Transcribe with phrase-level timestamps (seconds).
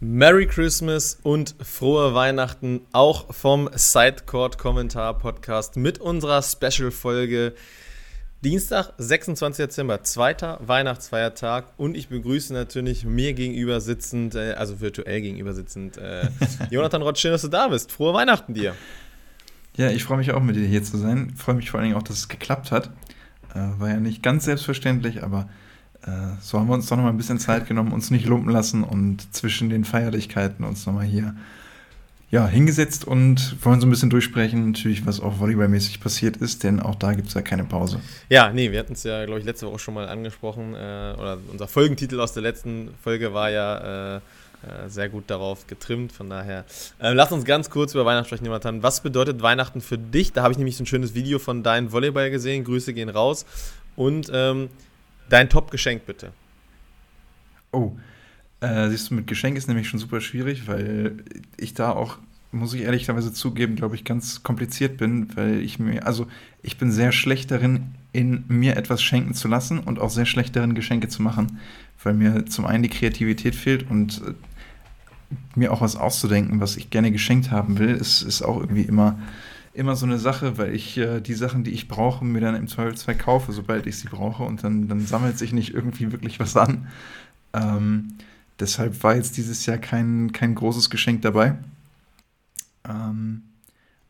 [0.00, 7.54] Merry Christmas und frohe Weihnachten auch vom Sidecourt Kommentar Podcast mit unserer Special Folge
[8.44, 9.64] Dienstag, 26.
[9.64, 15.96] Dezember, zweiter Weihnachtsfeiertag und ich begrüße natürlich mir gegenüber sitzend, äh, also virtuell gegenüber sitzend,
[15.96, 16.28] äh,
[16.70, 17.90] Jonathan Rott, schön, dass du da bist.
[17.90, 18.74] Frohe Weihnachten dir.
[19.76, 21.32] Ja, ich freue mich auch mit dir hier zu sein.
[21.36, 22.90] Freue mich vor allen Dingen auch, dass es geklappt hat.
[23.54, 25.48] Äh, war ja nicht ganz selbstverständlich, aber
[26.40, 28.84] so haben wir uns doch noch mal ein bisschen Zeit genommen, uns nicht lumpen lassen
[28.84, 31.34] und zwischen den Feierlichkeiten uns noch mal hier
[32.30, 36.80] ja, hingesetzt und wollen so ein bisschen durchsprechen, natürlich, was auch volleyballmäßig passiert ist, denn
[36.80, 38.00] auch da gibt es ja keine Pause.
[38.28, 41.38] Ja, nee, wir hatten es ja, glaube ich, letzte Woche schon mal angesprochen, äh, oder
[41.52, 44.20] unser Folgentitel aus der letzten Folge war ja äh, äh
[44.88, 46.64] sehr gut darauf getrimmt, von daher.
[46.98, 48.82] Äh, lass uns ganz kurz über Weihnachten sprechen, Jonathan.
[48.82, 50.32] Was bedeutet Weihnachten für dich?
[50.32, 53.46] Da habe ich nämlich so ein schönes Video von deinem Volleyball gesehen, Grüße gehen raus.
[53.94, 54.68] Und ähm,
[55.28, 56.32] Dein Top-Geschenk bitte.
[57.72, 57.96] Oh,
[58.60, 61.16] äh, siehst du, mit Geschenk ist nämlich schon super schwierig, weil
[61.56, 62.18] ich da auch,
[62.52, 66.26] muss ich ehrlicherweise zugeben, glaube ich, ganz kompliziert bin, weil ich mir, also
[66.62, 70.56] ich bin sehr schlecht darin, in mir etwas schenken zu lassen und auch sehr schlecht
[70.56, 71.58] darin, Geschenke zu machen,
[72.02, 74.32] weil mir zum einen die Kreativität fehlt und äh,
[75.54, 79.18] mir auch was auszudenken, was ich gerne geschenkt haben will, ist, ist auch irgendwie immer
[79.76, 82.66] immer so eine Sache, weil ich äh, die Sachen, die ich brauche, mir dann im
[82.66, 86.56] Zweifelsfall kaufe, sobald ich sie brauche und dann, dann sammelt sich nicht irgendwie wirklich was
[86.56, 86.88] an.
[87.52, 88.14] Ähm,
[88.58, 91.56] deshalb war jetzt dieses Jahr kein, kein großes Geschenk dabei.
[92.88, 93.42] Ähm,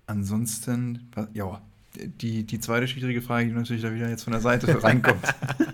[0.06, 1.60] ansonsten, ja,
[1.96, 5.24] die, die zweite schwierige Frage, die natürlich da wieder jetzt von der Seite reinkommt.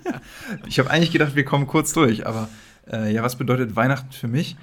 [0.67, 2.49] ich habe eigentlich gedacht, wir kommen kurz durch, aber
[2.91, 4.57] äh, ja, was bedeutet Weihnachten für mich?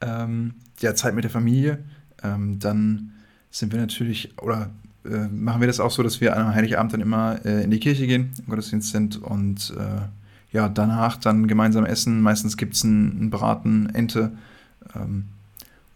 [0.00, 1.82] Ähm, ja, Zeit mit der Familie,
[2.22, 3.12] ähm, dann
[3.58, 4.70] sind wir natürlich, oder
[5.04, 7.80] äh, machen wir das auch so, dass wir am Heiligabend dann immer äh, in die
[7.80, 12.20] Kirche gehen, im Gottesdienst sind und äh, ja, danach dann gemeinsam essen.
[12.20, 14.32] Meistens gibt es einen, einen, Braten, Ente
[14.94, 15.24] ähm,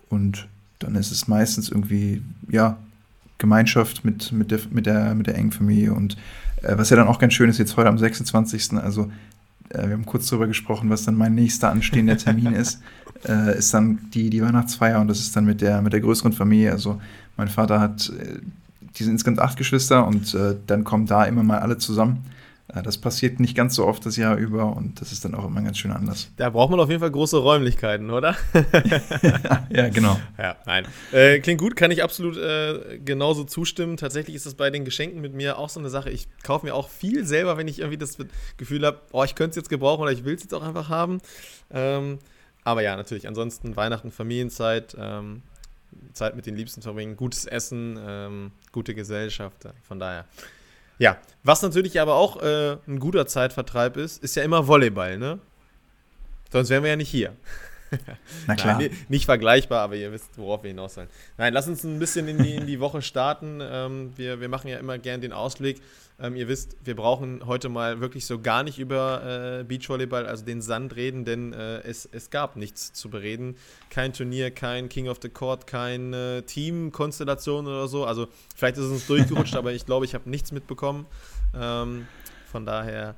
[0.08, 2.78] und dann ist es meistens irgendwie, ja,
[3.36, 6.16] Gemeinschaft mit, mit, der, mit, der, mit der engen Familie und
[6.62, 9.10] äh, was ja dann auch ganz schön ist, jetzt heute am 26., also
[9.68, 12.80] äh, wir haben kurz darüber gesprochen, was dann mein nächster anstehender Termin ist,
[13.28, 16.32] äh, ist dann die, die Weihnachtsfeier und das ist dann mit der, mit der größeren
[16.32, 17.00] Familie, also
[17.40, 18.38] mein Vater hat, äh,
[18.96, 22.24] die sind insgesamt acht Geschwister und äh, dann kommen da immer mal alle zusammen.
[22.68, 25.46] Äh, das passiert nicht ganz so oft das Jahr über und das ist dann auch
[25.46, 26.30] immer ganz schöner Anlass.
[26.36, 28.36] Da braucht man auf jeden Fall große Räumlichkeiten, oder?
[29.70, 30.20] ja, genau.
[30.38, 30.86] Ja, nein.
[31.12, 33.96] Äh, klingt gut, kann ich absolut äh, genauso zustimmen.
[33.96, 36.10] Tatsächlich ist das bei den Geschenken mit mir auch so eine Sache.
[36.10, 38.18] Ich kaufe mir auch viel selber, wenn ich irgendwie das
[38.58, 40.90] Gefühl habe, oh, ich könnte es jetzt gebrauchen oder ich will es jetzt auch einfach
[40.90, 41.20] haben.
[41.70, 42.18] Ähm,
[42.64, 45.42] aber ja, natürlich, ansonsten Weihnachten, Familienzeit, ähm,
[46.12, 49.68] Zeit mit den Liebsten verbringen, gutes Essen, ähm, gute Gesellschaft.
[49.82, 50.26] Von daher.
[50.98, 55.38] Ja, was natürlich aber auch äh, ein guter Zeitvertreib ist, ist ja immer Volleyball, ne?
[56.52, 57.36] Sonst wären wir ja nicht hier.
[58.46, 58.78] Na klar.
[58.78, 61.08] Nein, nicht vergleichbar, aber ihr wisst, worauf wir hinaus wollen.
[61.38, 63.60] Nein, lass uns ein bisschen in die, in die Woche starten.
[63.62, 65.80] Ähm, wir, wir machen ja immer gern den Ausblick.
[66.22, 70.44] Ähm, ihr wisst, wir brauchen heute mal wirklich so gar nicht über äh, Beachvolleyball, also
[70.44, 73.56] den Sand reden, denn äh, es, es gab nichts zu bereden.
[73.88, 78.04] Kein Turnier, kein King of the Court, keine Teamkonstellation oder so.
[78.04, 81.06] Also vielleicht ist es uns durchgerutscht, aber ich glaube, ich habe nichts mitbekommen.
[81.58, 82.06] Ähm,
[82.52, 83.16] von daher,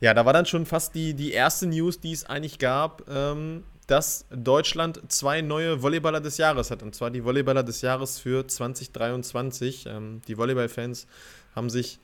[0.00, 3.08] ja, da war dann schon fast die, die erste News, die es eigentlich gab.
[3.08, 6.82] Ähm, dass Deutschland zwei neue Volleyballer des Jahres hat.
[6.82, 9.86] Und zwar die Volleyballer des Jahres für 2023.
[9.86, 11.06] Ähm, die Volleyballfans
[11.54, 11.98] haben sich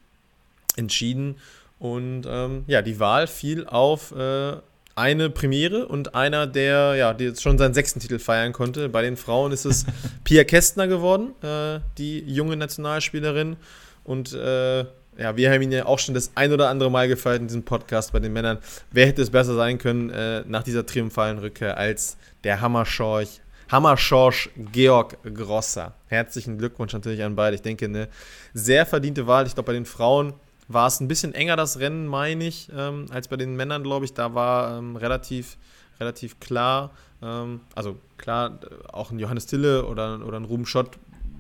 [0.77, 1.37] entschieden.
[1.79, 4.57] Und ähm, ja, die Wahl fiel auf äh,
[4.95, 8.89] eine Premiere und einer, der ja, die jetzt schon seinen sechsten Titel feiern konnte.
[8.89, 9.87] Bei den Frauen ist es
[10.25, 13.57] Pia Kästner geworden, äh, die junge Nationalspielerin.
[14.05, 14.85] Und äh,
[15.21, 17.63] ja, wir haben ihn ja auch schon das ein oder andere Mal gefeiert in diesem
[17.63, 18.59] Podcast bei den Männern.
[18.91, 24.49] Wer hätte es besser sein können äh, nach dieser triumphalen Rückkehr als der Hammerschorch, Hammerschorsch
[24.73, 25.95] Georg Grosser.
[26.07, 27.55] Herzlichen Glückwunsch natürlich an beide.
[27.55, 28.09] Ich denke, eine
[28.55, 29.47] sehr verdiente Wahl.
[29.47, 30.33] Ich glaube, bei den Frauen
[30.69, 34.07] war es ein bisschen enger, das Rennen, meine ich, ähm, als bei den Männern, glaube
[34.07, 34.15] ich.
[34.15, 35.59] Da war ähm, relativ,
[36.01, 36.93] relativ klar,
[37.23, 38.59] ähm, also klar,
[38.91, 40.93] auch ein Johannes Tille oder, oder ein Ruben Schott,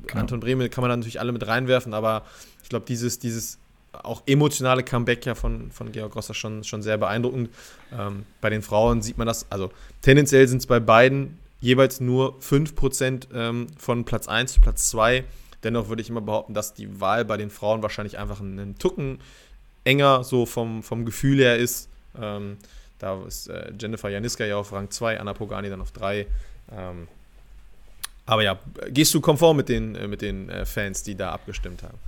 [0.06, 0.20] genau.
[0.20, 2.24] Anton Bremel kann man da natürlich alle mit reinwerfen, aber
[2.62, 3.58] ich glaube, dieses, dieses
[3.92, 7.50] auch emotionale Comeback ja von, von Georg Rosser schon, schon sehr beeindruckend.
[7.96, 9.70] Ähm, bei den Frauen sieht man das, also
[10.02, 15.24] tendenziell sind es bei beiden jeweils nur 5% ähm, von Platz 1 zu Platz 2.
[15.62, 19.20] Dennoch würde ich immer behaupten, dass die Wahl bei den Frauen wahrscheinlich einfach einen Tucken
[19.84, 21.88] enger so vom, vom Gefühl her ist.
[22.18, 22.56] Ähm,
[22.98, 26.26] da ist äh, Jennifer Janiska ja auf Rang 2, Anna Pogani dann auf 3.
[26.72, 27.08] Ähm,
[28.26, 28.58] aber ja,
[28.88, 31.98] gehst du konform mit den, äh, mit den äh, Fans, die da abgestimmt haben?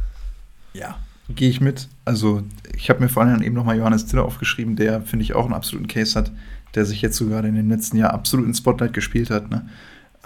[0.72, 1.88] Ja, gehe ich mit.
[2.04, 2.42] Also
[2.76, 5.54] ich habe mir vor allem eben nochmal Johannes Tiller aufgeschrieben, der, finde ich, auch einen
[5.54, 6.32] absoluten Case hat.
[6.74, 9.50] der sich jetzt sogar in den letzten Jahren absolut ins Spotlight gespielt hat.
[9.50, 9.66] Ne?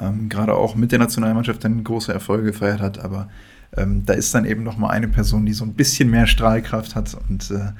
[0.00, 3.28] Ähm, Gerade auch mit der Nationalmannschaft dann große Erfolge gefeiert hat, aber
[3.76, 6.94] ähm, da ist dann eben noch mal eine Person, die so ein bisschen mehr Strahlkraft
[6.94, 7.72] hat und äh,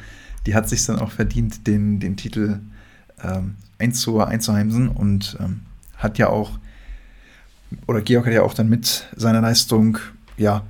[0.46, 2.60] die hat sich dann auch verdient, den, den Titel
[3.22, 5.60] ähm, einzu, einzuheimsen und ähm,
[5.96, 6.58] hat ja auch,
[7.86, 9.98] oder Georg hat ja auch dann mit seiner Leistung
[10.36, 10.64] ja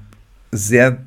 [0.53, 0.99] sehr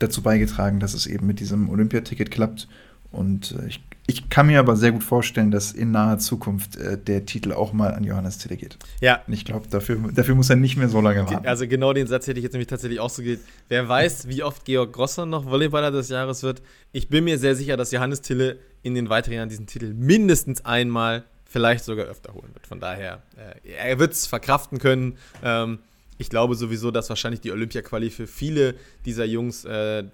[0.00, 2.68] dazu beigetragen, dass es eben mit diesem Olympiaticket klappt.
[3.12, 3.80] Und äh, ich
[4.10, 7.72] ich kann mir aber sehr gut vorstellen, dass in naher Zukunft äh, der Titel auch
[7.72, 8.76] mal an Johannes Tille geht.
[9.00, 9.22] Ja.
[9.24, 11.46] Und ich glaube, dafür, dafür muss er nicht mehr so lange warten.
[11.46, 13.38] Also genau den Satz hätte ich jetzt nämlich tatsächlich auch so geht.
[13.68, 16.60] Wer weiß, wie oft Georg Grosser noch Volleyballer des Jahres wird.
[16.90, 20.64] Ich bin mir sehr sicher, dass Johannes Tille in den weiteren Jahren diesen Titel mindestens
[20.64, 22.66] einmal, vielleicht sogar öfter holen wird.
[22.66, 25.18] Von daher, äh, er wird es verkraften können.
[25.44, 25.78] Ähm,
[26.20, 28.74] ich glaube sowieso, dass wahrscheinlich die Olympia-Quali für viele
[29.06, 30.04] dieser Jungs äh,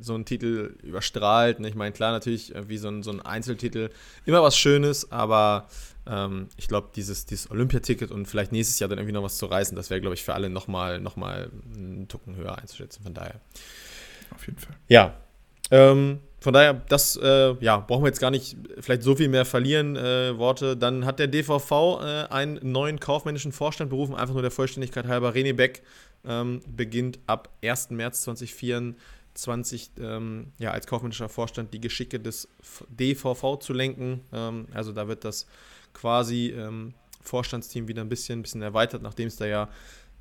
[0.00, 1.60] so einen Titel überstrahlt.
[1.60, 1.68] Ne?
[1.68, 3.90] Ich meine, klar, natürlich äh, wie so ein, so ein Einzeltitel
[4.26, 5.68] immer was Schönes, aber
[6.04, 9.46] ähm, ich glaube, dieses, dieses Olympiaticket und vielleicht nächstes Jahr dann irgendwie noch was zu
[9.46, 13.04] reißen, das wäre, glaube ich, für alle nochmal noch mal einen Tucken höher einzuschätzen.
[13.04, 13.40] Von daher.
[14.34, 14.74] Auf jeden Fall.
[14.88, 15.14] Ja.
[15.70, 19.44] Ähm, von daher, das äh, ja, brauchen wir jetzt gar nicht vielleicht so viel mehr
[19.44, 20.76] verlieren, äh, Worte.
[20.76, 25.32] Dann hat der DVV äh, einen neuen kaufmännischen Vorstand berufen, einfach nur der Vollständigkeit halber.
[25.32, 25.82] René Beck
[26.24, 27.90] ähm, beginnt ab 1.
[27.90, 28.96] März 2024
[29.34, 32.48] 20 ähm, ja, als kaufmännischer Vorstand die Geschicke des
[32.88, 34.20] DVV zu lenken.
[34.32, 35.46] Ähm, also da wird das
[35.94, 39.68] quasi ähm, Vorstandsteam wieder ein bisschen, ein bisschen erweitert, nachdem es da ja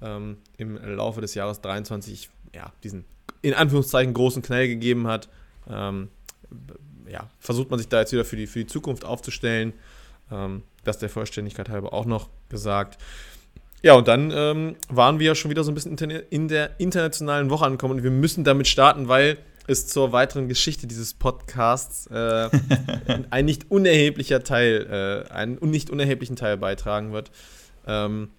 [0.02, 3.06] ähm, im Laufe des Jahres 23 ja, diesen
[3.42, 5.30] in Anführungszeichen großen Knall gegeben hat.
[5.72, 6.10] Ähm,
[7.10, 9.74] ja, versucht man sich da jetzt wieder für die, für die Zukunft aufzustellen.
[10.32, 12.98] Ähm, das der Vollständigkeit halber auch noch gesagt.
[13.84, 17.50] Ja, und dann ähm, waren wir ja schon wieder so ein bisschen in der internationalen
[17.50, 19.38] Woche angekommen und wir müssen damit starten, weil
[19.68, 22.50] es zur weiteren Geschichte dieses Podcasts äh,
[23.30, 27.32] ein nicht unerheblicher Teil, äh, einen nicht unerheblichen Teil beitragen wird.
[27.88, 28.30] Ähm,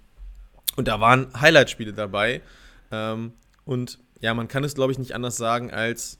[0.76, 2.40] und da waren Highlight-Spiele dabei.
[2.90, 3.32] Ähm,
[3.64, 6.18] und ja, man kann es, glaube ich, nicht anders sagen als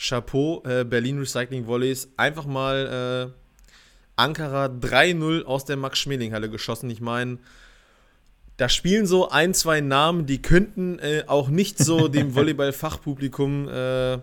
[0.00, 3.40] Chapeau, äh, Berlin Recycling Volleys, einfach mal äh,
[4.16, 6.88] Ankara 3-0 aus der Max-Schmeling-Halle geschossen.
[6.88, 7.38] Ich meine,
[8.56, 14.18] da spielen so ein, zwei Namen, die könnten äh, auch nicht so dem Volleyball-Fachpublikum äh,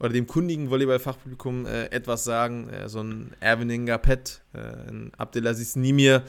[0.00, 2.68] oder dem kundigen Volleyball-Fachpublikum äh, etwas sagen.
[2.68, 6.22] Äh, so ein Erwin Ngapet, ein Abdelaziz Nimir.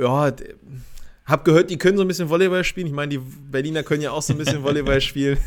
[0.00, 0.32] Ja,
[1.26, 2.86] hab gehört, die können so ein bisschen Volleyball spielen.
[2.86, 5.38] Ich meine, die Berliner können ja auch so ein bisschen Volleyball spielen.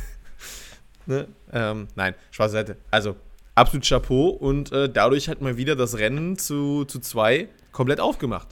[1.07, 1.27] Ne?
[1.51, 2.77] ähm, nein, schwarze Seite.
[2.91, 3.15] Also,
[3.55, 8.47] absolut Chapeau und äh, dadurch hat man wieder das Rennen zu, zu zwei komplett aufgemacht.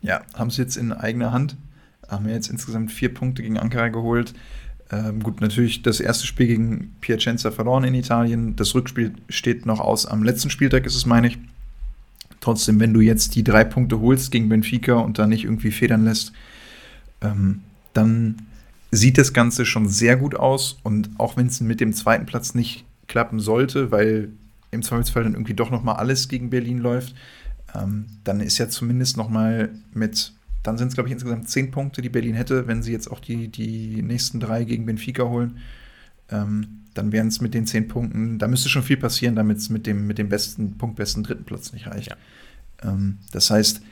[0.00, 1.56] Ja, haben sie jetzt in eigener Hand.
[2.08, 4.34] Haben jetzt insgesamt vier Punkte gegen Ankara geholt.
[4.92, 8.54] Ähm, gut, natürlich das erste Spiel gegen Piacenza verloren in Italien.
[8.56, 10.04] Das Rückspiel steht noch aus.
[10.06, 11.38] Am letzten Spieltag ist es, meine ich.
[12.40, 16.04] Trotzdem, wenn du jetzt die drei Punkte holst gegen Benfica und da nicht irgendwie federn
[16.04, 16.32] lässt,
[17.22, 17.62] ähm,
[17.94, 18.42] dann
[18.94, 20.78] sieht das Ganze schon sehr gut aus.
[20.82, 24.30] Und auch wenn es mit dem zweiten Platz nicht klappen sollte, weil
[24.70, 27.14] im Zweifelsfall dann irgendwie doch nochmal alles gegen Berlin läuft,
[27.74, 30.32] ähm, dann ist ja zumindest noch mal mit,
[30.62, 33.20] dann sind es glaube ich insgesamt zehn Punkte, die Berlin hätte, wenn sie jetzt auch
[33.20, 35.58] die, die nächsten drei gegen Benfica holen.
[36.30, 39.68] Ähm, dann wären es mit den zehn Punkten, da müsste schon viel passieren, damit es
[39.68, 42.10] mit dem, mit dem besten, punktbesten dritten Platz nicht reicht.
[42.10, 42.90] Ja.
[42.90, 43.82] Ähm, das heißt,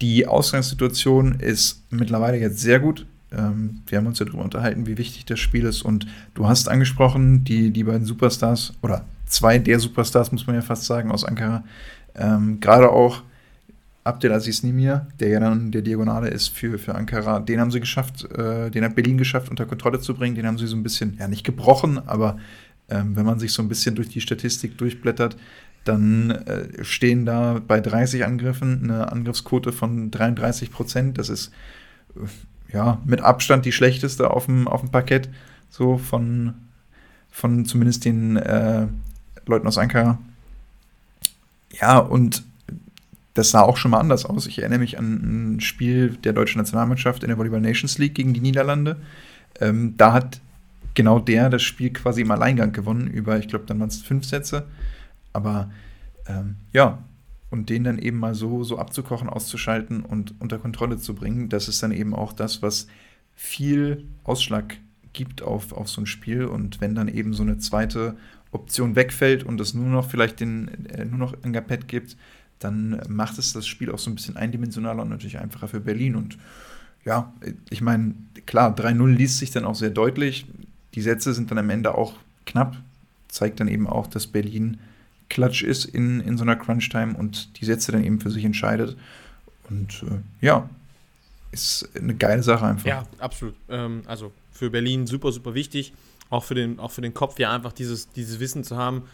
[0.00, 3.06] die Ausgangssituation ist mittlerweile jetzt sehr gut.
[3.32, 5.82] Ähm, wir haben uns ja darüber unterhalten, wie wichtig das Spiel ist.
[5.82, 10.62] Und du hast angesprochen, die, die beiden Superstars, oder zwei der Superstars, muss man ja
[10.62, 11.64] fast sagen, aus Ankara,
[12.18, 13.22] ähm, Gerade auch
[14.04, 18.24] Abdelaziz Nimir, der ja dann der Diagonale ist für, für Ankara, den haben sie geschafft,
[18.32, 20.36] äh, den hat Berlin geschafft, unter Kontrolle zu bringen.
[20.36, 22.38] Den haben sie so ein bisschen, ja nicht gebrochen, aber
[22.88, 25.36] ähm, wenn man sich so ein bisschen durch die Statistik durchblättert,
[25.84, 31.18] dann äh, stehen da bei 30 Angriffen eine Angriffsquote von 33 Prozent.
[31.18, 31.50] Das ist
[32.16, 32.26] äh,
[32.76, 35.28] ja mit Abstand die schlechteste auf dem, auf dem Parkett,
[35.70, 36.54] so von,
[37.30, 38.86] von zumindest den äh,
[39.46, 40.18] Leuten aus Ankara.
[41.80, 42.44] Ja, und
[43.34, 44.46] das sah auch schon mal anders aus.
[44.46, 48.32] Ich erinnere mich an ein Spiel der deutschen Nationalmannschaft in der Volleyball Nations League gegen
[48.32, 48.96] die Niederlande.
[49.60, 50.40] Ähm, da hat
[50.94, 54.24] genau der das Spiel quasi im Alleingang gewonnen, über, ich glaube, dann waren es fünf
[54.24, 54.66] Sätze.
[55.32, 55.70] Aber
[56.26, 56.98] ähm, ja,
[57.56, 61.68] und den dann eben mal so, so abzukochen, auszuschalten und unter Kontrolle zu bringen, das
[61.68, 62.86] ist dann eben auch das, was
[63.34, 64.76] viel Ausschlag
[65.14, 66.44] gibt auf, auf so ein Spiel.
[66.44, 68.16] Und wenn dann eben so eine zweite
[68.52, 72.16] Option wegfällt und es nur noch vielleicht den, äh, nur noch ein Gapet gibt,
[72.58, 76.14] dann macht es das Spiel auch so ein bisschen eindimensionaler und natürlich einfacher für Berlin.
[76.14, 76.36] Und
[77.04, 77.32] ja,
[77.70, 80.46] ich meine, klar, 3-0 liest sich dann auch sehr deutlich.
[80.94, 82.76] Die Sätze sind dann am Ende auch knapp.
[83.28, 84.78] Zeigt dann eben auch, dass Berlin
[85.28, 88.96] Klatsch ist in, in so einer Crunch-Time und die Sätze dann eben für sich entscheidet.
[89.68, 90.68] Und äh, ja,
[91.52, 92.86] ist eine geile Sache einfach.
[92.86, 93.54] Ja, absolut.
[93.68, 95.92] Ähm, also für Berlin super, super wichtig.
[96.30, 99.04] Auch für den, auch für den Kopf, ja, einfach dieses, dieses Wissen zu haben.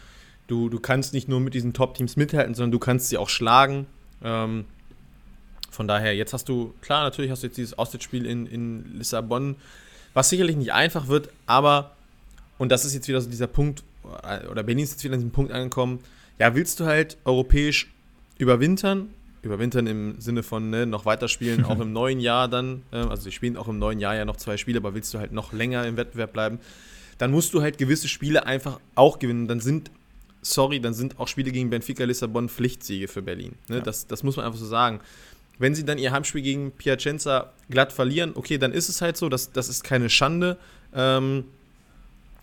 [0.47, 3.85] Du, du kannst nicht nur mit diesen Top-Teams mithalten, sondern du kannst sie auch schlagen.
[4.23, 4.65] Ähm,
[5.73, 9.55] von daher, jetzt hast du, klar, natürlich hast du jetzt dieses Auswärtsspiel in, in Lissabon,
[10.13, 11.95] was sicherlich nicht einfach wird, aber,
[12.59, 15.31] und das ist jetzt wieder so dieser Punkt, oder Berlin ist jetzt wieder an diesem
[15.31, 15.99] Punkt angekommen,
[16.39, 17.91] ja, willst du halt europäisch
[18.37, 19.09] überwintern,
[19.41, 23.31] überwintern im Sinne von ne, noch weiterspielen, auch im neuen Jahr dann, äh, also sie
[23.31, 25.85] spielen auch im neuen Jahr ja noch zwei Spiele, aber willst du halt noch länger
[25.85, 26.59] im Wettbewerb bleiben,
[27.17, 29.47] dann musst du halt gewisse Spiele einfach auch gewinnen.
[29.47, 29.91] Dann sind,
[30.41, 33.53] sorry, dann sind auch Spiele gegen Benfica Lissabon Pflichtsiege für Berlin.
[33.69, 33.77] Ne?
[33.77, 33.81] Ja.
[33.81, 34.99] Das, das muss man einfach so sagen.
[35.59, 39.29] Wenn sie dann ihr Heimspiel gegen Piacenza glatt verlieren, okay, dann ist es halt so,
[39.29, 40.57] das, das ist keine Schande.
[40.93, 41.45] Ähm,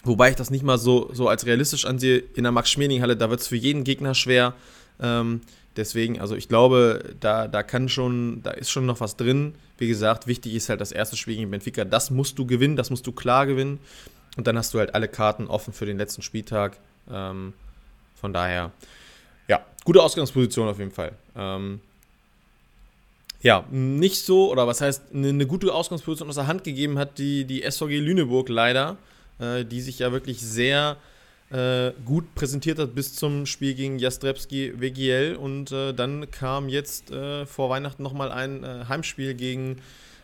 [0.05, 2.23] wobei ich das nicht mal so, so als realistisch ansehe.
[2.35, 4.55] In der Max-Schmeling-Halle, da wird es für jeden Gegner schwer.
[5.01, 5.41] Ähm,
[5.77, 9.55] deswegen, also ich glaube, da, da kann schon, da ist schon noch was drin.
[9.79, 11.85] Wie gesagt, wichtig ist halt das erste Spiel gegen Benfica.
[11.85, 13.79] Das musst du gewinnen, das musst du klar gewinnen.
[14.37, 16.79] Und dann hast du halt alle Karten offen für den letzten Spieltag.
[17.11, 17.53] Ähm,
[18.15, 18.73] von daher,
[19.49, 21.13] ja, gute Ausgangsposition auf jeden Fall.
[21.35, 21.81] Ähm,
[23.43, 27.19] ja, nicht so, oder was heißt, eine, eine, gute Ausgangsposition aus der Hand gegeben hat
[27.19, 28.99] die, die SVG Lüneburg leider,
[29.41, 30.97] äh, die sich ja wirklich sehr
[31.51, 37.11] äh, gut präsentiert hat bis zum Spiel gegen Jastrebski WGL und äh, dann kam jetzt
[37.11, 39.79] äh, vor Weihnachten nochmal ein äh, Heimspiel gegen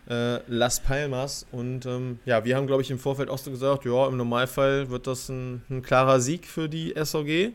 [0.08, 3.84] äh, Las Palmas und ähm, ja, wir haben glaube ich im Vorfeld auch so gesagt,
[3.84, 7.50] ja, im Normalfall wird das ein, ein klarer Sieg für die SVG.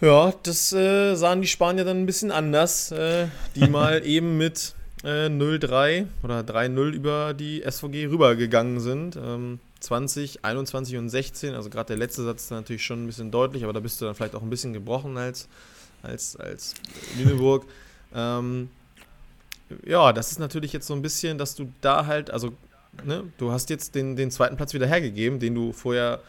[0.00, 4.74] Ja, das äh, sahen die Spanier dann ein bisschen anders, äh, die mal eben mit
[5.02, 9.16] äh, 0-3 oder 3-0 über die SVG rübergegangen sind.
[9.16, 13.30] Ähm, 20, 21 und 16, also gerade der letzte Satz ist natürlich schon ein bisschen
[13.30, 15.48] deutlich, aber da bist du dann vielleicht auch ein bisschen gebrochen als,
[16.02, 16.74] als, als
[17.18, 17.66] Lüneburg.
[18.14, 18.70] Ähm,
[19.86, 22.52] ja, das ist natürlich jetzt so ein bisschen, dass du da halt, also
[23.04, 26.20] ne, du hast jetzt den, den zweiten Platz wieder hergegeben, den du vorher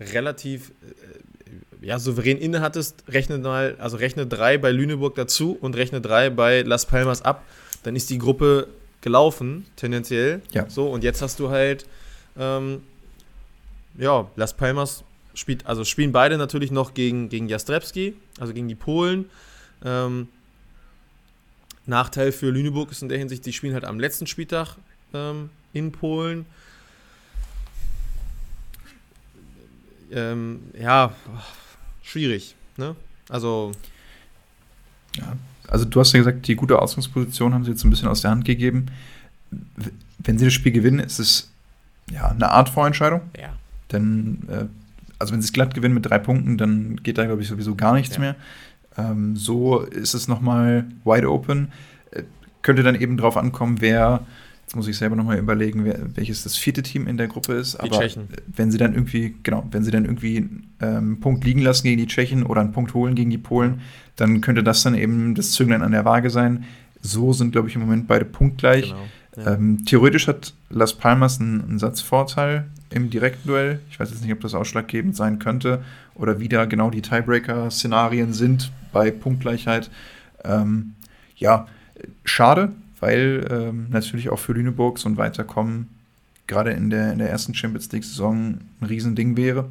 [0.00, 6.00] relativ äh, ja, souverän innehattest, rechne mal, also rechne drei bei Lüneburg dazu und rechne
[6.00, 7.44] drei bei Las Palmas ab,
[7.82, 8.68] dann ist die Gruppe
[9.02, 10.40] gelaufen, tendenziell.
[10.52, 10.68] Ja.
[10.68, 11.86] So, und jetzt hast du halt,
[12.38, 12.82] ähm,
[13.98, 18.74] ja, Las Palmas spielt, also spielen beide natürlich noch gegen, gegen Jastrebski, also gegen die
[18.74, 19.26] Polen.
[19.84, 20.28] Ähm,
[21.86, 24.76] Nachteil für Lüneburg ist in der Hinsicht, die spielen halt am letzten Spieltag
[25.12, 26.46] ähm, in Polen.
[30.10, 31.14] Ähm, ja,
[32.02, 32.54] schwierig.
[32.76, 32.94] Ne?
[33.28, 33.72] Also.
[35.16, 35.36] Ja,
[35.68, 38.30] also du hast ja gesagt, die gute Ausgangsposition haben sie jetzt ein bisschen aus der
[38.30, 38.86] Hand gegeben.
[40.18, 41.50] Wenn sie das Spiel gewinnen, ist es
[42.10, 43.22] ja eine Art Vorentscheidung.
[43.38, 43.54] Ja.
[43.92, 44.64] Denn, äh,
[45.18, 47.74] also wenn sie es glatt gewinnen mit drei Punkten, dann geht da, glaube ich, sowieso
[47.74, 48.20] gar nichts ja.
[48.20, 48.36] mehr.
[48.96, 51.68] Ähm, so ist es nochmal wide open.
[52.10, 52.22] Äh,
[52.62, 54.24] könnte dann eben drauf ankommen, wer
[54.66, 57.74] Jetzt muss ich selber nochmal überlegen, wer, welches das vierte Team in der Gruppe ist.
[57.74, 58.28] Die Aber Tschechen.
[58.46, 61.98] wenn sie dann irgendwie, genau, wenn sie dann irgendwie ähm, einen Punkt liegen lassen gegen
[61.98, 63.82] die Tschechen oder einen Punkt holen gegen die Polen,
[64.16, 66.64] dann könnte das dann eben das Zünglein an der Waage sein.
[67.02, 68.86] So sind, glaube ich, im Moment beide punktgleich.
[68.86, 69.06] Genau.
[69.36, 69.54] Ja.
[69.54, 72.64] Ähm, theoretisch hat Las Palmas einen, einen Satzvorteil
[72.94, 73.80] im direkten Duell.
[73.90, 75.84] Ich weiß jetzt nicht, ob das ausschlaggebend sein könnte
[76.14, 79.90] oder wie da genau die Tiebreaker-Szenarien sind bei Punktgleichheit.
[80.44, 80.94] Ähm,
[81.36, 81.66] ja,
[82.24, 82.70] schade,
[83.00, 85.88] weil ähm, natürlich auch für Lüneburg so ein Weiterkommen
[86.46, 89.68] gerade in der, in der ersten Champions League-Saison ein Riesending wäre.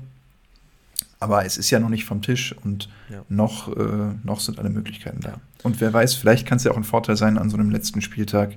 [1.22, 3.24] Aber es ist ja noch nicht vom Tisch und ja.
[3.30, 5.39] noch, äh, noch sind alle Möglichkeiten da.
[5.62, 8.01] Und wer weiß, vielleicht kann es ja auch ein Vorteil sein, an so einem letzten
[8.01, 8.56] Spieltag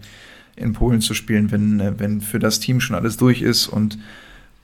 [0.56, 3.98] in Polen zu spielen, wenn, äh, wenn für das Team schon alles durch ist und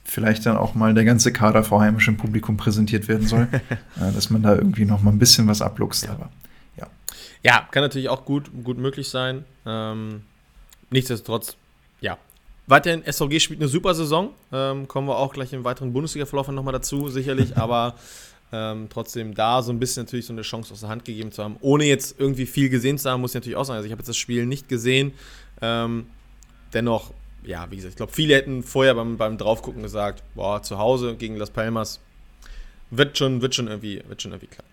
[0.03, 4.29] vielleicht dann auch mal der ganze Kader vor heimischem Publikum präsentiert werden soll, äh, dass
[4.29, 6.05] man da irgendwie noch mal ein bisschen was abluchst.
[6.05, 6.11] Ja.
[6.11, 6.29] Aber
[7.43, 9.43] ja, kann natürlich auch gut, gut möglich sein.
[9.65, 10.23] Ähm,
[10.89, 11.57] nichtsdestotrotz,
[11.99, 12.17] ja.
[12.67, 14.29] Weiterhin, SVG spielt eine super Saison.
[14.53, 17.57] Ähm, kommen wir auch gleich im weiteren Bundesliga-Verlauf nochmal dazu, sicherlich.
[17.57, 17.95] aber
[18.53, 21.43] ähm, trotzdem da so ein bisschen natürlich so eine Chance aus der Hand gegeben zu
[21.43, 21.57] haben.
[21.59, 23.77] Ohne jetzt irgendwie viel gesehen zu haben, muss ich natürlich auch sagen.
[23.77, 25.11] Also ich habe jetzt das Spiel nicht gesehen.
[25.61, 26.05] Ähm,
[26.73, 27.11] dennoch,
[27.45, 31.15] ja, wie gesagt, ich glaube, viele hätten vorher beim, beim Draufgucken gesagt, boah, zu Hause
[31.15, 31.99] gegen Las Palmas
[32.89, 34.65] wird schon, wird schon irgendwie, wird schon irgendwie klar.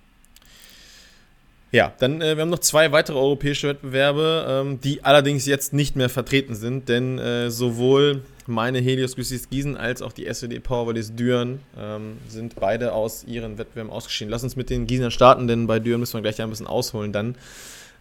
[1.73, 5.95] Ja, dann äh, wir haben noch zwei weitere europäische Wettbewerbe, ähm, die allerdings jetzt nicht
[5.95, 11.15] mehr vertreten sind, denn äh, sowohl meine Helios Güssis Gießen als auch die SWD Powervolleys
[11.15, 14.33] Düren ähm, sind beide aus ihren Wettbewerben ausgeschieden.
[14.33, 17.12] Lass uns mit den Gießenern starten, denn bei Düren müssen wir gleich ein bisschen ausholen
[17.12, 17.37] dann.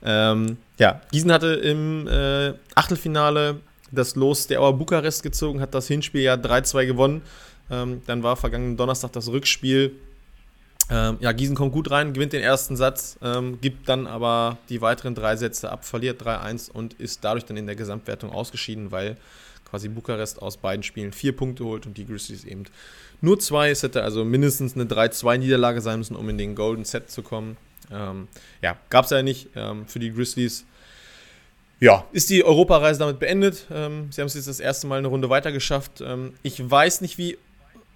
[0.03, 3.59] Ähm, ja, Gießen hatte im äh, Achtelfinale
[3.91, 7.22] das Los der Auer Bukarest gezogen, hat das Hinspiel ja 3-2 gewonnen.
[7.72, 9.91] Ähm, dann war vergangenen Donnerstag das Rückspiel
[10.91, 14.81] Ähm, ja, Gießen kommt gut rein, gewinnt den ersten Satz, ähm, gibt dann aber die
[14.81, 19.15] weiteren drei Sätze ab, verliert 3-1 und ist dadurch dann in der Gesamtwertung ausgeschieden, weil
[19.69, 22.63] quasi Bukarest aus beiden Spielen vier Punkte holt und die Grizzlies eben
[23.22, 23.69] nur zwei.
[23.69, 27.58] Es hätte also mindestens eine 3-2-Niederlage sein müssen, um in den Golden Set zu kommen.
[27.91, 28.27] Ähm,
[28.62, 30.65] ja, gab es ja nicht ähm, für die Grizzlies.
[31.79, 33.65] Ja, ist die Europareise damit beendet.
[33.71, 36.01] Ähm, sie haben es jetzt das erste Mal eine Runde weiter geschafft.
[36.01, 37.38] Ähm, ich weiß nicht, wie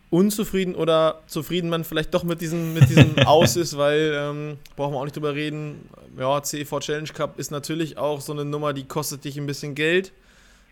[0.10, 4.94] unzufrieden oder zufrieden man vielleicht doch mit diesem, mit diesem Aus ist, weil, ähm, brauchen
[4.94, 8.74] wir auch nicht drüber reden, ja, CEV Challenge Cup ist natürlich auch so eine Nummer,
[8.74, 10.14] die kostet dich ein bisschen Geld.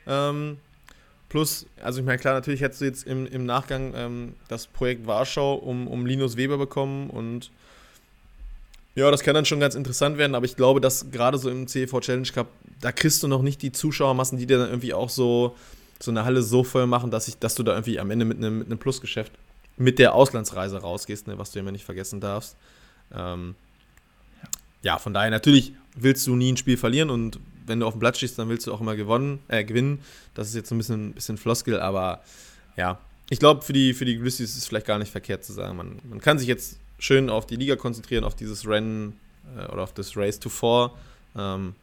[0.06, 0.58] Ähm,
[1.27, 5.08] plus, also ich meine, klar, natürlich hättest du jetzt im, im Nachgang ähm, das Projekt
[5.08, 7.50] Warschau um, um Linus Weber bekommen und
[8.95, 11.67] ja, das kann dann schon ganz interessant werden, aber ich glaube, dass gerade so im
[11.67, 12.48] CEV Challenge Cup,
[12.81, 15.55] da kriegst du noch nicht die Zuschauermassen, die dir dann irgendwie auch so
[16.03, 18.38] so eine Halle so voll machen, dass, ich, dass du da irgendwie am Ende mit
[18.38, 19.31] einem, mit einem Plusgeschäft
[19.77, 22.55] mit der Auslandsreise rausgehst, ne, was du immer nicht vergessen darfst.
[23.13, 23.55] Ähm,
[24.83, 28.00] ja, von daher natürlich willst du nie ein Spiel verlieren und wenn du auf dem
[28.00, 30.00] Blatt stehst, dann willst du auch immer gewonnen, äh, gewinnen.
[30.33, 32.21] Das ist jetzt so ein bisschen, bisschen Floskel, aber
[32.75, 35.53] ja, ich glaube, für die, für die Grizzlies ist es vielleicht gar nicht verkehrt zu
[35.53, 35.77] sagen.
[35.77, 39.20] Man, man kann sich jetzt schön auf die Liga konzentrieren, auf dieses Rennen
[39.58, 40.98] äh, oder auf das Race to Four.
[41.36, 41.75] Ähm,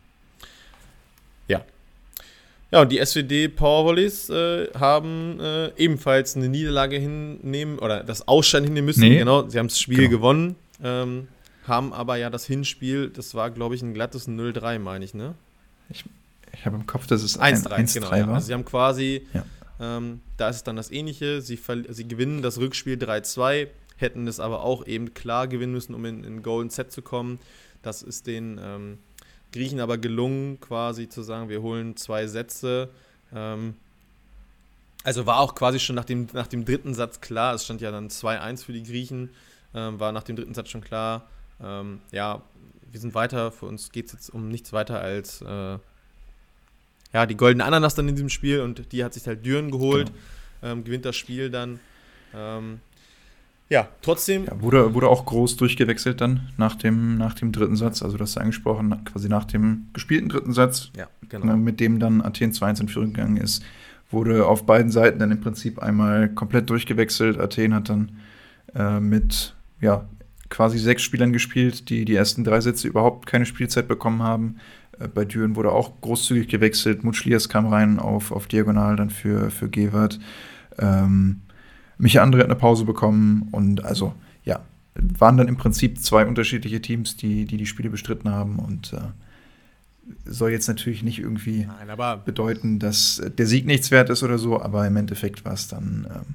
[1.49, 1.63] ja,
[2.71, 8.67] ja, und die SWD Powervolleys äh, haben äh, ebenfalls eine Niederlage hinnehmen oder das Ausscheiden
[8.67, 9.01] hinnehmen müssen.
[9.01, 9.19] Nee.
[9.19, 10.11] Genau, sie haben das Spiel genau.
[10.11, 11.29] gewonnen, ähm,
[11.67, 15.35] haben aber ja das Hinspiel, das war, glaube ich, ein glattes 0-3, meine ich, ne?
[15.89, 16.05] Ich,
[16.53, 18.29] ich habe im Kopf, dass es 1-3 genau, ja.
[18.35, 19.45] Also sie haben quasi, ja.
[19.81, 21.59] ähm, da ist es dann das Ähnliche, sie,
[21.89, 26.25] sie gewinnen das Rückspiel 3-2, hätten es aber auch eben klar gewinnen müssen, um in,
[26.25, 27.39] in Golden Set zu kommen.
[27.83, 28.99] Das ist den ähm,
[29.53, 32.91] Griechen aber gelungen, quasi zu sagen, wir holen zwei Sätze.
[33.35, 33.75] Ähm,
[35.05, 37.91] also war auch quasi schon nach dem, nach dem dritten Satz klar, es stand ja
[37.91, 39.31] dann 2-1 für die Griechen,
[39.75, 41.29] ähm, war nach dem dritten Satz schon klar,
[41.63, 42.43] ähm, ja,
[42.91, 45.79] wir sind weiter, für uns geht es jetzt um nichts weiter als äh,
[47.13, 50.09] ja, die goldene Ananas dann in diesem Spiel und die hat sich halt Düren geholt,
[50.61, 50.73] genau.
[50.73, 51.79] Ähm, gewinnt das Spiel dann.
[52.35, 52.81] Ähm,
[53.71, 54.47] ja, trotzdem.
[54.47, 58.03] Ja, wurde, wurde auch groß durchgewechselt dann nach dem, nach dem dritten Satz.
[58.03, 61.57] Also, das ist angesprochen, quasi nach dem gespielten dritten Satz, ja, genau.
[61.57, 63.63] mit dem dann Athen 2-1 in Führung gegangen ist,
[64.11, 67.39] wurde auf beiden Seiten dann im Prinzip einmal komplett durchgewechselt.
[67.39, 68.13] Athen hat dann
[68.75, 70.09] äh, mit ja,
[70.49, 74.57] quasi sechs Spielern gespielt, die die ersten drei Sätze überhaupt keine Spielzeit bekommen haben.
[74.99, 77.05] Äh, bei Düren wurde auch großzügig gewechselt.
[77.05, 80.19] Mutschlias kam rein auf, auf Diagonal dann für, für Gewert.
[80.79, 81.43] Ähm,
[81.99, 84.61] Micha Andre hat eine Pause bekommen und also, ja,
[84.95, 89.01] waren dann im Prinzip zwei unterschiedliche Teams, die die, die Spiele bestritten haben und äh,
[90.25, 94.61] soll jetzt natürlich nicht irgendwie Nein, bedeuten, dass der Sieg nichts wert ist oder so,
[94.61, 96.33] aber im Endeffekt war es dann äh,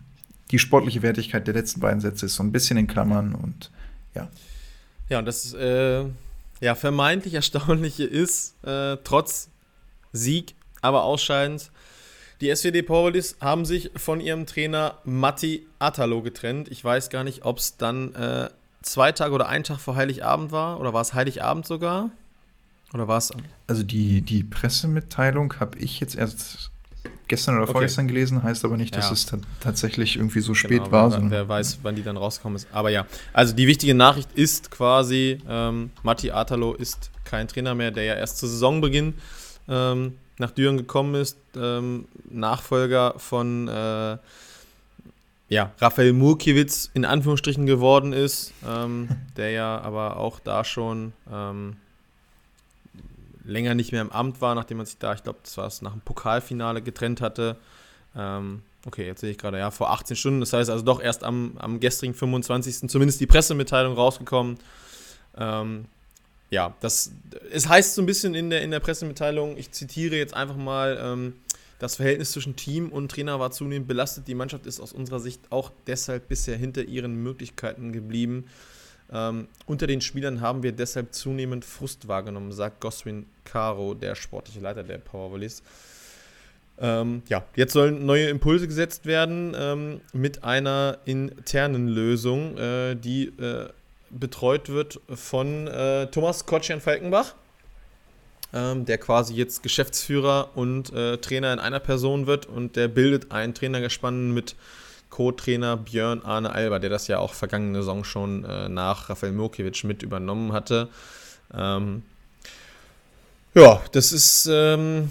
[0.52, 3.72] die sportliche Wertigkeit der letzten beiden Sätze ist so ein bisschen in Klammern und
[4.14, 4.30] ja.
[5.10, 6.04] Ja, und das äh,
[6.62, 9.50] ja, vermeintlich Erstaunliche ist, äh, trotz
[10.12, 11.72] Sieg, aber ausscheidend,
[12.42, 16.70] die SWD Powerlist haben sich von ihrem Trainer Matti Atalo getrennt.
[16.70, 18.50] Ich weiß gar nicht, ob es dann äh,
[18.82, 22.10] zwei Tage oder ein Tag vor Heiligabend war oder war es Heiligabend sogar?
[22.94, 23.32] Oder war es?
[23.68, 26.70] Also die, die Pressemitteilung habe ich jetzt erst
[27.28, 27.72] gestern oder okay.
[27.74, 29.14] vorgestern gelesen, heißt aber nicht, dass ja.
[29.14, 29.28] es
[29.60, 31.12] tatsächlich irgendwie so spät genau, war.
[31.12, 32.68] Wer, wer weiß, wann die dann rausgekommen ist.
[32.72, 37.92] Aber ja, also die wichtige Nachricht ist quasi, ähm, Matti Atalo ist kein Trainer mehr,
[37.92, 39.16] der ja erst zu Saisonbeginn
[39.68, 44.18] ähm, nach Düren gekommen ist, ähm, Nachfolger von äh,
[45.50, 51.76] ja, Raphael Murkiewicz in Anführungsstrichen geworden ist, ähm, der ja aber auch da schon ähm,
[53.46, 55.82] länger nicht mehr im Amt war, nachdem man sich da, ich glaube, das war es
[55.82, 57.58] nach dem Pokalfinale getrennt hatte.
[58.16, 61.24] Ähm, okay, jetzt sehe ich gerade, ja, vor 18 Stunden, das heißt also doch erst
[61.24, 62.90] am, am gestrigen 25.
[62.90, 64.58] zumindest die Pressemitteilung rausgekommen.
[66.54, 67.12] Ja, das,
[67.52, 71.00] es heißt so ein bisschen in der, in der Pressemitteilung, ich zitiere jetzt einfach mal,
[71.02, 71.34] ähm,
[71.80, 74.28] das Verhältnis zwischen Team und Trainer war zunehmend belastet.
[74.28, 78.46] Die Mannschaft ist aus unserer Sicht auch deshalb bisher hinter ihren Möglichkeiten geblieben.
[79.12, 84.60] Ähm, unter den Spielern haben wir deshalb zunehmend Frust wahrgenommen, sagt Goswin Caro, der sportliche
[84.60, 85.64] Leiter der Powervolleys.
[86.78, 93.30] Ähm, ja, jetzt sollen neue Impulse gesetzt werden ähm, mit einer internen Lösung, äh, die
[93.40, 93.70] äh,
[94.20, 97.36] betreut wird von äh, Thomas Kotschan-Falkenbach,
[98.54, 103.32] ähm, der quasi jetzt Geschäftsführer und äh, Trainer in einer Person wird und der bildet
[103.32, 104.56] ein Trainergespann mit
[105.10, 109.84] Co-Trainer Björn Arne Alba, der das ja auch vergangene Saison schon äh, nach Rafael Murkiewicz
[109.84, 110.90] mit übernommen hatte.
[111.54, 112.04] Ähm,
[113.54, 115.10] ja, das ist, ähm,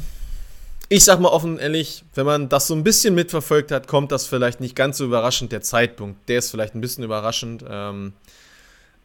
[0.88, 4.26] ich sag mal offen ehrlich, wenn man das so ein bisschen mitverfolgt hat, kommt das
[4.26, 5.52] vielleicht nicht ganz so überraschend.
[5.52, 7.64] Der Zeitpunkt, der ist vielleicht ein bisschen überraschend.
[7.68, 8.12] Ähm,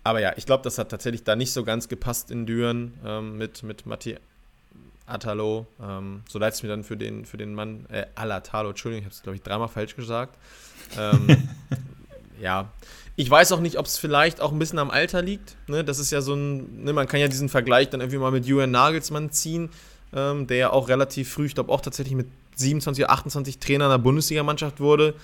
[0.08, 3.38] aber ja, ich glaube, das hat tatsächlich da nicht so ganz gepasst in Düren ähm,
[3.38, 4.16] mit, mit Matti
[5.06, 5.68] Atalo.
[5.82, 9.06] Ähm, so leid es mir dann für den, für den Mann, äh, Alatalo, Entschuldigung, ich
[9.06, 10.38] habe es, glaube ich, dreimal falsch gesagt.
[10.98, 11.50] Ähm,
[12.42, 12.72] ja,
[13.18, 15.58] ich weiß auch nicht, ob es vielleicht auch ein bisschen am Alter liegt.
[15.68, 15.84] Ne?
[15.84, 18.46] Das ist ja so ein, ne, man kann ja diesen Vergleich dann irgendwie mal mit
[18.46, 19.70] Julian Nagelsmann ziehen,
[20.16, 23.86] ähm, der ja auch relativ früh, ich glaube auch tatsächlich mit 27 oder 28 Trainer
[23.86, 25.16] einer Bundesligamannschaft wurde.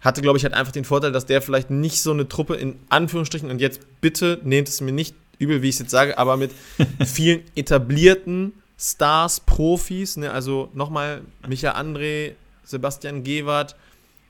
[0.00, 2.78] Hatte, glaube ich, halt einfach den Vorteil, dass der vielleicht nicht so eine Truppe in
[2.88, 6.36] Anführungsstrichen, und jetzt bitte nehmt es mir nicht übel, wie ich es jetzt sage, aber
[6.36, 6.52] mit
[7.04, 10.30] vielen etablierten Stars, Profis, ne?
[10.30, 12.32] also nochmal Michael André,
[12.64, 13.76] Sebastian Gewart,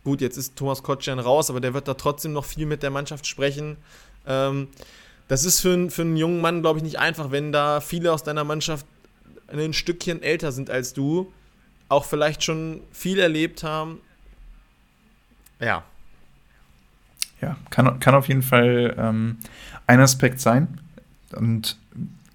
[0.03, 2.91] gut, jetzt ist Thomas Kotschan raus, aber der wird da trotzdem noch viel mit der
[2.91, 3.77] Mannschaft sprechen.
[4.27, 4.69] Ähm,
[5.29, 8.25] das ist für, für einen jungen Mann, glaube ich, nicht einfach, wenn da viele aus
[8.25, 8.87] deiner Mannschaft
[9.47, 11.33] ein Stückchen älter sind als du,
[11.89, 14.01] auch vielleicht schon viel erlebt haben.
[15.61, 15.85] Ja.
[17.41, 19.39] Ja, kann, kann auf jeden Fall ähm,
[19.87, 20.69] ein Aspekt sein.
[21.33, 21.79] Und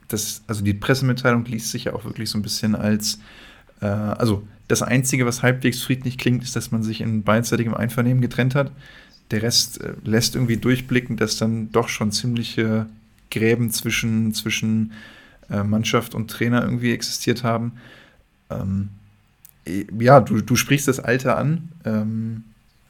[0.08, 3.20] das, also die Pressemitteilung liest sich ja auch wirklich so ein bisschen als,
[3.82, 8.22] äh, also das Einzige, was halbwegs friedlich klingt, ist, dass man sich in beidseitigem Einvernehmen
[8.22, 8.72] getrennt hat.
[9.32, 12.88] Der Rest äh, lässt irgendwie durchblicken, dass dann doch schon ziemliche
[13.30, 14.94] Gräben zwischen, zwischen
[15.50, 17.74] äh, Mannschaft und Trainer irgendwie existiert haben.
[18.50, 18.90] Ähm,
[20.00, 21.70] ja, du, du sprichst das Alter an.
[21.86, 22.44] Ähm,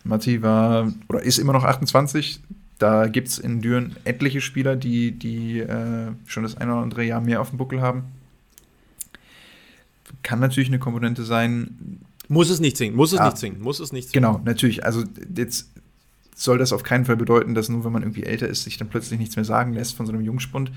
[0.05, 2.41] Matti war oder ist immer noch 28,
[2.77, 7.03] da gibt es in Düren etliche Spieler, die, die äh, schon das eine oder andere
[7.03, 8.03] Jahr mehr auf dem Buckel haben.
[10.23, 12.01] Kann natürlich eine Komponente sein.
[12.27, 14.25] Muss es nicht zwingen, muss es ja, nicht zwingen, muss es nicht zwingen.
[14.31, 14.83] Genau, natürlich.
[14.85, 15.03] Also
[15.35, 15.69] jetzt
[16.35, 18.89] soll das auf keinen Fall bedeuten, dass nur wenn man irgendwie älter ist, sich dann
[18.89, 20.71] plötzlich nichts mehr sagen lässt von so einem Jungspund.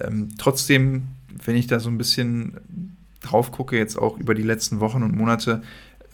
[0.00, 1.08] Ähm, trotzdem,
[1.44, 5.14] wenn ich da so ein bisschen drauf gucke, jetzt auch über die letzten Wochen und
[5.14, 5.62] Monate,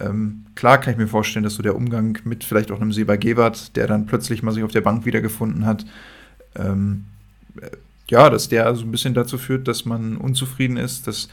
[0.00, 3.16] ähm, klar kann ich mir vorstellen, dass so der Umgang mit vielleicht auch einem Seba
[3.16, 5.85] Gebert, der dann plötzlich mal sich auf der Bank wiedergefunden hat,
[6.57, 7.05] ähm,
[7.61, 7.70] äh,
[8.09, 11.28] ja, dass der so ein bisschen dazu führt, dass man unzufrieden ist, dass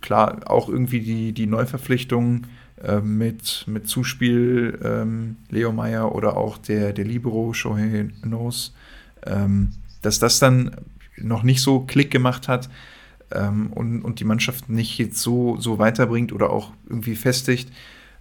[0.00, 2.46] klar auch irgendwie die, die Neuverpflichtung
[2.82, 8.74] äh, mit, mit Zuspiel ähm, Leo Meyer oder auch der, der Libero Shohei Nos,
[9.26, 9.70] ähm,
[10.02, 10.76] dass das dann
[11.16, 12.68] noch nicht so Klick gemacht hat,
[13.32, 17.70] ähm, und, und die Mannschaft nicht jetzt so, so weiterbringt oder auch irgendwie festigt.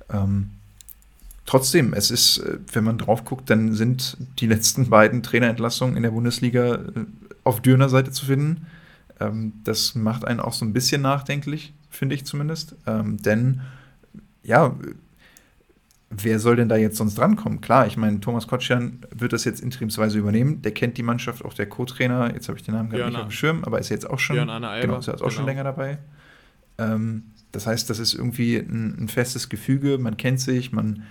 [0.09, 0.49] Ähm,
[1.45, 6.03] trotzdem, es ist, äh, wenn man drauf guckt, dann sind die letzten beiden Trainerentlassungen in
[6.03, 7.05] der Bundesliga äh,
[7.43, 8.67] auf Dürner Seite zu finden.
[9.19, 12.75] Ähm, das macht einen auch so ein bisschen nachdenklich, finde ich zumindest.
[12.85, 13.61] Ähm, denn
[14.43, 14.75] ja,
[16.09, 17.61] wer soll denn da jetzt sonst drankommen?
[17.61, 20.61] Klar, ich meine, Thomas Kotschan wird das jetzt interimsweise übernehmen.
[20.61, 22.33] Der kennt die Mannschaft, auch der Co-Trainer.
[22.33, 24.35] Jetzt habe ich den Namen gar nicht auf dem Schirm, aber ist jetzt auch schon,
[24.35, 25.31] Björn Anne Alba, genau, ist jetzt auch genau.
[25.31, 25.97] schon länger dabei.
[26.77, 29.97] Ähm, das heißt, das ist irgendwie ein, ein, festes Gefüge.
[29.97, 31.03] Man kennt sich, man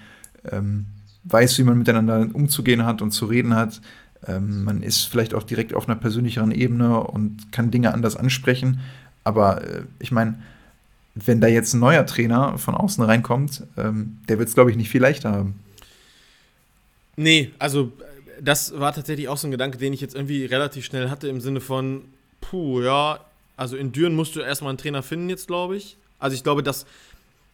[0.51, 0.87] ähm,
[1.25, 3.81] weiß, wie man miteinander umzugehen hat und zu reden hat.
[4.27, 8.81] Ähm, man ist vielleicht auch direkt auf einer persönlicheren Ebene und kann Dinge anders ansprechen.
[9.25, 10.39] Aber äh, ich meine,
[11.25, 14.77] wenn da jetzt ein neuer Trainer von außen reinkommt, ähm, der wird es, glaube ich,
[14.77, 15.59] nicht viel leichter haben.
[17.17, 17.91] Nee, also
[18.41, 21.41] das war tatsächlich auch so ein Gedanke, den ich jetzt irgendwie relativ schnell hatte, im
[21.41, 22.05] Sinne von,
[22.43, 23.21] puh, ja,
[23.57, 25.97] also in Düren musst du erstmal einen Trainer finden jetzt, glaube ich.
[26.19, 26.85] Also ich glaube, dass,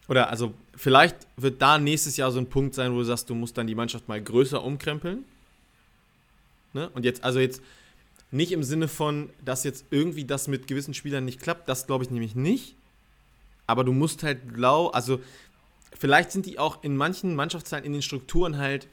[0.09, 3.35] oder also vielleicht wird da nächstes Jahr so ein Punkt sein, wo du sagst, du
[3.35, 5.23] musst dann die Mannschaft mal größer umkrempeln.
[6.73, 6.89] Ne?
[6.93, 7.61] Und jetzt, also jetzt
[8.31, 12.03] nicht im Sinne von, dass jetzt irgendwie das mit gewissen Spielern nicht klappt, das glaube
[12.03, 12.75] ich nämlich nicht
[13.67, 15.19] aber du musst halt blau, also
[15.97, 18.87] vielleicht sind die auch in manchen Mannschaftsteilen in den Strukturen halt,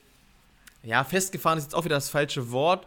[0.83, 2.87] ja, festgefahren ist jetzt auch wieder das falsche Wort,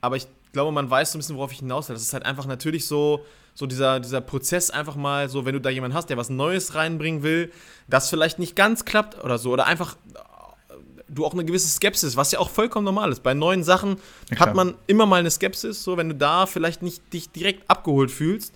[0.00, 1.94] aber ich glaube, man weiß so ein bisschen, worauf ich hinaus will.
[1.94, 5.60] Das ist halt einfach natürlich so, so dieser, dieser Prozess einfach mal so, wenn du
[5.60, 7.52] da jemanden hast, der was Neues reinbringen will,
[7.88, 9.96] das vielleicht nicht ganz klappt oder so, oder einfach
[11.08, 13.22] du auch eine gewisse Skepsis, was ja auch vollkommen normal ist.
[13.22, 13.98] Bei neuen Sachen
[14.30, 17.68] ja, hat man immer mal eine Skepsis, so wenn du da vielleicht nicht dich direkt
[17.70, 18.54] abgeholt fühlst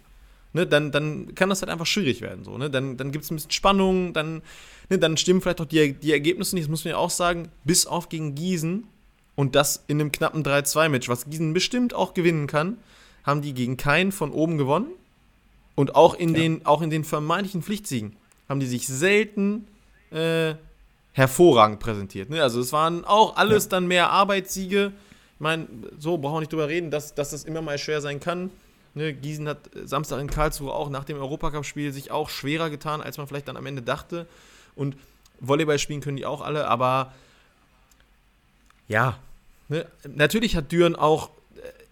[0.53, 2.45] ne, dann, dann kann das halt einfach schwierig werden.
[2.45, 2.71] So, ne?
[2.71, 4.43] Dann, dann gibt es ein bisschen Spannung, dann,
[4.89, 7.49] ne, dann stimmen vielleicht auch die, die Ergebnisse nicht, das muss man ja auch sagen,
[7.65, 8.85] bis auf gegen Gießen
[9.35, 12.79] und das in einem knappen 3-2-Match, was Gießen bestimmt auch gewinnen kann,
[13.25, 14.89] haben die gegen keinen von oben gewonnen.
[15.75, 16.41] Und auch in, ja.
[16.41, 18.17] den, auch in den vermeintlichen Pflichtsiegen
[18.49, 19.67] haben die sich selten
[20.11, 20.55] äh,
[21.13, 22.31] hervorragend präsentiert.
[22.31, 22.43] Ne?
[22.43, 23.71] Also es waren auch alles ja.
[23.71, 24.93] dann mehr Arbeitssiege.
[25.35, 28.19] Ich meine, so brauchen wir nicht drüber reden, dass, dass das immer mal schwer sein
[28.19, 28.51] kann.
[28.99, 33.17] Ne, Gießen hat Samstag in Karlsruhe auch nach dem Europacup-Spiel sich auch schwerer getan, als
[33.17, 34.27] man vielleicht dann am Ende dachte.
[34.75, 34.97] Und
[35.39, 37.15] Volleyball spielen können die auch alle, aber
[38.89, 39.17] ja,
[39.69, 41.31] ne, natürlich hat Düren auch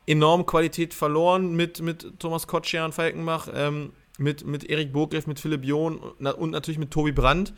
[0.07, 5.29] äh, enorm Qualität verloren mit, mit Thomas Kotscher und Falkenbach, ähm, mit, mit Erik Burgreff,
[5.29, 7.53] mit Philipp John und natürlich mit Tobi Brandt.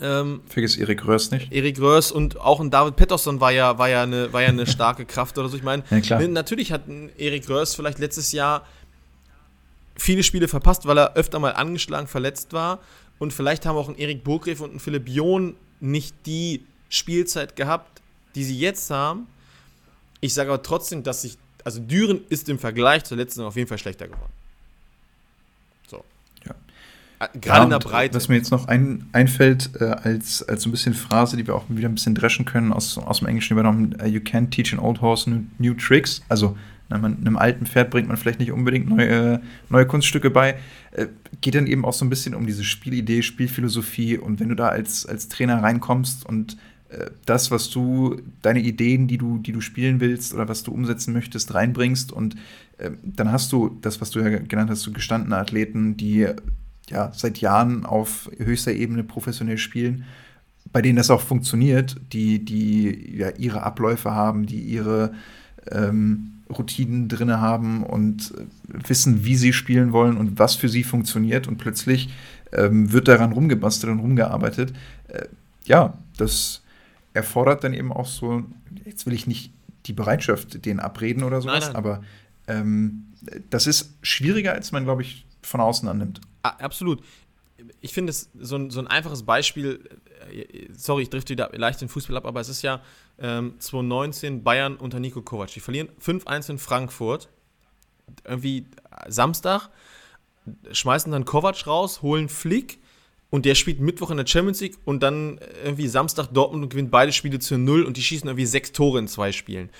[0.00, 1.52] Ähm, Vergiss Erik Röhrs nicht.
[1.52, 4.66] Erik Röhrs und auch ein David Pettersson war ja, war ja, eine, war ja eine
[4.66, 5.56] starke Kraft oder so.
[5.56, 6.82] Ich meine, ja, natürlich hat
[7.18, 8.66] Erik Röhrs vielleicht letztes Jahr
[9.96, 12.80] viele Spiele verpasst, weil er öfter mal angeschlagen, verletzt war.
[13.18, 18.00] Und vielleicht haben auch ein Erik Burgreff und ein Philipp John nicht die Spielzeit gehabt,
[18.34, 19.26] die sie jetzt haben.
[20.20, 23.68] Ich sage aber trotzdem, dass sich, also Düren ist im Vergleich zur letzten auf jeden
[23.68, 24.32] Fall schlechter geworden.
[27.20, 28.14] Ah, gerade ja, in der Breite.
[28.14, 31.54] Was mir jetzt noch ein, einfällt, äh, als, als so ein bisschen Phrase, die wir
[31.54, 34.72] auch wieder ein bisschen dreschen können, aus, aus dem Englischen übernommen, uh, you can't teach
[34.72, 36.22] an old horse new, new tricks.
[36.30, 36.56] Also
[36.88, 40.56] man, einem alten Pferd bringt man vielleicht nicht unbedingt neue, neue Kunststücke bei.
[40.92, 41.08] Äh,
[41.42, 44.16] geht dann eben auch so ein bisschen um diese Spielidee, Spielphilosophie.
[44.16, 46.56] Und wenn du da als, als Trainer reinkommst und
[46.88, 50.72] äh, das, was du, deine Ideen, die du, die du spielen willst oder was du
[50.72, 52.36] umsetzen möchtest, reinbringst und
[52.78, 56.26] äh, dann hast du das, was du ja genannt hast, so gestandene Athleten, die
[56.90, 60.04] ja seit Jahren auf höchster Ebene professionell spielen,
[60.72, 65.12] bei denen das auch funktioniert, die, die ja ihre Abläufe haben, die ihre
[65.70, 70.84] ähm, Routinen drin haben und äh, wissen, wie sie spielen wollen und was für sie
[70.84, 72.10] funktioniert und plötzlich
[72.52, 74.72] ähm, wird daran rumgebastelt und rumgearbeitet.
[75.08, 75.26] Äh,
[75.64, 76.62] ja, das
[77.14, 78.44] erfordert dann eben auch so,
[78.84, 79.52] jetzt will ich nicht
[79.86, 81.76] die Bereitschaft denen abreden oder sowas, nein, nein.
[81.76, 82.02] aber
[82.46, 83.06] ähm,
[83.50, 86.20] das ist schwieriger, als man, glaube ich, von außen annimmt.
[86.42, 87.02] Absolut.
[87.80, 89.88] Ich finde es so ein, so ein einfaches Beispiel,
[90.32, 92.82] äh, sorry, ich drifte wieder leicht den Fußball ab, aber es ist ja
[93.18, 95.52] ähm, 2019 Bayern unter Nico Kovac.
[95.52, 97.28] Die verlieren 5-1 in Frankfurt.
[98.24, 98.66] Irgendwie
[99.08, 99.68] Samstag,
[100.72, 102.78] schmeißen dann Kovac raus, holen Flick
[103.30, 106.90] und der spielt Mittwoch in der Champions League und dann irgendwie Samstag Dortmund und gewinnt
[106.90, 109.70] beide Spiele zu null und die schießen irgendwie sechs Tore in zwei Spielen.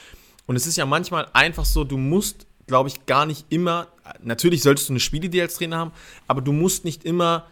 [0.47, 3.89] Und es ist ja manchmal einfach so, du musst, glaube ich, gar nicht immer,
[4.23, 5.93] natürlich solltest du eine Spielidee als Trainer haben,
[6.27, 7.45] aber du musst nicht immer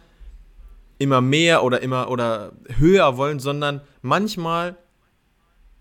[0.99, 4.77] immer mehr oder immer oder höher wollen, sondern manchmal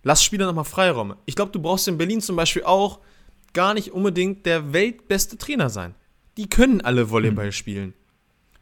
[0.04, 1.16] lass Spieler nochmal Freiraum.
[1.26, 3.00] Ich glaube, du brauchst in Berlin zum Beispiel auch
[3.52, 5.94] gar nicht unbedingt der weltbeste Trainer sein.
[6.36, 7.52] Die können alle Volleyball mhm.
[7.52, 7.94] spielen.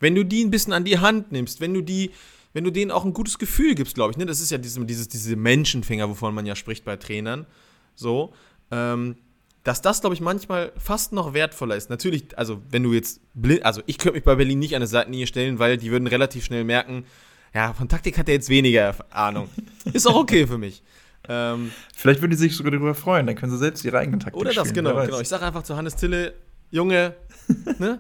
[0.01, 2.11] Wenn du die ein bisschen an die Hand nimmst, wenn du die,
[2.55, 4.25] wenn du denen auch ein gutes Gefühl gibst, glaube ich, ne?
[4.25, 7.47] das ist ja diese, dieses, diese Menschenfinger, wovon man ja spricht bei Trainern,
[7.95, 8.33] so,
[8.71, 9.17] ähm,
[9.67, 11.91] dass das, glaube ich, manchmal fast noch wertvoller ist.
[11.91, 14.87] Natürlich, also wenn du jetzt blind, also ich könnte mich bei Berlin nicht an eine
[14.87, 17.05] Seitenlinie stellen, weil die würden relativ schnell merken,
[17.53, 19.49] ja, von Taktik hat er jetzt weniger Ahnung.
[19.93, 20.83] Ist auch okay für mich.
[21.29, 24.41] Ähm, Vielleicht würden die sich sogar darüber freuen, dann können sie selbst ihre eigenen Taktik
[24.41, 25.19] Oder das, spielen, genau, genau.
[25.19, 26.35] Ich sage einfach zu Hannes Tille,
[26.71, 27.17] Junge,
[27.81, 27.99] ne?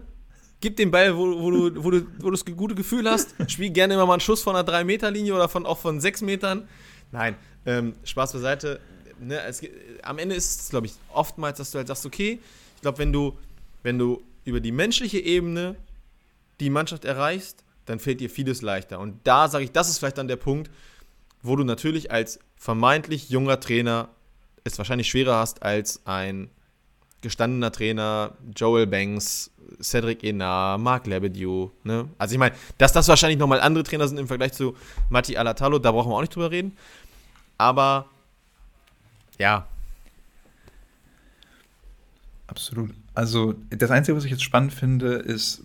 [0.61, 3.35] Gib den Ball, wo, wo, du, wo, du, wo du das gute Gefühl hast.
[3.51, 6.69] Spiel gerne immer mal einen Schuss von einer 3-Meter-Linie oder von, auch von 6 Metern.
[7.11, 8.79] Nein, ähm, Spaß beiseite.
[9.21, 9.63] Ne, es,
[10.03, 12.39] am Ende ist es, glaube ich, oftmals, dass du halt sagst, okay,
[12.75, 13.37] ich glaube, wenn du,
[13.83, 15.77] wenn du über die menschliche Ebene
[16.61, 18.99] die Mannschaft erreichst, dann fällt dir vieles leichter.
[19.01, 20.71] Und da sage ich, das ist vielleicht dann der Punkt,
[21.43, 24.09] wo du natürlich als vermeintlich junger Trainer
[24.65, 26.51] es wahrscheinlich schwerer hast als ein
[27.23, 29.51] gestandener Trainer, Joel Banks,
[29.81, 31.71] Cedric Enar, Mark Lebedew.
[31.85, 32.09] Ne?
[32.19, 34.77] Also ich meine, dass das wahrscheinlich nochmal andere Trainer sind im Vergleich zu
[35.09, 36.77] Matti Alatalo, da brauchen wir auch nicht drüber reden.
[37.59, 38.07] Aber
[39.39, 39.67] ja.
[42.47, 42.93] Absolut.
[43.15, 45.65] Also das Einzige, was ich jetzt spannend finde, ist,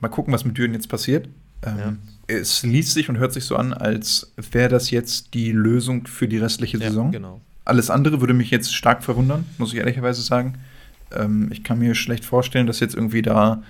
[0.00, 1.28] mal gucken, was mit Düren jetzt passiert.
[1.62, 1.96] Ähm, ja.
[2.26, 6.28] Es liest sich und hört sich so an, als wäre das jetzt die Lösung für
[6.28, 7.06] die restliche Saison.
[7.06, 7.40] Ja, genau.
[7.64, 10.58] Alles andere würde mich jetzt stark verwundern, muss ich ehrlicherweise sagen.
[11.12, 13.62] Ähm, ich kann mir schlecht vorstellen, dass jetzt irgendwie da,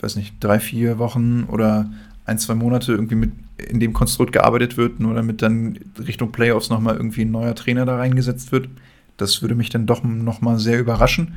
[0.00, 1.90] weiß nicht, drei, vier Wochen oder
[2.28, 6.70] ein, zwei Monate irgendwie mit in dem Konstrukt gearbeitet wird, nur damit dann Richtung Playoffs
[6.70, 8.68] nochmal irgendwie ein neuer Trainer da reingesetzt wird.
[9.16, 11.34] Das würde mich dann doch nochmal sehr überraschen.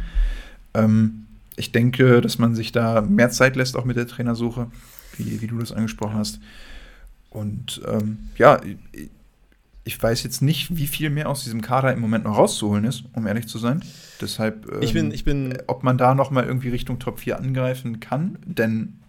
[0.73, 1.25] Ähm,
[1.56, 4.67] ich denke, dass man sich da mehr Zeit lässt, auch mit der Trainersuche,
[5.17, 6.39] wie, wie du das angesprochen hast.
[7.32, 8.60] Und ähm, ja,
[9.84, 13.04] ich weiß jetzt nicht, wie viel mehr aus diesem Kader im Moment noch rauszuholen ist,
[13.13, 13.84] um ehrlich zu sein.
[14.19, 17.39] Deshalb, ähm, ich bin, ich bin, ob man da noch mal irgendwie Richtung Top 4
[17.39, 19.00] angreifen kann, denn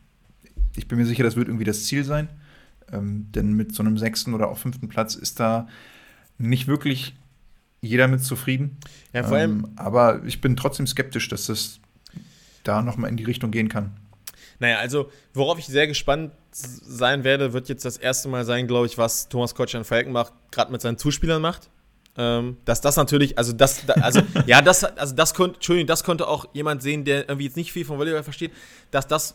[0.76, 2.28] ich bin mir sicher, das wird irgendwie das Ziel sein.
[2.90, 5.68] Ähm, denn mit so einem sechsten oder auch fünften Platz ist da
[6.38, 7.14] nicht wirklich
[7.80, 8.76] jeder mit zufrieden.
[9.12, 11.80] Ja, vor allem, ähm, aber ich bin trotzdem skeptisch, dass das
[12.64, 13.92] da noch mal in die Richtung gehen kann.
[14.58, 18.86] Naja, also worauf ich sehr gespannt sein werde, wird jetzt das erste Mal sein, glaube
[18.86, 21.68] ich, was Thomas Kotschan Falkenbach gerade mit seinen Zuspielern macht.
[22.16, 26.28] Ähm, dass das natürlich, also das, also ja, das, also das konnte, Entschuldigung, das konnte
[26.28, 28.52] auch jemand sehen, der irgendwie jetzt nicht viel von Volleyball versteht,
[28.90, 29.34] dass das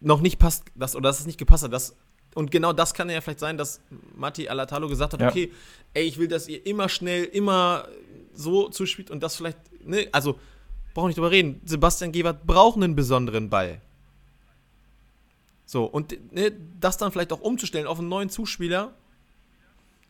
[0.00, 1.72] noch nicht passt, dass, oder dass es nicht gepasst hat.
[1.72, 1.96] Dass,
[2.34, 3.80] und genau das kann ja vielleicht sein, dass
[4.14, 5.28] Matti Alatalo gesagt hat, ja.
[5.28, 5.52] okay,
[5.94, 7.88] ey, ich will, dass ihr immer schnell, immer
[8.32, 10.38] so zuspielt und das vielleicht, ne, also
[10.94, 11.60] brauchen nicht drüber reden.
[11.64, 13.80] Sebastian Gewert braucht einen besonderen Ball.
[15.64, 18.94] So, und ne, das dann vielleicht auch umzustellen auf einen neuen Zuspieler.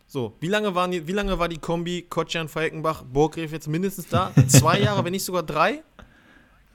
[0.07, 4.09] So, wie lange, waren die, wie lange war die Kombi Kotschan, Falkenbach, Burggräf jetzt mindestens
[4.09, 4.33] da?
[4.49, 5.83] Zwei Jahre, wenn nicht sogar drei?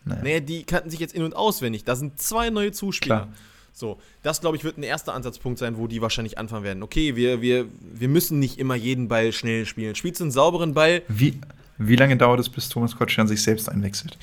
[0.05, 0.21] Naja.
[0.23, 1.83] Nee, die kannten sich jetzt in- und auswendig.
[1.83, 3.21] Da sind zwei neue Zuspieler.
[3.23, 3.33] Klar.
[3.75, 6.83] So, das glaube ich wird ein erster Ansatzpunkt sein, wo die wahrscheinlich anfangen werden.
[6.83, 9.95] Okay, wir, wir, wir müssen nicht immer jeden Ball schnell spielen.
[9.95, 11.01] Spielst du einen sauberen Ball?
[11.07, 11.39] Wie,
[11.79, 14.17] wie lange dauert es, bis Thomas Kotschan sich selbst einwechselt?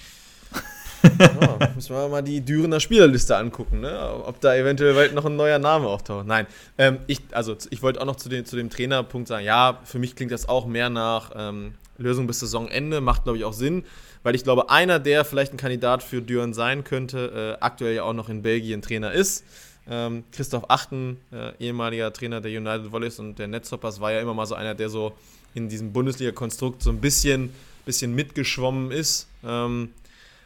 [1.19, 4.23] Ja, müssen wir mal die Dürener Spielerliste angucken, ne?
[4.25, 6.27] ob da eventuell noch ein neuer Name auftaucht.
[6.27, 6.47] Nein,
[6.79, 9.99] ähm, ich, also ich wollte auch noch zu, den, zu dem Trainerpunkt sagen, ja, für
[9.99, 13.85] mich klingt das auch mehr nach ähm, Lösung bis Saisonende, macht glaube ich auch Sinn
[14.23, 18.03] weil ich glaube, einer, der vielleicht ein Kandidat für Düren sein könnte, äh, aktuell ja
[18.03, 19.45] auch noch in Belgien Trainer ist.
[19.89, 24.35] Ähm, Christoph Achten, äh, ehemaliger Trainer der United Volleys und der Netzhoppers, war ja immer
[24.35, 25.13] mal so einer, der so
[25.55, 27.53] in diesem Bundesliga-Konstrukt so ein bisschen,
[27.87, 29.27] bisschen mitgeschwommen ist.
[29.45, 29.91] Ähm,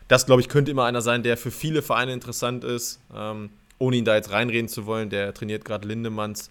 [0.09, 3.01] das, glaube ich, könnte immer einer sein, der für viele Vereine interessant ist.
[3.14, 6.51] Ähm, ohne ihn da jetzt reinreden zu wollen, der trainiert gerade Lindemanns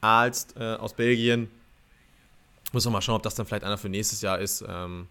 [0.00, 1.50] Arzt äh, aus Belgien.
[2.72, 4.64] Muss man mal schauen, ob das dann vielleicht einer für nächstes Jahr ist.
[4.68, 5.06] Ähm,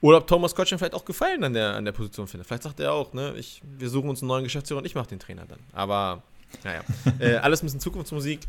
[0.00, 2.46] oder ob Thomas Kotschen vielleicht auch Gefallen an der, an der Position findet.
[2.46, 5.08] Vielleicht sagt er auch, ne, ich, wir suchen uns einen neuen Geschäftsführer und ich mache
[5.08, 5.58] den Trainer dann.
[5.72, 6.22] Aber,
[6.62, 6.82] naja,
[7.18, 8.40] äh, alles ein bisschen Zukunftsmusik.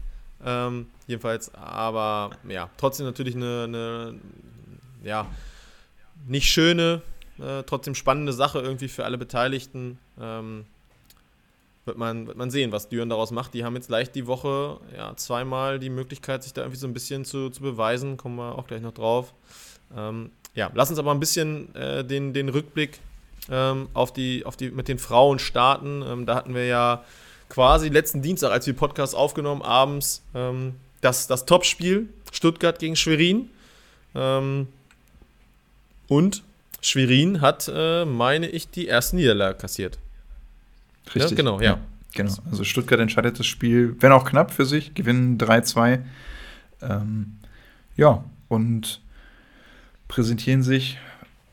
[0.45, 4.19] Ähm, jedenfalls, aber ja, trotzdem natürlich eine, eine
[5.03, 5.27] ja,
[6.27, 7.01] nicht schöne,
[7.41, 9.97] äh, trotzdem spannende Sache irgendwie für alle Beteiligten.
[10.19, 10.65] Ähm,
[11.85, 13.53] wird man, wird man sehen, was Düren daraus macht.
[13.53, 16.93] Die haben jetzt leicht die Woche ja, zweimal die Möglichkeit, sich da irgendwie so ein
[16.93, 18.17] bisschen zu, zu beweisen.
[18.17, 19.33] Kommen wir auch gleich noch drauf.
[19.95, 22.99] Ähm, ja, lass uns aber ein bisschen äh, den, den Rückblick
[23.49, 26.03] ähm, auf, die, auf die, mit den Frauen starten.
[26.05, 27.03] Ähm, da hatten wir ja
[27.49, 33.49] quasi letzten Dienstag, als wir Podcast aufgenommen, abends ähm, das, das Topspiel Stuttgart gegen Schwerin.
[34.15, 34.67] Ähm,
[36.07, 36.43] und
[36.81, 39.97] Schwerin hat, äh, meine ich, die erste Niederlage kassiert.
[41.07, 41.31] Richtig.
[41.31, 41.71] Ja, genau, ja.
[41.71, 41.79] ja.
[42.15, 42.33] Genau.
[42.49, 45.99] Also Stuttgart entscheidet das Spiel, wenn auch knapp für sich, gewinnen 3-2.
[46.81, 47.37] Ähm,
[47.95, 49.01] ja, und
[50.07, 50.97] präsentieren sich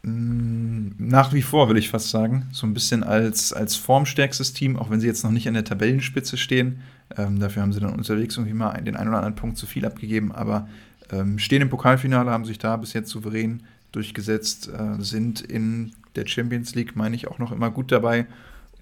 [0.02, 4.52] mh, mm, nach wie vor, will ich fast sagen, so ein bisschen als, als formstärkstes
[4.54, 6.80] Team, auch wenn sie jetzt noch nicht an der Tabellenspitze stehen.
[7.16, 9.84] Ähm, dafür haben sie dann unterwegs irgendwie mal den einen oder anderen Punkt zu viel
[9.84, 10.68] abgegeben, aber
[11.12, 13.62] ähm, stehen im Pokalfinale, haben sich da bis jetzt souverän
[13.96, 18.26] durchgesetzt, äh, sind in der Champions League, meine ich, auch noch immer gut dabei,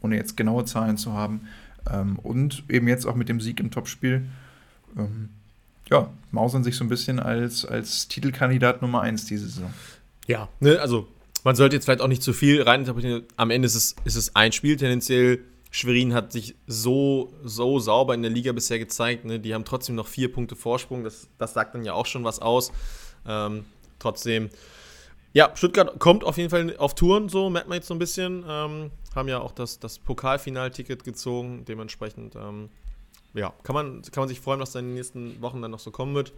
[0.01, 1.49] ohne jetzt genaue Zahlen zu haben.
[1.91, 4.27] Ähm, und eben jetzt auch mit dem Sieg im Topspiel.
[4.97, 5.31] Ähm,
[5.91, 9.73] ja, mausern sich so ein bisschen als, als Titelkandidat Nummer 1 diese Saison.
[10.27, 11.09] Ja, ne, also
[11.45, 13.25] man sollte jetzt vielleicht auch nicht zu viel reininterpretieren.
[13.37, 15.41] Am Ende ist es, ist es ein Spiel tendenziell.
[15.71, 19.25] Schwerin hat sich so, so sauber in der Liga bisher gezeigt.
[19.25, 19.41] Ne?
[19.41, 21.05] Die haben trotzdem noch vier Punkte Vorsprung.
[21.05, 22.73] Das, das sagt dann ja auch schon was aus.
[23.27, 23.65] Ähm,
[23.99, 24.51] trotzdem,
[25.35, 28.45] ja, Stuttgart kommt auf jeden Fall auf Touren, so merkt man jetzt so ein bisschen.
[28.49, 31.65] Ähm, haben ja auch das, das Pokalfinalticket gezogen.
[31.67, 32.71] Dementsprechend ähm,
[33.35, 35.81] ja, kann man, kann man sich freuen, was da in den nächsten Wochen dann noch
[35.81, 36.33] so kommen wird.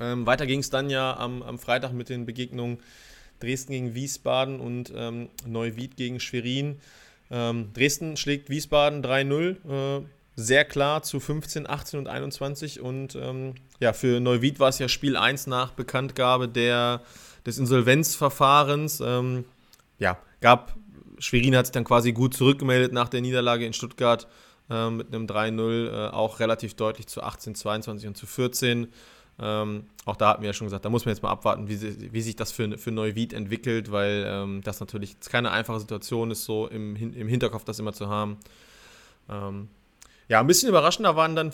[0.00, 2.78] Ähm, weiter ging es dann ja am, am Freitag mit den Begegnungen
[3.40, 6.80] Dresden gegen Wiesbaden und ähm, Neuwied gegen Schwerin.
[7.30, 10.04] Ähm, Dresden schlägt Wiesbaden 3-0, äh,
[10.34, 12.80] sehr klar zu 15, 18 und 21.
[12.80, 17.02] Und ähm, ja, für Neuwied war es ja Spiel 1 nach Bekanntgabe der,
[17.48, 19.00] des Insolvenzverfahrens.
[19.04, 19.44] Ähm,
[19.98, 20.76] ja, gab,
[21.18, 24.28] Schwerin hat sich dann quasi gut zurückgemeldet nach der Niederlage in Stuttgart
[24.70, 28.88] äh, mit einem 3-0, äh, auch relativ deutlich zu 18, 22 und zu 14.
[29.40, 32.12] Ähm, auch da hatten wir ja schon gesagt, da muss man jetzt mal abwarten, wie,
[32.12, 36.44] wie sich das für, für Neuwied entwickelt, weil ähm, das natürlich keine einfache Situation ist,
[36.44, 38.36] so im, im Hinterkopf das immer zu haben.
[39.30, 39.68] Ähm,
[40.28, 41.52] ja, ein bisschen überraschender waren dann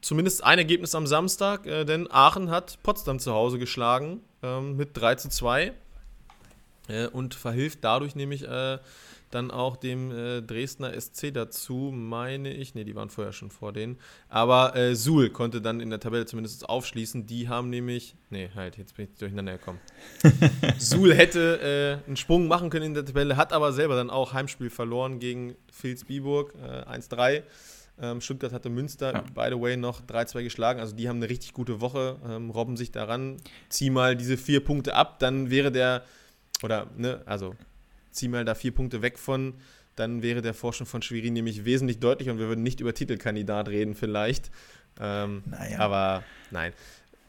[0.00, 4.90] zumindest ein Ergebnis am Samstag, äh, denn Aachen hat Potsdam zu Hause geschlagen ähm, mit
[4.96, 5.72] 3 zu 2
[6.88, 8.78] äh, und verhilft dadurch nämlich äh,
[9.34, 12.74] dann auch dem äh, Dresdner SC dazu, meine ich.
[12.74, 13.98] Ne, die waren vorher schon vor denen.
[14.28, 17.26] Aber äh, Suhl konnte dann in der Tabelle zumindest aufschließen.
[17.26, 18.14] Die haben nämlich.
[18.30, 19.80] Ne, halt, jetzt bin ich durcheinander gekommen.
[20.78, 24.32] Suhl hätte äh, einen Sprung machen können in der Tabelle, hat aber selber dann auch
[24.32, 27.42] Heimspiel verloren gegen Vils Biburg, äh, 1-3.
[28.00, 29.20] Ähm, Stuttgart hatte Münster, ja.
[29.34, 30.80] by the way, noch 3-2 geschlagen.
[30.80, 33.36] Also die haben eine richtig gute Woche, ähm, robben sich daran.
[33.68, 36.02] Zieh mal diese vier Punkte ab, dann wäre der,
[36.62, 37.54] oder, ne, also
[38.10, 39.54] zieh mal da vier Punkte weg von,
[39.96, 43.68] dann wäre der Forschung von Schwerin nämlich wesentlich deutlicher und wir würden nicht über Titelkandidat
[43.68, 44.50] reden vielleicht.
[45.00, 45.78] Ähm, naja.
[45.78, 46.72] Aber nein,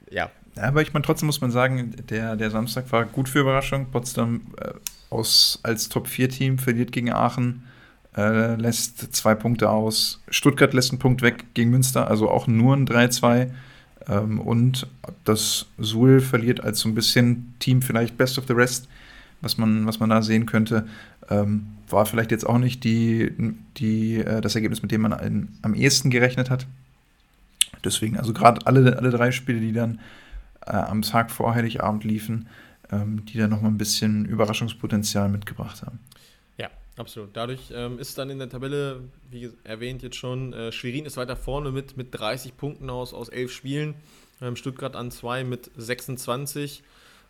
[0.10, 0.32] ja.
[0.56, 0.64] ja.
[0.64, 3.92] Aber ich meine, trotzdem muss man sagen, der, der Samstag war gut für Überraschung.
[3.92, 4.74] Potsdam äh,
[5.10, 7.68] aus, als Top-4-Team verliert gegen Aachen,
[8.16, 10.22] äh, lässt zwei Punkte aus.
[10.30, 13.50] Stuttgart lässt einen Punkt weg gegen Münster, also auch nur ein 3-2.
[14.08, 14.88] Ähm, und
[15.24, 18.88] das Suhl verliert als so ein bisschen Team vielleicht Best of the Rest
[19.42, 20.88] was man, was man da sehen könnte.
[21.30, 23.32] Ähm, war vielleicht jetzt auch nicht die,
[23.78, 26.66] die, äh, das Ergebnis, mit dem man ein, am ehesten gerechnet hat.
[27.84, 30.00] Deswegen, also gerade alle, alle drei Spiele, die dann
[30.66, 32.48] äh, am Tag vor Heiligabend liefen,
[32.92, 36.00] ähm, die dann nochmal ein bisschen Überraschungspotenzial mitgebracht haben.
[36.98, 37.30] Absolut.
[37.34, 41.36] Dadurch ähm, ist dann in der Tabelle, wie erwähnt jetzt schon, äh, Schwerin ist weiter
[41.36, 43.96] vorne mit, mit 30 Punkten aus, aus 11 Spielen.
[44.42, 46.84] Ähm, Stuttgart an 2 mit 26,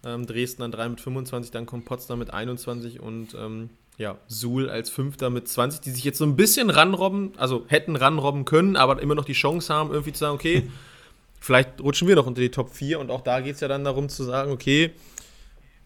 [0.03, 4.69] ähm, Dresden an 3 mit 25, dann kommt Potsdam mit 21 und ähm, ja, Suhl
[4.69, 8.75] als Fünfter mit 20, die sich jetzt so ein bisschen ranrobben, also hätten ranrobben können,
[8.75, 10.69] aber immer noch die Chance haben, irgendwie zu sagen, okay,
[11.39, 13.83] vielleicht rutschen wir noch unter die Top 4 und auch da geht es ja dann
[13.83, 14.91] darum zu sagen, okay,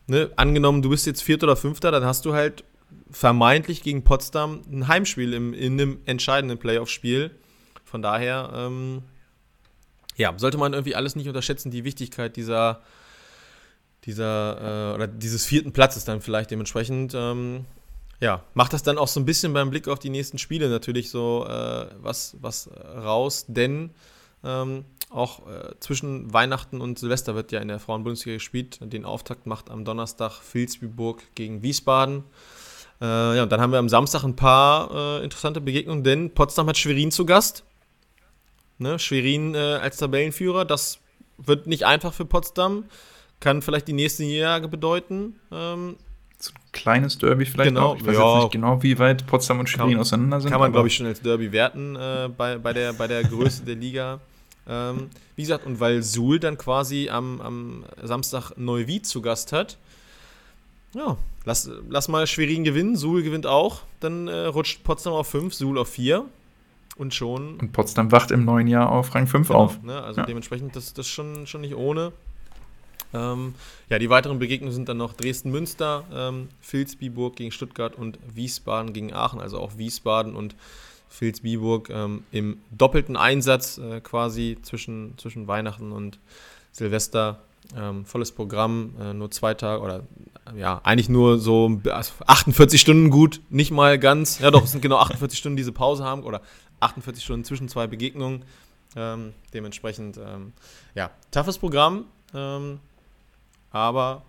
[0.07, 2.63] ne, angenommen, du bist jetzt Vierter oder Fünfter, dann hast du halt
[3.11, 7.31] vermeintlich gegen Potsdam ein Heimspiel im, in einem entscheidenden Playoff-Spiel.
[7.83, 9.01] Von daher, ähm,
[10.15, 12.81] ja, sollte man irgendwie alles nicht unterschätzen, die Wichtigkeit dieser,
[14.05, 17.13] dieser, äh, oder dieses vierten Platzes dann vielleicht dementsprechend.
[17.15, 17.65] Ähm,
[18.19, 21.09] ja, macht das dann auch so ein bisschen beim Blick auf die nächsten Spiele natürlich
[21.09, 23.91] so äh, was, was raus, denn
[24.43, 28.79] ähm, auch äh, zwischen Weihnachten und Silvester wird ja in der Frauenbundesliga gespielt.
[28.81, 32.23] Den Auftakt macht am Donnerstag Vilsbiburg gegen Wiesbaden.
[33.01, 36.67] Äh, ja, und dann haben wir am Samstag ein paar äh, interessante Begegnungen, denn Potsdam
[36.67, 37.63] hat Schwerin zu Gast.
[38.77, 40.99] Ne, Schwerin äh, als Tabellenführer, das
[41.37, 42.85] wird nicht einfach für Potsdam.
[43.39, 45.39] Kann vielleicht die nächsten Jahre bedeuten.
[45.51, 45.95] Ähm,
[46.37, 47.97] so ein kleines Derby vielleicht genau, auch.
[47.97, 48.33] Ich weiß ja.
[48.33, 50.51] jetzt nicht genau, wie weit Potsdam und Schwerin kann, auseinander sind.
[50.51, 53.63] Kann man, glaube ich, schon als Derby werten äh, bei, bei, der, bei der Größe
[53.63, 54.19] der Liga.
[54.67, 59.77] Ähm, wie gesagt, und weil Suhl dann quasi am, am Samstag Neuwied zu Gast hat,
[60.93, 62.95] ja, lass, lass mal Schwerin gewinnen.
[62.95, 63.81] Suhl gewinnt auch.
[63.99, 66.25] Dann äh, rutscht Potsdam auf 5, Suhl auf 4.
[66.97, 67.57] Und schon.
[67.57, 69.81] Und Potsdam wacht im neuen Jahr auf Rang 5 genau, auf.
[69.83, 70.25] Ne, also ja.
[70.25, 72.11] dementsprechend, das ist schon, schon nicht ohne.
[73.13, 73.55] Ähm,
[73.89, 79.13] ja, die weiteren Begegnungen sind dann noch Dresden-Münster, ähm, Vilsbiburg gegen Stuttgart und Wiesbaden gegen
[79.13, 79.39] Aachen.
[79.39, 80.55] Also auch Wiesbaden und
[81.09, 86.19] Vilsbiburg ähm, im doppelten Einsatz äh, quasi zwischen, zwischen Weihnachten und
[86.71, 87.39] Silvester.
[87.75, 90.03] Ähm, volles Programm, äh, nur zwei Tage oder
[90.55, 94.39] ja, eigentlich nur so 48 also Stunden gut, nicht mal ganz.
[94.39, 96.41] Ja, doch, es sind genau 48 Stunden, diese Pause haben oder
[96.79, 98.43] 48 Stunden zwischen zwei Begegnungen.
[98.95, 100.53] Ähm, dementsprechend, ähm,
[100.95, 102.05] ja, toughes Programm.
[102.33, 102.79] Ähm,
[103.71, 104.23] aber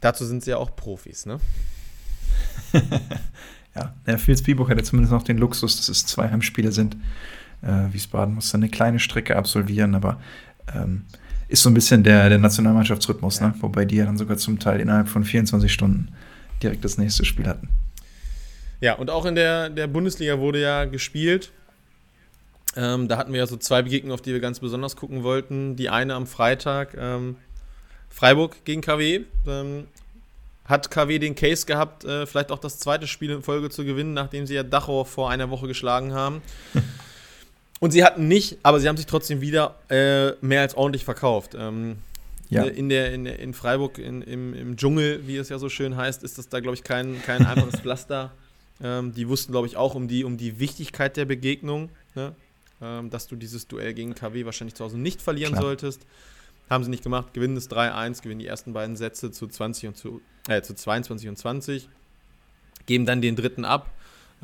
[0.00, 1.40] dazu sind sie ja auch Profis, ne?
[3.74, 6.96] ja, der Phil Spielbuch hat ja zumindest noch den Luxus, dass es zwei Heimspiele sind.
[7.62, 10.20] Äh, Wiesbaden muss dann eine kleine Strecke absolvieren, aber
[10.74, 11.04] ähm,
[11.54, 13.46] ist so ein bisschen der, der Nationalmannschaftsrhythmus, ne?
[13.46, 13.52] ja.
[13.52, 13.62] ne?
[13.62, 16.08] wobei die ja dann sogar zum Teil innerhalb von 24 Stunden
[16.62, 17.68] direkt das nächste Spiel hatten.
[18.80, 21.52] Ja, und auch in der, der Bundesliga wurde ja gespielt.
[22.76, 25.76] Ähm, da hatten wir ja so zwei Begegnungen, auf die wir ganz besonders gucken wollten.
[25.76, 27.36] Die eine am Freitag, ähm,
[28.10, 29.20] Freiburg gegen KW.
[29.46, 29.84] Ähm,
[30.64, 34.14] hat KW den Case gehabt, äh, vielleicht auch das zweite Spiel in Folge zu gewinnen,
[34.14, 36.42] nachdem sie ja Dachau vor einer Woche geschlagen haben.
[37.84, 41.54] Und sie hatten nicht, aber sie haben sich trotzdem wieder äh, mehr als ordentlich verkauft.
[41.54, 41.96] Ähm,
[42.48, 42.62] ja.
[42.64, 46.22] in, der, in, in Freiburg, in, im, im Dschungel, wie es ja so schön heißt,
[46.22, 48.32] ist das da, glaube ich, kein, kein einfaches Pflaster.
[48.82, 51.90] Ähm, die wussten, glaube ich, auch um die, um die Wichtigkeit der Begegnung.
[52.14, 52.34] Ne?
[52.80, 55.64] ähm, dass du dieses Duell gegen KW wahrscheinlich zu Hause nicht verlieren Klar.
[55.64, 56.06] solltest.
[56.70, 59.96] Haben sie nicht gemacht, gewinnen es 3-1, gewinnen die ersten beiden Sätze zu 20 und
[59.96, 61.88] zu, äh, zu 22 und 20,
[62.86, 63.90] geben dann den dritten ab.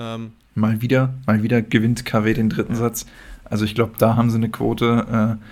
[0.01, 2.74] Ähm, mal wieder, mal wieder gewinnt KW den dritten.
[2.74, 3.07] Satz.
[3.44, 5.38] Also ich glaube, da haben sie eine Quote.
[5.38, 5.44] Äh,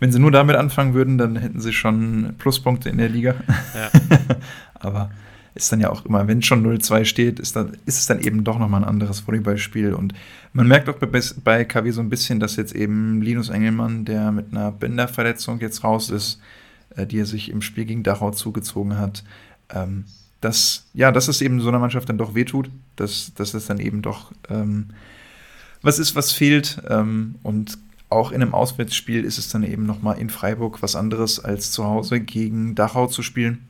[0.00, 3.34] wenn sie nur damit anfangen würden, dann hätten sie schon Pluspunkte in der Liga.
[3.74, 3.90] Ja.
[4.74, 5.10] Aber
[5.54, 8.44] ist dann ja auch immer, wenn schon 0-2 steht, ist, dann, ist es dann eben
[8.44, 9.92] doch nochmal ein anderes Volleyballspiel.
[9.92, 10.14] Und
[10.52, 14.30] man merkt auch bei, bei KW so ein bisschen, dass jetzt eben Linus Engelmann, der
[14.30, 16.40] mit einer Bänderverletzung jetzt raus ist,
[16.94, 19.24] äh, die er sich im Spiel gegen Dachau zugezogen hat,
[19.74, 20.04] ähm,
[20.40, 23.80] dass, ja, dass es eben so einer Mannschaft dann doch wehtut, dass, dass es dann
[23.80, 24.90] eben doch ähm,
[25.82, 26.80] was ist, was fehlt.
[26.88, 27.78] Ähm, und
[28.08, 31.84] auch in einem Auswärtsspiel ist es dann eben nochmal in Freiburg was anderes, als zu
[31.84, 33.66] Hause gegen Dachau zu spielen.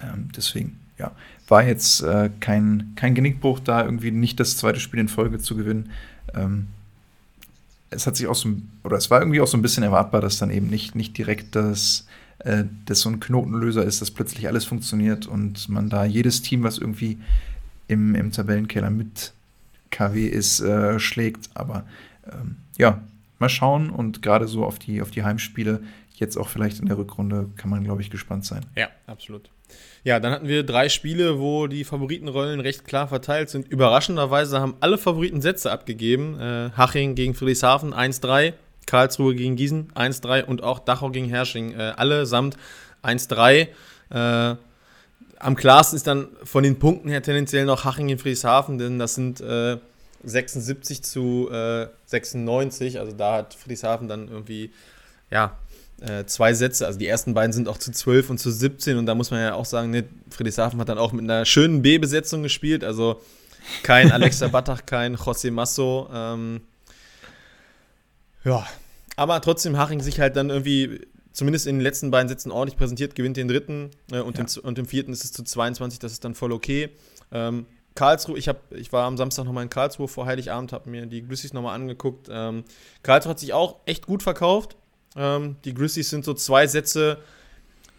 [0.00, 1.12] Ähm, deswegen, ja,
[1.48, 5.56] war jetzt äh, kein, kein Genickbruch da, irgendwie nicht das zweite Spiel in Folge zu
[5.56, 5.90] gewinnen.
[6.34, 6.68] Ähm,
[7.90, 8.50] es hat sich auch so,
[8.84, 11.56] oder es war irgendwie auch so ein bisschen erwartbar, dass dann eben nicht, nicht direkt
[11.56, 12.06] das,
[12.40, 16.62] äh, das so ein Knotenlöser ist, dass plötzlich alles funktioniert und man da jedes Team,
[16.62, 17.18] was irgendwie
[17.88, 19.32] im, im Tabellenkeller mit
[19.90, 21.50] KW ist, äh, schlägt.
[21.54, 21.84] Aber
[22.30, 23.02] ähm, ja,
[23.38, 25.80] mal schauen und gerade so auf die, auf die Heimspiele,
[26.14, 28.66] jetzt auch vielleicht in der Rückrunde, kann man, glaube ich, gespannt sein.
[28.76, 29.50] Ja, absolut.
[30.04, 33.68] Ja, dann hatten wir drei Spiele, wo die Favoritenrollen recht klar verteilt sind.
[33.68, 36.40] Überraschenderweise haben alle Favoriten Sätze abgegeben.
[36.40, 38.54] Äh, Haching gegen Friedrichshafen 1-3,
[38.88, 41.74] Karlsruhe gegen Gießen 1-3 und auch Dachau gegen Hersching.
[41.74, 42.56] Äh, allesamt
[43.04, 43.68] 1-3.
[44.10, 44.56] Äh,
[45.38, 49.76] am klarsten ist dann von den Punkten her tendenziell noch Hachingen-Friedrichshafen, denn das sind äh,
[50.24, 52.98] 76 zu äh, 96.
[52.98, 54.72] Also da hat Friedrichshafen dann irgendwie,
[55.30, 55.56] ja,
[56.00, 56.86] äh, zwei Sätze.
[56.86, 58.96] Also die ersten beiden sind auch zu 12 und zu 17.
[58.96, 61.82] Und da muss man ja auch sagen, ne, Friedrichshafen hat dann auch mit einer schönen
[61.82, 62.84] B-Besetzung gespielt.
[62.84, 63.20] Also
[63.82, 66.08] kein Alexa Battach, kein José Masso.
[66.12, 66.62] Ähm,
[68.44, 68.66] ja,
[69.16, 73.14] aber trotzdem Haching sich halt dann irgendwie zumindest in den letzten beiden Sätzen ordentlich präsentiert,
[73.14, 74.44] gewinnt den dritten äh, und, ja.
[74.44, 76.90] den, und im vierten ist es zu 22, das ist dann voll okay.
[77.30, 81.06] Ähm, Karlsruhe, ich, hab, ich war am Samstag nochmal in Karlsruhe vor Heiligabend, habe mir
[81.06, 82.28] die Grizzlies nochmal angeguckt.
[82.30, 82.64] Ähm,
[83.02, 84.76] Karlsruhe hat sich auch echt gut verkauft.
[85.16, 87.18] Ähm, die Grizzlies sind so zwei Sätze,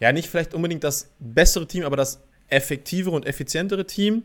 [0.00, 4.24] ja, nicht vielleicht unbedingt das bessere Team, aber das effektivere und effizientere Team.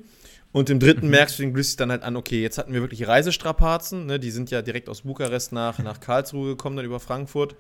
[0.56, 1.12] Und im dritten mhm.
[1.12, 4.06] merkst du den Grizzlies dann halt an, okay, jetzt hatten wir wirklich Reisestrapazen.
[4.06, 4.22] Ne?
[4.22, 7.58] Die sind ja direkt aus Bukarest nach, nach Karlsruhe gekommen, dann über Frankfurt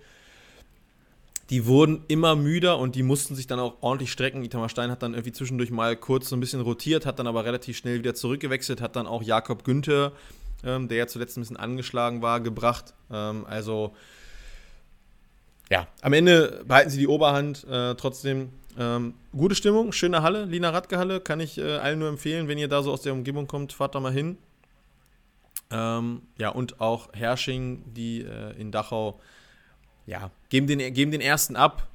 [1.50, 4.44] die wurden immer müder und die mussten sich dann auch ordentlich strecken.
[4.44, 7.46] Itamar Stein hat dann irgendwie zwischendurch mal kurz so ein bisschen rotiert, hat dann aber
[7.46, 10.12] relativ schnell wieder zurückgewechselt, hat dann auch Jakob Günther,
[10.64, 12.96] ähm, der ja zuletzt ein bisschen angeschlagen war, gebracht.
[13.12, 13.94] Ähm, also
[15.70, 17.64] ja, am Ende behalten sie die Oberhand.
[17.70, 22.10] Äh, trotzdem ähm, gute Stimmung, schöne Halle, Lina Radke Halle, kann ich äh, allen nur
[22.10, 24.38] empfehlen, wenn ihr da so aus der Umgebung kommt, fahrt da mal hin.
[25.72, 29.20] Ähm, ja, und auch Hersching, die äh, in Dachau
[30.06, 31.88] ja, geben den, geben den ersten ab,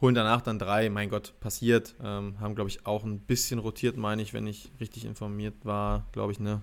[0.00, 1.94] holen danach dann drei, mein Gott, passiert.
[2.02, 6.06] Ähm, haben, glaube ich, auch ein bisschen rotiert, meine ich, wenn ich richtig informiert war,
[6.12, 6.62] glaube ich, ne?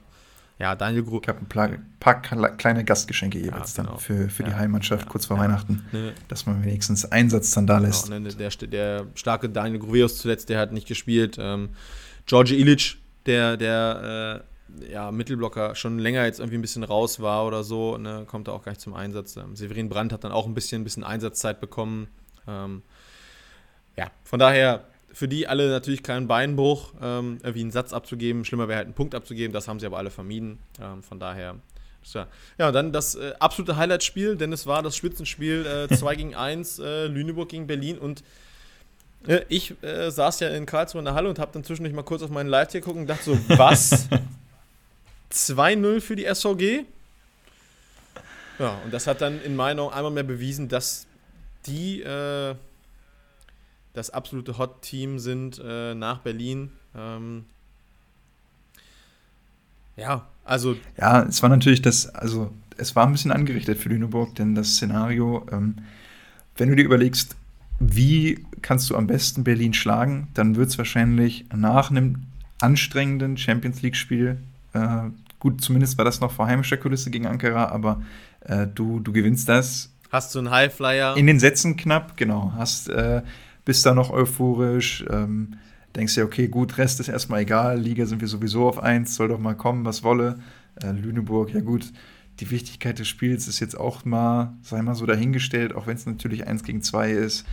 [0.57, 3.95] Ja, Daniel Gru Ich habe ein paar, paar, kleine Gastgeschenke jeweils ja, genau.
[3.95, 7.51] dann für, für ja, die Heimatschaft ja, kurz vor Weihnachten, ne, dass man wenigstens Einsatz
[7.51, 8.09] dann da genau, lässt.
[8.09, 11.35] Ne, der, der, starke Daniel Gruveus zuletzt, der hat nicht gespielt.
[11.39, 11.69] Ähm,
[12.25, 14.43] George Illich, der, der
[14.79, 18.47] äh, ja, Mittelblocker schon länger jetzt irgendwie ein bisschen raus war oder so, ne, kommt
[18.47, 19.35] er auch gleich zum Einsatz.
[19.35, 22.07] Ähm, Severin Brandt hat dann auch ein bisschen, ein bisschen Einsatzzeit bekommen.
[22.47, 22.81] Ähm,
[23.97, 24.85] ja, von daher
[25.15, 28.43] für die alle natürlich kein Beinbruch, ähm, irgendwie einen Satz abzugeben.
[28.43, 30.59] Schlimmer wäre halt einen Punkt abzugeben, das haben sie aber alle vermieden.
[30.81, 31.55] Ähm, von daher.
[32.13, 32.27] Ja,
[32.59, 36.79] ja, dann das äh, absolute Highlight-Spiel, denn es war das Spitzenspiel äh, 2 gegen 1,
[36.79, 38.23] äh, Lüneburg gegen Berlin und
[39.25, 42.03] äh, ich äh, saß ja in Karlsruhe in der Halle und habe dann zwischendurch mal
[42.03, 44.09] kurz auf meinen Live-Tier geguckt und dachte so, was?
[45.31, 46.83] 2-0 für die SVG.
[48.59, 51.07] Ja, und das hat dann in meiner Meinung einmal mehr bewiesen, dass
[51.65, 52.55] die äh,
[53.95, 56.71] das absolute Hot-Team sind äh, nach Berlin.
[56.95, 57.45] Ähm,
[59.97, 60.75] ja, also.
[60.97, 64.75] Ja, es war natürlich das, also es war ein bisschen angerichtet für Lüneburg, denn das
[64.75, 65.75] Szenario, ähm,
[66.57, 67.35] wenn du dir überlegst,
[67.79, 72.23] wie kannst du am besten Berlin schlagen, dann wird es wahrscheinlich nach einem
[72.59, 74.37] anstrengenden Champions League-Spiel
[74.73, 75.09] äh,
[75.45, 78.01] Gut, zumindest war das noch vor heimischer Kulisse gegen Ankara, aber
[78.41, 79.91] äh, du, du gewinnst das.
[80.11, 81.15] Hast du einen Highflyer?
[81.17, 82.53] In den Sätzen knapp, genau.
[82.55, 83.21] Hast, äh,
[83.65, 85.55] bist da noch euphorisch, ähm,
[85.95, 89.27] denkst dir, okay, gut, Rest ist erstmal egal, Liga sind wir sowieso auf 1, soll
[89.27, 90.39] doch mal kommen, was wolle.
[90.81, 91.91] Äh, Lüneburg, ja gut,
[92.39, 96.05] die Wichtigkeit des Spiels ist jetzt auch mal, sei mal so dahingestellt, auch wenn es
[96.05, 97.45] natürlich 1 gegen 2 ist.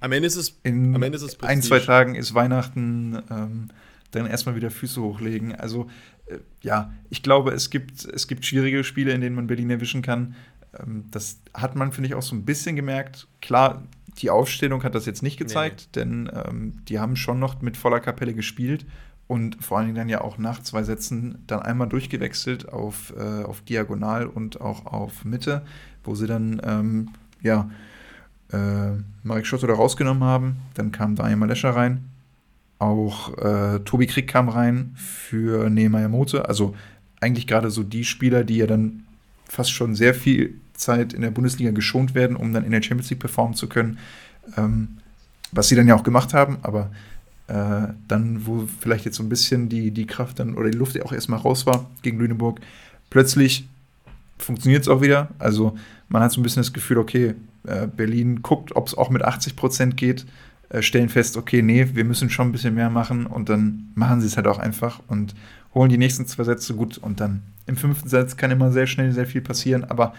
[0.00, 3.68] Am Ende ist es, in am Ende ist es ein, zwei Tagen ist Weihnachten, ähm,
[4.10, 5.54] dann erstmal wieder Füße hochlegen.
[5.54, 5.88] Also
[6.26, 10.02] äh, ja, ich glaube, es gibt, es gibt schwierige Spiele, in denen man Berlin erwischen
[10.02, 10.34] kann.
[10.80, 13.28] Ähm, das hat man, finde ich, auch so ein bisschen gemerkt.
[13.40, 13.82] Klar,
[14.18, 16.00] die Aufstellung hat das jetzt nicht gezeigt, nee.
[16.00, 18.86] denn ähm, die haben schon noch mit voller Kapelle gespielt
[19.26, 23.42] und vor allen Dingen dann ja auch nach zwei Sätzen dann einmal durchgewechselt auf, äh,
[23.44, 25.64] auf Diagonal und auch auf Mitte,
[26.04, 27.08] wo sie dann, ähm,
[27.42, 27.70] ja,
[28.52, 30.56] äh, Marek Schott oder rausgenommen haben.
[30.74, 32.04] Dann kam Daniel Malescher rein,
[32.78, 36.48] auch äh, Tobi Krieg kam rein für Nehemiah Mote.
[36.48, 36.74] Also
[37.20, 39.04] eigentlich gerade so die Spieler, die ja dann
[39.48, 43.10] fast schon sehr viel Zeit in der Bundesliga geschont werden, um dann in der Champions
[43.10, 43.98] League performen zu können.
[44.56, 44.98] Ähm,
[45.52, 46.90] was sie dann ja auch gemacht haben, aber
[47.46, 51.00] äh, dann, wo vielleicht jetzt so ein bisschen die, die Kraft dann oder die Luft
[51.02, 52.60] auch erstmal raus war gegen Lüneburg,
[53.10, 53.68] plötzlich
[54.38, 55.28] funktioniert es auch wieder.
[55.38, 55.76] Also
[56.08, 57.34] man hat so ein bisschen das Gefühl, okay,
[57.66, 60.26] äh, Berlin guckt, ob es auch mit 80 Prozent geht.
[60.70, 64.20] Äh, stellen fest, okay, nee, wir müssen schon ein bisschen mehr machen und dann machen
[64.20, 65.34] sie es halt auch einfach und
[65.74, 69.12] holen die nächsten zwei Sätze gut und dann im fünften Satz kann immer sehr schnell
[69.12, 70.14] sehr viel passieren, aber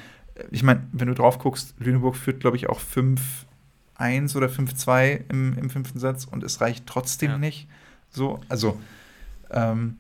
[0.51, 5.57] ich meine, wenn du drauf guckst, Lüneburg führt, glaube ich, auch 5-1 oder 5-2 im,
[5.57, 7.38] im fünften Satz und es reicht trotzdem ja.
[7.38, 7.67] nicht.
[8.11, 8.79] So, also
[9.51, 9.97] ähm,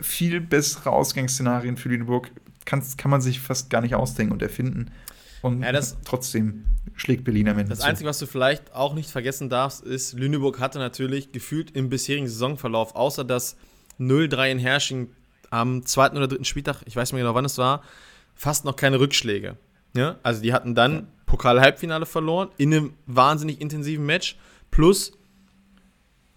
[0.00, 2.30] viel bessere Ausgangsszenarien für Lüneburg
[2.64, 4.90] kann, kann man sich fast gar nicht ausdenken und erfinden.
[5.42, 6.64] Und ja, das, trotzdem
[6.96, 7.70] schlägt Berlin am Ende.
[7.70, 7.86] Das zu.
[7.86, 12.28] Einzige, was du vielleicht auch nicht vergessen darfst, ist, Lüneburg hatte natürlich gefühlt im bisherigen
[12.28, 13.56] Saisonverlauf, außer das
[13.98, 15.08] 0-3 in Hersching
[15.48, 17.82] am zweiten oder dritten Spieltag, ich weiß nicht mehr genau, wann es war,
[18.40, 19.58] fast noch keine Rückschläge.
[19.94, 20.18] Ja?
[20.22, 24.38] Also die hatten dann Pokal-Halbfinale verloren in einem wahnsinnig intensiven Match,
[24.70, 25.12] plus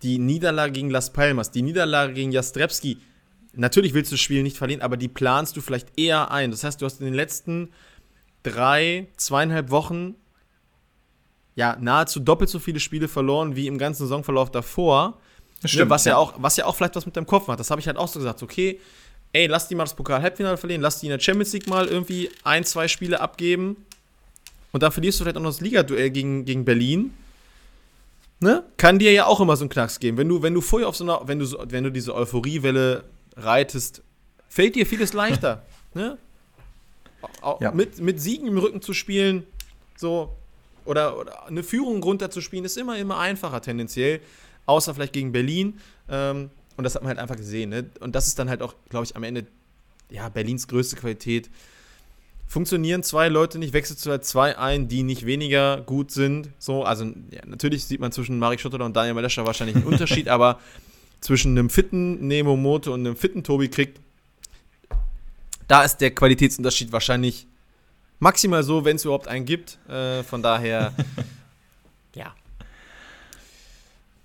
[0.02, 2.98] die Niederlage gegen Las Palmas, die Niederlage gegen Jastrebski,
[3.54, 6.52] natürlich willst du das Spiel nicht verlieren, aber die planst du vielleicht eher ein.
[6.52, 7.70] Das heißt, du hast in den letzten
[8.44, 10.16] drei, zweieinhalb Wochen
[11.56, 15.20] ja nahezu doppelt so viele Spiele verloren wie im ganzen Saisonverlauf davor.
[15.62, 16.14] Ne, stimmt, was, ja.
[16.14, 16.18] ja.
[16.18, 17.62] auch, was ja auch vielleicht was mit deinem Kopf macht.
[17.62, 18.44] Das habe ich halt auch so gesagt.
[18.44, 18.82] Okay,
[19.34, 22.30] ey, lass die mal das Pokal-Halbfinale verlieren, lass die in der Champions League mal irgendwie
[22.44, 23.86] ein, zwei Spiele abgeben.
[24.72, 27.14] Und dann verlierst du vielleicht auch noch das Ligaduell gegen, gegen Berlin.
[28.40, 28.64] Ne?
[28.78, 30.18] Kann dir ja auch immer so einen Knacks geben.
[30.18, 33.04] Wenn du, wenn du vorher auf so einer, wenn du, so, wenn du diese Euphoriewelle
[33.36, 34.02] reitest,
[34.50, 35.66] fällt dir vieles leichter.
[35.94, 36.18] ne?
[37.60, 37.72] Ja.
[37.72, 39.46] Mit, mit Siegen im Rücken zu spielen,
[39.96, 40.36] so,
[40.86, 44.20] oder, oder eine Führung runterzuspielen, ist immer, immer einfacher tendenziell.
[44.66, 45.80] Außer vielleicht gegen Berlin.
[46.10, 47.70] Ähm, und das hat man halt einfach gesehen.
[47.70, 47.86] Ne?
[48.00, 49.46] Und das ist dann halt auch, glaube ich, am Ende
[50.10, 51.50] ja, Berlins größte Qualität.
[52.48, 56.50] Funktionieren zwei Leute nicht, wechselst du halt zwei ein, die nicht weniger gut sind.
[56.60, 60.28] So, also ja, natürlich sieht man zwischen Marek Schotterler und Daniel Malescher wahrscheinlich einen Unterschied,
[60.30, 60.60] aber
[61.20, 63.96] zwischen einem fitten Nemo Moto und einem fitten Tobi Krieg,
[65.68, 67.48] da ist der Qualitätsunterschied wahrscheinlich
[68.20, 69.80] maximal so, wenn es überhaupt einen gibt.
[69.90, 70.94] Äh, von daher,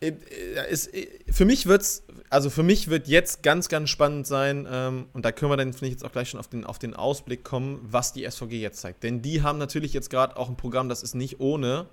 [0.01, 5.07] ist, äh, für mich wird's, also für mich wird jetzt ganz, ganz spannend sein, ähm,
[5.12, 6.94] und da können wir dann, finde ich, jetzt auch gleich schon auf den, auf den
[6.94, 9.03] Ausblick kommen, was die SVG jetzt zeigt.
[9.03, 11.86] Denn die haben natürlich jetzt gerade auch ein Programm, das ist nicht ohne.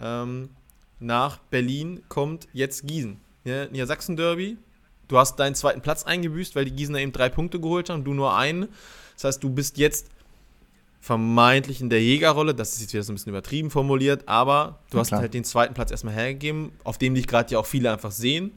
[0.00, 0.50] Ähm,
[1.00, 3.20] nach Berlin kommt jetzt Gießen.
[3.44, 4.58] Ja, Niedersachsen-Derby.
[5.08, 8.12] Du hast deinen zweiten Platz eingebüßt, weil die Gießener eben drei Punkte geholt haben, du
[8.12, 8.68] nur einen.
[9.14, 10.08] Das heißt, du bist jetzt
[11.00, 12.54] vermeintlich in der Jägerrolle.
[12.54, 15.20] Das ist jetzt wieder so ein bisschen übertrieben formuliert, aber du ja, hast klar.
[15.20, 18.52] halt den zweiten Platz erstmal hergegeben, auf dem dich gerade ja auch viele einfach sehen.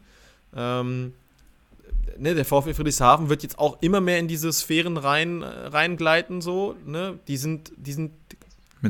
[0.55, 1.13] Ähm,
[2.17, 6.41] ne, der VfB Friedrichshafen wird jetzt auch immer mehr in diese Sphären rein, äh, reingleiten,
[6.41, 6.75] so.
[6.85, 7.19] Ne?
[7.27, 8.11] Die sind, die sind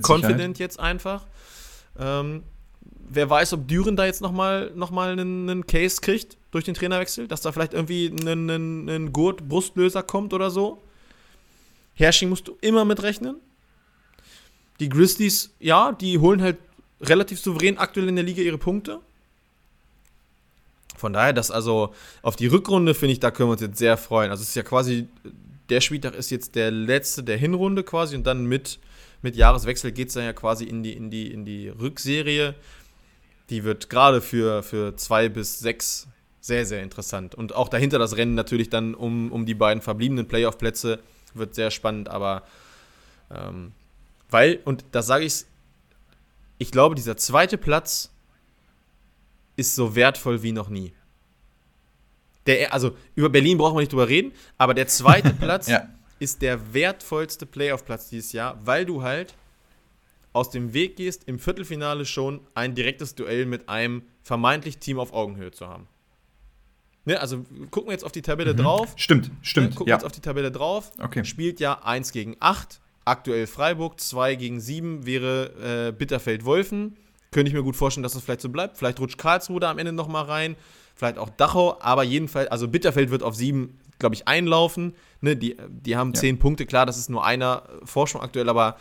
[0.02, 1.26] confident jetzt einfach.
[1.99, 2.43] Ähm,
[3.10, 6.74] wer weiß, ob Düren da jetzt nochmal noch mal einen, einen Case kriegt durch den
[6.74, 10.82] Trainerwechsel, dass da vielleicht irgendwie ein, ein, ein Gurt-Brustlöser kommt oder so.
[11.94, 13.38] Hersching musst du immer mitrechnen.
[14.80, 16.58] Die Grizzlies, ja, die holen halt
[17.02, 19.00] relativ souverän aktuell in der Liga ihre Punkte.
[20.96, 23.98] Von daher, das also auf die Rückrunde, finde ich, da können wir uns jetzt sehr
[23.98, 24.30] freuen.
[24.30, 25.08] Also es ist ja quasi,
[25.70, 28.80] der Spieltag ist jetzt der letzte der Hinrunde quasi und dann mit,
[29.22, 32.56] mit Jahreswechsel geht es dann ja quasi in die, in, die, in die Rückserie.
[33.50, 36.08] Die wird gerade für, für zwei bis sechs
[36.39, 37.36] sehr, sehr interessant.
[37.36, 41.00] Und auch dahinter das Rennen natürlich dann um, um die beiden verbliebenen Playoff-Plätze
[41.34, 42.43] wird sehr spannend, aber
[43.29, 43.71] ähm,
[44.29, 45.45] weil, und da sage ich
[46.61, 48.11] ich glaube, dieser zweite Platz
[49.55, 50.93] ist so wertvoll wie noch nie.
[52.45, 55.89] Der, also über Berlin brauchen wir nicht drüber reden, aber der zweite Platz ja.
[56.19, 59.34] ist der wertvollste Playoff-Platz dieses Jahr, weil du halt
[60.34, 65.13] aus dem Weg gehst, im Viertelfinale schon ein direktes Duell mit einem vermeintlich Team auf
[65.13, 65.88] Augenhöhe zu haben.
[67.04, 68.58] Ne, also gucken wir jetzt auf die Tabelle mhm.
[68.58, 68.93] drauf.
[68.95, 69.70] Stimmt, stimmt.
[69.70, 70.91] Ne, gucken wir jetzt auf die Tabelle drauf.
[70.99, 71.26] Okay.
[71.26, 72.80] Spielt ja 1 gegen 8.
[73.06, 76.97] Aktuell Freiburg, 2 gegen 7 wäre äh, Bitterfeld-Wolfen.
[77.32, 78.78] Könnte ich mir gut vorstellen, dass das vielleicht so bleibt.
[78.78, 80.56] Vielleicht rutscht Karlsruhe da am Ende nochmal rein.
[80.95, 81.78] Vielleicht auch Dachau.
[81.82, 84.93] Aber jedenfalls, also Bitterfeld wird auf 7, glaube ich, einlaufen.
[85.22, 86.20] Ne, die, die haben ja.
[86.20, 86.68] 10 Punkte.
[86.68, 88.78] Klar, das ist nur einer Forschung aktuell, aber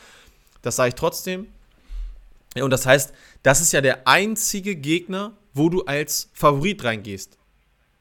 [0.61, 1.47] das sage ich trotzdem.
[2.55, 7.39] Ja, und das heißt, das ist ja der einzige Gegner, wo du als Favorit reingehst.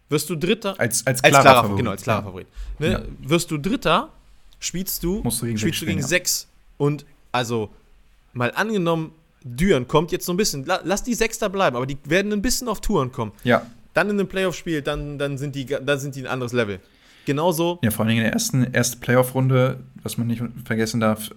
[0.10, 0.76] Wirst du Dritter?
[0.80, 1.78] Als, als klarer, als klarer Favorit.
[1.78, 2.24] Genau, als klarer.
[2.24, 2.48] Favorit.
[2.80, 2.92] Ne?
[2.92, 3.02] Ja.
[3.30, 4.10] Wirst du Dritter,
[4.60, 6.48] spielst du, Musst du gegen spielst du gegen sechs.
[6.78, 7.70] Und also,
[8.34, 9.12] mal angenommen,
[9.44, 12.68] Düren kommt jetzt so ein bisschen, lass die Sechster bleiben, aber die werden ein bisschen
[12.68, 13.32] auf Touren kommen.
[13.44, 13.66] Ja.
[13.94, 16.80] Dann in einem Playoff-Spiel, dann, dann, sind die, dann sind die ein anderes Level.
[17.26, 17.80] Genauso.
[17.84, 21.30] Ja, vor allem in der ersten, ersten Playoff-Runde, was man nicht vergessen darf,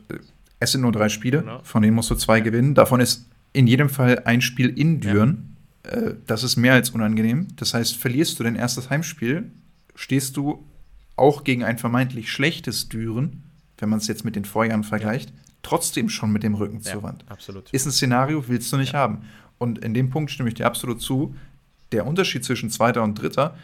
[0.58, 1.60] es sind nur drei Spiele, genau.
[1.62, 2.74] von denen musst du zwei gewinnen.
[2.74, 5.28] Davon ist in jedem Fall ein Spiel in Düren.
[5.28, 5.51] Ja.
[5.84, 7.48] Äh, das ist mehr als unangenehm.
[7.56, 9.50] Das heißt, verlierst du dein erstes Heimspiel,
[9.94, 10.64] stehst du
[11.16, 13.44] auch gegen ein vermeintlich schlechtes Düren,
[13.78, 15.36] wenn man es jetzt mit den Vorjahren vergleicht, ja.
[15.62, 17.24] trotzdem schon mit dem Rücken ja, zur Wand.
[17.28, 17.70] Absolut.
[17.70, 19.00] Ist ein Szenario, willst du nicht ja.
[19.00, 19.22] haben.
[19.58, 21.34] Und in dem Punkt stimme ich dir absolut zu.
[21.92, 23.54] Der Unterschied zwischen Zweiter und Dritter,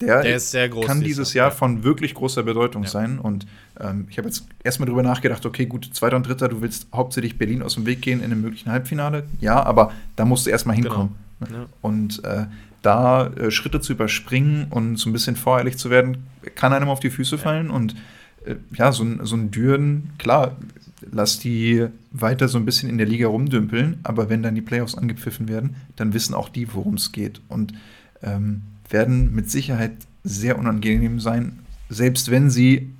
[0.00, 3.18] der, der groß, kann dieses Jahr von wirklich großer Bedeutung sein.
[3.18, 3.46] Und
[3.78, 7.38] ähm, ich habe jetzt erstmal drüber nachgedacht, okay, gut, Zweiter und Dritter, du willst hauptsächlich
[7.38, 9.24] Berlin aus dem Weg gehen in einem möglichen Halbfinale.
[9.40, 10.90] Ja, aber da musst du erstmal genau.
[10.90, 11.08] hinkommen.
[11.08, 11.18] Genau.
[11.50, 11.66] Ja.
[11.80, 12.46] Und äh,
[12.82, 16.18] da äh, Schritte zu überspringen und so ein bisschen voreilig zu werden,
[16.54, 17.70] kann einem auf die Füße fallen.
[17.70, 17.94] Und
[18.44, 20.56] äh, ja, so ein, so ein Düren, klar,
[21.10, 24.94] lass die weiter so ein bisschen in der Liga rumdümpeln, aber wenn dann die Playoffs
[24.94, 27.40] angepfiffen werden, dann wissen auch die, worum es geht.
[27.48, 27.72] Und
[28.22, 29.92] ähm, werden mit Sicherheit
[30.24, 32.90] sehr unangenehm sein, selbst wenn sie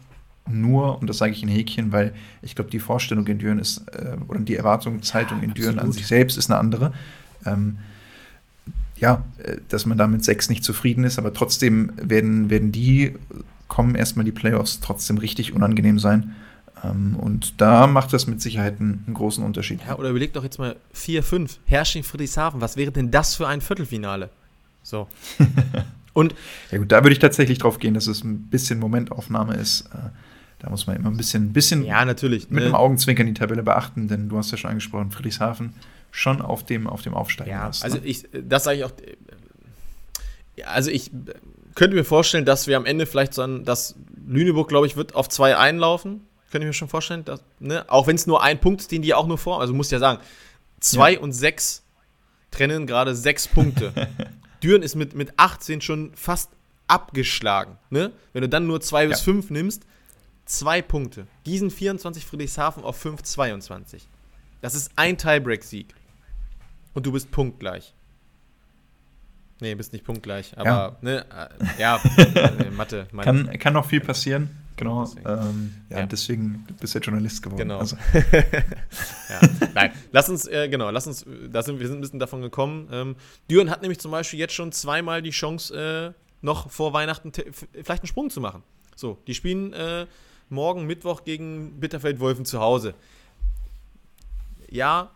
[0.51, 2.13] nur, und das sage ich in Häkchen, weil
[2.43, 5.93] ich glaube, die Vorstellung in Düren ist, äh, oder die Erwartungshaltung ja, in Düren an
[5.93, 6.93] sich selbst ist eine andere.
[7.47, 7.79] Ähm,
[9.03, 13.15] ja, äh, dass man da mit sechs nicht zufrieden ist, aber trotzdem werden, werden die,
[13.69, 16.35] kommen erstmal die Playoffs trotzdem richtig unangenehm sein.
[16.85, 19.81] Ähm, und da macht das mit Sicherheit einen, einen großen Unterschied.
[19.87, 23.61] Ja, oder überleg doch jetzt mal 4-5, Herrsching Friedrichshafen, was wäre denn das für ein
[23.61, 24.31] Viertelfinale?
[24.85, 25.09] So.
[26.13, 26.35] und
[26.71, 29.83] ja gut, da würde ich tatsächlich drauf gehen, dass es ein bisschen Momentaufnahme ist.
[29.93, 30.11] Äh,
[30.61, 32.67] da muss man immer ein bisschen, bisschen ja, natürlich, mit ne?
[32.67, 35.75] einem Augenzwinkern die Tabelle beachten, denn du hast ja schon angesprochen, Friedrichshafen
[36.13, 37.83] schon auf dem, auf dem Aufsteigen ja, ist.
[37.83, 38.07] Also ne?
[38.07, 38.93] ich, das sage ich auch,
[40.65, 41.11] also ich
[41.75, 43.97] könnte mir vorstellen, dass wir am Ende vielleicht so ein, dass
[44.27, 46.27] Lüneburg, glaube ich, wird auf zwei einlaufen.
[46.51, 47.87] Könnte ich mir schon vorstellen, dass, ne?
[47.89, 49.99] auch wenn es nur ein Punkt ist, den die auch nur vor, also muss ja
[49.99, 50.21] sagen,
[50.81, 51.21] zwei ja.
[51.21, 51.83] und sechs
[52.51, 53.93] trennen gerade sechs Punkte.
[54.63, 56.51] Düren ist mit, mit 18 schon fast
[56.87, 57.79] abgeschlagen.
[57.89, 58.13] Ne?
[58.35, 59.09] Wenn du dann nur zwei ja.
[59.09, 59.85] bis fünf nimmst,
[60.45, 61.27] zwei Punkte.
[61.47, 64.07] Diesen 24 Friedrichshafen auf 5, 22.
[64.61, 65.95] Das ist ein Tiebreak-Sieg.
[66.95, 67.95] Und du bist punktgleich.
[69.61, 73.07] Nee, bist nicht punktgleich, aber ja, ne, äh, ja äh, Mathe.
[73.17, 74.51] Kann, kann noch viel passieren.
[74.77, 75.05] Genau.
[75.05, 75.29] Deswegen.
[75.29, 77.59] Ähm, ja, ja, deswegen bist du ja Journalist geworden.
[77.59, 77.79] Genau.
[77.79, 77.97] Also.
[78.33, 79.41] ja,
[79.75, 82.89] nein, lass uns, äh, genau, lass uns, da sind, wir sind ein bisschen davon gekommen.
[82.91, 83.17] Ähm,
[83.49, 88.03] Düren hat nämlich zum Beispiel jetzt schon zweimal die Chance, äh, noch vor Weihnachten vielleicht
[88.03, 88.65] einen Sprung zu machen.
[88.97, 90.07] So, die spielen äh,
[90.49, 92.95] morgen Mittwoch gegen Bitterfeld-Wolfen zu Hause.
[94.69, 95.13] Ja,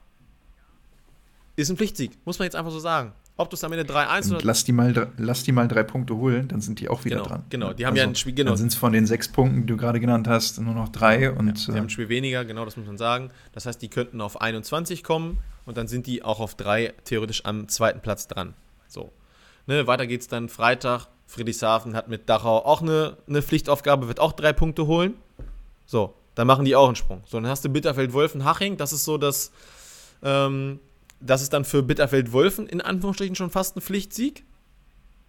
[1.63, 3.13] ist ein Pflichtsieg, muss man jetzt einfach so sagen.
[3.39, 4.41] Ob du es am Ende 3-1 oder.
[4.45, 7.29] Lass die, mal, lass die mal drei Punkte holen, dann sind die auch wieder genau,
[7.29, 7.45] dran.
[7.51, 8.33] Genau, die haben also, ja ein Spiel.
[8.33, 8.53] Genau.
[8.53, 11.31] Dann sind es von den sechs Punkten, die du gerade genannt hast, nur noch drei.
[11.31, 13.31] Und, ja, die haben ein Spiel weniger, genau, das muss man sagen.
[13.53, 17.45] Das heißt, die könnten auf 21 kommen und dann sind die auch auf drei theoretisch
[17.45, 18.55] am zweiten Platz dran.
[18.89, 19.13] So.
[19.67, 21.09] Ne, weiter geht's dann Freitag.
[21.27, 25.15] Friedrichshafen hat mit Dachau auch eine, eine Pflichtaufgabe, wird auch drei Punkte holen.
[25.85, 27.23] So, dann machen die auch einen Sprung.
[27.27, 29.51] So, dann hast du Bitterfeld-Wolfen-Haching, das ist so das.
[30.23, 30.79] Ähm,
[31.21, 34.45] das ist dann für Bitterfeld-Wolfen in Anführungsstrichen schon fast ein Pflichtsieg.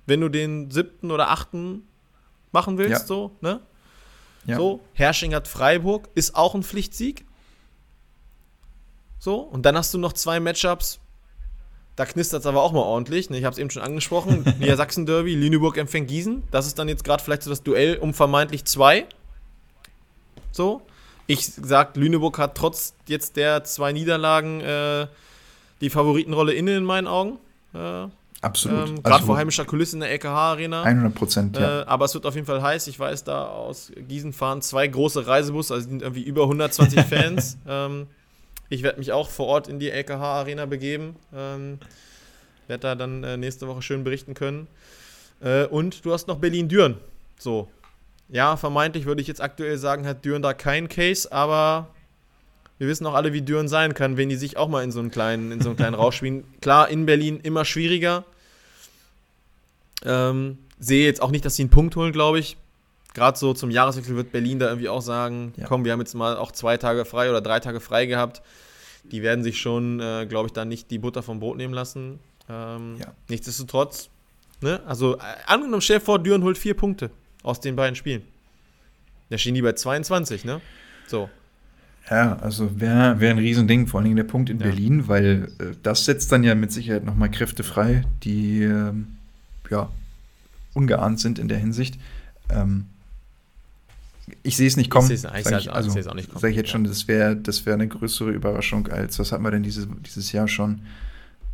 [0.06, 1.88] Wenn du den siebten oder achten
[2.52, 3.06] machen willst, ja.
[3.06, 3.62] so, ne?
[4.46, 4.58] Ja.
[4.58, 7.26] So, Hersching hat Freiburg, ist auch ein Pflichtsieg.
[9.20, 11.00] So, und dann hast du noch zwei Matchups.
[11.98, 13.30] Da knistert es aber auch mal ordentlich.
[13.30, 13.40] Ne?
[13.40, 14.46] Ich habe es eben schon angesprochen.
[14.60, 16.44] Niedersachsen-Derby, Lüneburg empfängt Gießen.
[16.52, 19.08] Das ist dann jetzt gerade vielleicht so das Duell um vermeintlich zwei.
[20.52, 20.82] So.
[21.26, 25.08] Ich sag, Lüneburg hat trotz jetzt der zwei Niederlagen äh,
[25.82, 27.40] die Favoritenrolle inne in meinen Augen.
[27.74, 28.08] Äh,
[28.42, 28.90] Absolut.
[28.90, 30.84] Ähm, Gerade also, vor heimischer Kulisse in der LKH-Arena.
[30.84, 31.82] 100 Prozent, ja.
[31.82, 32.88] Äh, aber es wird auf jeden Fall heiß.
[32.88, 37.58] Ich weiß, da aus Gießen fahren zwei große Reisebusse, also sind irgendwie über 120 Fans.
[37.68, 38.08] Ähm,
[38.70, 41.16] ich werde mich auch vor Ort in die LKH-Arena begeben.
[41.34, 41.80] Ähm,
[42.68, 44.68] werde da dann äh, nächste Woche schön berichten können.
[45.40, 46.98] Äh, und du hast noch Berlin-Düren.
[47.40, 47.70] So.
[48.30, 51.88] Ja, vermeintlich würde ich jetzt aktuell sagen, hat Düren da keinen Case, aber
[52.78, 55.00] wir wissen auch alle, wie Düren sein kann, wenn die sich auch mal in so
[55.00, 56.44] einen kleinen, in so einen kleinen Rausch spielen.
[56.62, 58.24] Klar, in Berlin immer schwieriger.
[60.06, 62.58] Ähm, sehe jetzt auch nicht, dass sie einen Punkt holen, glaube ich.
[63.14, 65.66] Gerade so zum Jahreswechsel wird Berlin da irgendwie auch sagen: ja.
[65.66, 68.44] Komm, wir haben jetzt mal auch zwei Tage frei oder drei Tage frei gehabt.
[69.04, 72.20] Die werden sich schon, äh, glaube ich, da nicht die Butter vom Brot nehmen lassen.
[72.50, 73.14] Ähm, ja.
[73.28, 74.10] Nichtsdestotrotz,
[74.62, 74.82] ne?
[74.86, 77.10] also äh, angenommen, stell vor, Düren holt vier Punkte
[77.42, 78.24] aus den beiden Spielen.
[79.30, 80.62] Da stehen die bei 22, ne?
[81.08, 81.30] So.
[82.10, 84.68] Ja, also wäre wär ein Riesending, vor allen Dingen der Punkt in ja.
[84.68, 88.94] Berlin, weil äh, das setzt dann ja mit Sicherheit nochmal Kräfte frei, die äh,
[89.70, 89.90] ja
[90.74, 92.00] ungeahnt sind in der Hinsicht.
[92.50, 92.86] Ähm,
[94.44, 95.10] ich sehe es nicht kommen.
[95.12, 98.88] Ich sage ich, also, sag ich jetzt schon, das wäre das wär eine größere Überraschung
[98.88, 100.82] als, was hatten wir denn diese, dieses Jahr schon?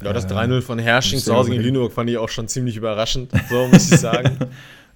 [0.03, 2.75] Ja, das 3-0 äh, von Hersching zu Hause gegen Lüneburg fand ich auch schon ziemlich
[2.75, 4.37] überraschend, so muss ich sagen.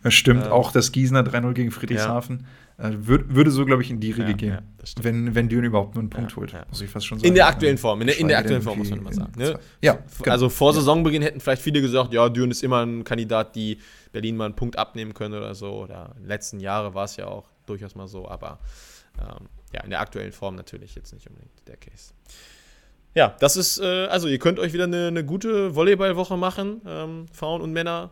[0.03, 2.45] Das stimmt, ähm, auch das Gießener 3-0 gegen Friedrichshafen.
[2.77, 2.89] Ja.
[2.89, 4.49] Äh, würd, würde so, glaube ich, in die Riege ja, gehen.
[4.51, 7.27] Ja, wenn, wenn Düren überhaupt nur einen Punkt holt, muss ich fast schon sagen.
[7.27, 9.31] In der aktuellen Form, in der, in der aktuellen Form muss man immer sagen.
[9.35, 9.59] Ne?
[9.81, 10.31] Ja, genau.
[10.31, 13.79] Also vor Saisonbeginn hätten vielleicht viele gesagt, ja, Düren ist immer ein Kandidat, die
[14.11, 15.71] Berlin mal einen Punkt abnehmen können oder so.
[15.71, 18.59] Oder in den letzten Jahren war es ja auch durchaus mal so, aber
[19.19, 22.13] ähm, ja, in der aktuellen Form natürlich jetzt nicht unbedingt der Case.
[23.15, 27.25] Ja, das ist, äh, also ihr könnt euch wieder eine, eine gute Volleyballwoche machen, ähm,
[27.33, 28.11] Frauen und Männer.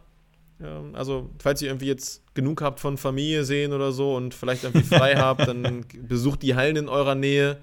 [0.62, 4.64] Ähm, also, falls ihr irgendwie jetzt genug habt von Familie sehen oder so und vielleicht
[4.64, 7.58] irgendwie frei habt, dann besucht die Hallen in eurer Nähe.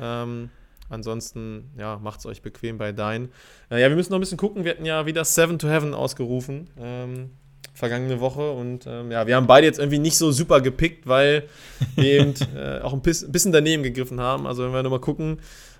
[0.00, 0.50] Ähm,
[0.88, 3.30] ansonsten, ja, macht es euch bequem bei Dein.
[3.70, 4.64] Äh, ja, wir müssen noch ein bisschen gucken.
[4.64, 6.70] Wir hatten ja wieder Seven to Heaven ausgerufen.
[6.78, 7.30] Ähm,
[7.74, 11.48] vergangene Woche und ähm, ja, wir haben beide jetzt irgendwie nicht so super gepickt, weil
[11.96, 14.46] wir eben äh, auch ein bisschen daneben gegriffen haben.
[14.46, 15.38] Also wenn wir nochmal gucken,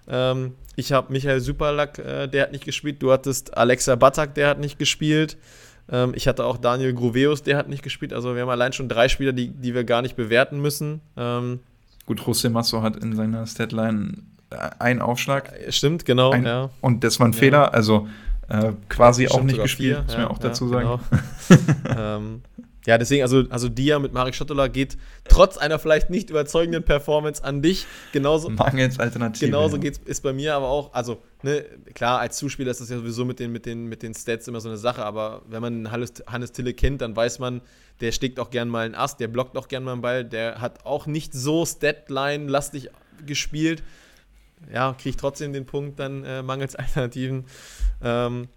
[0.09, 4.49] ähm, ich habe Michael Superlack, äh, der hat nicht gespielt, du hattest Alexa Batak, der
[4.49, 5.37] hat nicht gespielt.
[5.93, 8.13] Ähm, ich hatte auch Daniel Groveus, der hat nicht gespielt.
[8.13, 11.01] Also wir haben allein schon drei Spieler, die, die wir gar nicht bewerten müssen.
[11.17, 11.61] Ähm,
[12.07, 14.15] Gut, José Masso hat in seiner Statline
[14.79, 15.53] einen Aufschlag.
[15.69, 16.31] Stimmt, genau.
[16.33, 16.71] Ein, ja.
[16.81, 17.73] Und das war ein Fehler.
[17.73, 18.09] Also
[18.49, 20.03] Äh, quasi auch nicht gespielt, vier.
[20.03, 21.01] muss man ja, auch dazu sagen.
[21.49, 21.97] Genau.
[22.19, 22.43] ähm,
[22.85, 24.97] ja, deswegen, also, also Dia mit Marek Schottola geht
[25.29, 27.87] trotz einer vielleicht nicht überzeugenden Performance an dich.
[28.13, 28.51] Genauso.
[28.51, 29.47] Mangels Alternative.
[29.47, 31.65] Genauso geht's, ist bei mir aber auch, also, ne,
[31.95, 34.61] klar, als Zuspieler ist das ja sowieso mit den, mit, den, mit den Stats immer
[34.61, 37.61] so eine Sache, aber wenn man Hannes, Hannes Tille kennt, dann weiß man,
[38.01, 40.61] der steckt auch gern mal einen Ast, der blockt auch gern mal einen Ball, der
[40.61, 42.91] hat auch nicht so Statline-lastig
[43.25, 43.85] gespielt.
[44.73, 47.45] Ja, kriegt trotzdem den Punkt dann äh, mangels Alternativen.
[48.03, 48.49] Ähm,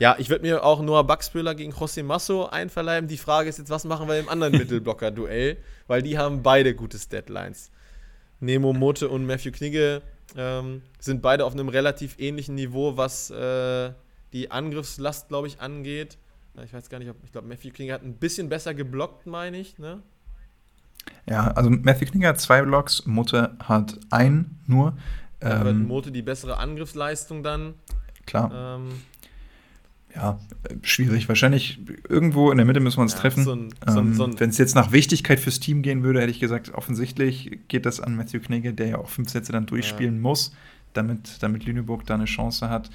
[0.00, 3.06] ja, ich würde mir auch Noah Baxbüller gegen José Masso einverleiben.
[3.06, 5.58] Die Frage ist jetzt, was machen wir im anderen Mittelblocker-Duell?
[5.86, 7.70] Weil die haben beide gute Deadlines.
[8.40, 10.00] Nemo Mote und Matthew Knigge
[10.36, 13.92] ähm, sind beide auf einem relativ ähnlichen Niveau, was äh,
[14.32, 16.16] die Angriffslast, glaube ich, angeht.
[16.64, 19.58] Ich weiß gar nicht, ob ich glaube, Matthew Knigge hat ein bisschen besser geblockt, meine
[19.58, 19.78] ich.
[19.78, 20.02] Ne?
[21.28, 24.96] Ja, also Matthew Knigge hat zwei Blocks, Mote hat einen nur.
[25.42, 27.74] Ähm, hat Mote die bessere Angriffsleistung dann.
[28.24, 28.78] Klar.
[28.78, 29.02] Ähm,
[30.14, 30.38] ja,
[30.82, 31.28] schwierig.
[31.28, 33.44] Wahrscheinlich irgendwo in der Mitte müssen wir uns ja, treffen.
[33.44, 36.74] So ähm, so Wenn es jetzt nach Wichtigkeit fürs Team gehen würde, hätte ich gesagt,
[36.74, 40.20] offensichtlich geht das an Matthew Knigge, der ja auch fünf Sätze dann durchspielen ja.
[40.20, 40.52] muss,
[40.92, 42.90] damit, damit Lüneburg da eine Chance hat.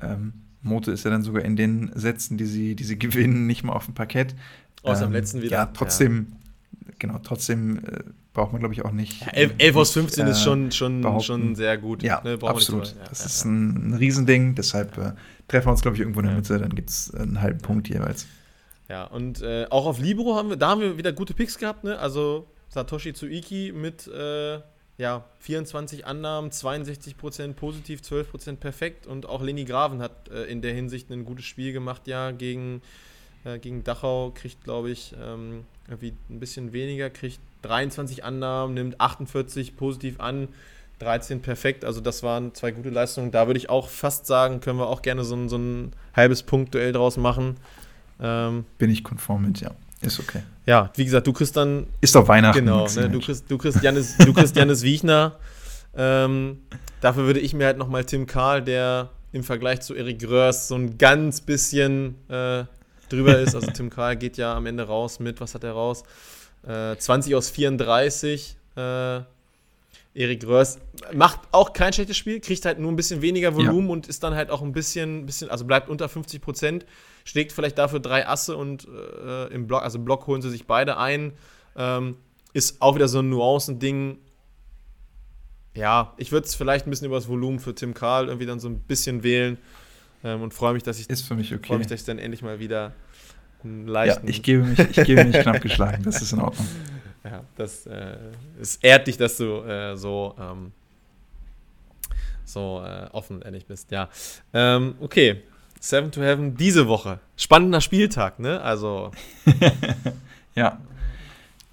[0.00, 3.64] Ähm, Mote ist ja dann sogar in den Sätzen, die sie, die sie gewinnen, nicht
[3.64, 4.34] mal auf dem Parkett.
[4.82, 5.56] Außer ähm, am letzten wieder.
[5.56, 6.28] Ja, trotzdem,
[6.86, 6.92] ja.
[6.98, 9.20] genau, trotzdem äh, braucht man, glaube ich, auch nicht.
[9.20, 12.02] Ja, 11, 11 aus 15 äh, ist schon, schon, schon sehr gut.
[12.02, 12.94] Ja, ne, absolut.
[13.08, 15.12] das ist ein, ein Riesending, deshalb äh,
[15.52, 17.88] treffen wir uns, glaube ich, irgendwo in der Mitte, dann gibt es einen halben Punkt
[17.88, 18.26] jeweils.
[18.88, 21.84] Ja, und äh, auch auf Libro haben wir, da haben wir wieder gute Picks gehabt,
[21.84, 21.98] ne?
[21.98, 24.60] Also Satoshi Tsuiki mit äh,
[24.96, 30.72] ja, 24 Annahmen, 62% positiv, 12% perfekt und auch Leni Graven hat äh, in der
[30.72, 32.80] Hinsicht ein gutes Spiel gemacht, ja, gegen,
[33.44, 39.00] äh, gegen Dachau, kriegt, glaube ich, ähm, irgendwie ein bisschen weniger, kriegt 23 Annahmen, nimmt
[39.00, 40.48] 48 positiv an,
[41.02, 41.84] 13 perfekt.
[41.84, 43.30] Also das waren zwei gute Leistungen.
[43.30, 46.42] Da würde ich auch fast sagen, können wir auch gerne so ein, so ein halbes
[46.42, 47.56] Punktduell draus machen.
[48.20, 49.70] Ähm, Bin ich konform mit, ja.
[50.00, 50.42] Ist okay.
[50.66, 51.86] Ja, wie gesagt, du kriegst dann.
[52.00, 52.58] Ist doch Weihnachten.
[52.58, 55.36] Genau, ne, du, kriegst, du kriegst Janis, du kriegst Janis Wiechner.
[55.96, 56.58] Ähm,
[57.00, 60.74] dafür würde ich mir halt nochmal Tim Karl, der im Vergleich zu Erik Röhrs so
[60.74, 62.64] ein ganz bisschen äh,
[63.08, 63.54] drüber ist.
[63.54, 66.02] Also Tim Karl geht ja am Ende raus mit, was hat er raus?
[66.66, 68.56] Äh, 20 aus 34.
[68.76, 69.20] Äh,
[70.14, 70.78] Erik Röhrs
[71.14, 73.92] macht auch kein schlechtes Spiel, kriegt halt nur ein bisschen weniger Volumen ja.
[73.94, 76.86] und ist dann halt auch ein bisschen, bisschen, also bleibt unter 50 Prozent,
[77.24, 80.66] schlägt vielleicht dafür drei Asse und äh, im Block, also im Block holen sie sich
[80.66, 81.32] beide ein.
[81.76, 82.16] Ähm,
[82.52, 84.18] ist auch wieder so ein Nuancen-Ding.
[85.74, 88.60] Ja, ich würde es vielleicht ein bisschen über das Volumen für Tim Karl irgendwie dann
[88.60, 89.56] so ein bisschen wählen
[90.22, 91.68] ähm, und freue mich, dass ich ist für mich okay.
[91.68, 92.92] freue mich, dass ich dann endlich mal wieder
[93.64, 94.26] einen leichten.
[94.26, 96.02] Ja, ich gebe mich, ich gebe mich knapp geschlagen.
[96.04, 96.66] Das ist in Ordnung.
[97.24, 98.16] Ja, das äh,
[98.60, 100.72] es ehrt dich, dass du äh, so, ähm,
[102.44, 103.90] so äh, offen und ehrlich bist.
[103.90, 104.08] Ja.
[104.52, 105.42] Ähm, okay.
[105.80, 107.18] Seven to Heaven diese Woche.
[107.36, 108.60] Spannender Spieltag, ne?
[108.60, 109.10] Also.
[110.54, 110.80] ja.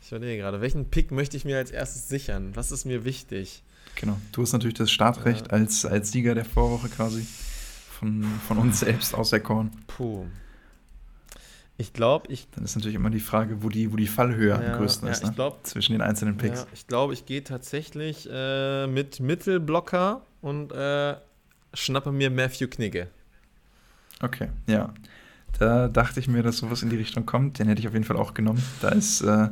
[0.02, 2.56] Ich überlege gerade, welchen Pick möchte ich mir als erstes sichern?
[2.56, 3.62] Was ist mir wichtig?
[3.96, 4.18] Genau.
[4.32, 7.28] Du hast natürlich das Startrecht als, als Sieger der Vorwoche quasi
[8.00, 9.70] von, von uns selbst auserkoren.
[9.86, 10.26] Puh.
[11.80, 12.46] Ich glaube, ich.
[12.52, 15.14] Dann ist natürlich immer die Frage, wo die, wo die Fallhöhe ja, am größten ja,
[15.14, 15.32] ist, ne?
[15.34, 16.60] glaub, Zwischen den einzelnen Picks.
[16.60, 21.16] Ja, ich glaube, ich gehe tatsächlich äh, mit Mittelblocker und äh,
[21.74, 23.08] schnappe mir Matthew Knigge.
[24.22, 24.94] Okay, ja.
[25.58, 27.60] Da dachte ich mir, dass sowas in die Richtung kommt.
[27.60, 28.62] Den hätte ich auf jeden Fall auch genommen.
[28.82, 29.48] Da ist äh,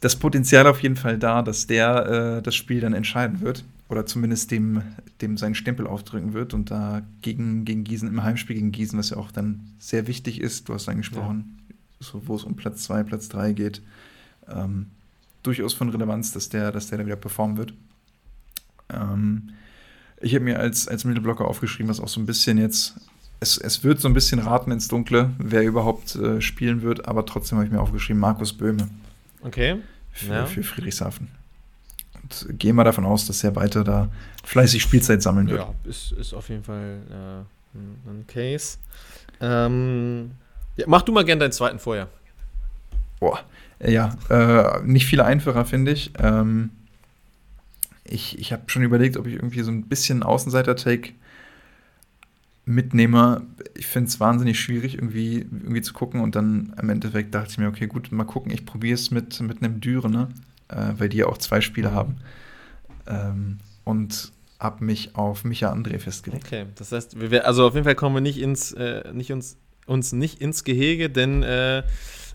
[0.00, 4.06] das Potenzial auf jeden Fall da, dass der äh, das Spiel dann entscheiden wird oder
[4.06, 4.82] zumindest dem,
[5.20, 9.10] dem seinen Stempel aufdrücken wird und da gegen, gegen Gießen, im Heimspiel gegen Gießen, was
[9.10, 11.74] ja auch dann sehr wichtig ist, du hast angesprochen, ja.
[11.98, 13.82] so, wo es um Platz 2, Platz 3 geht,
[14.48, 14.86] ähm,
[15.42, 17.74] durchaus von Relevanz, dass der, dass der da wieder performen wird.
[18.90, 19.50] Ähm,
[20.20, 22.94] ich habe mir als, als Mittelblocker aufgeschrieben, was auch so ein bisschen jetzt,
[23.40, 27.26] es, es wird so ein bisschen raten ins Dunkle, wer überhaupt äh, spielen wird, aber
[27.26, 28.88] trotzdem habe ich mir aufgeschrieben, Markus Böhme.
[29.42, 29.78] Okay.
[30.12, 30.46] Für, ja.
[30.46, 31.39] für Friedrichshafen
[32.50, 34.08] gehe mal davon aus, dass er weiter da
[34.44, 35.60] fleißig Spielzeit sammeln wird.
[35.60, 37.78] Ja, ist, ist auf jeden Fall äh,
[38.08, 38.78] ein Case.
[39.40, 40.32] Ähm,
[40.76, 42.08] ja, mach du mal gerne deinen zweiten vorher.
[43.18, 43.40] Boah,
[43.84, 46.12] ja, äh, nicht viel einfacher, finde ich.
[46.18, 46.70] Ähm,
[48.04, 51.12] ich ich habe schon überlegt, ob ich irgendwie so ein bisschen Außenseiter-Take
[52.64, 53.42] mitnehme.
[53.76, 57.58] Ich finde es wahnsinnig schwierig, irgendwie, irgendwie zu gucken und dann im Endeffekt dachte ich
[57.58, 60.28] mir, okay, gut, mal gucken, ich probiere es mit, mit einem Düre, ne?
[60.70, 62.16] Äh, weil die ja auch zwei Spiele haben.
[63.06, 66.44] Ähm, und habe mich auf Micha André festgelegt.
[66.46, 69.56] Okay, das heißt, wir, also auf jeden Fall kommen wir nicht ins, äh, nicht uns,
[69.86, 71.82] uns nicht ins Gehege, denn äh,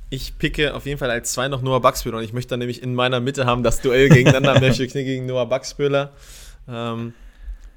[0.09, 2.81] ich picke auf jeden Fall als zwei noch Noah Baxböhler und ich möchte dann nämlich
[2.81, 6.13] in meiner Mitte haben das Duell gegeneinander, Matthew Knick gegen Noah Baxböhler.
[6.67, 7.13] Ähm,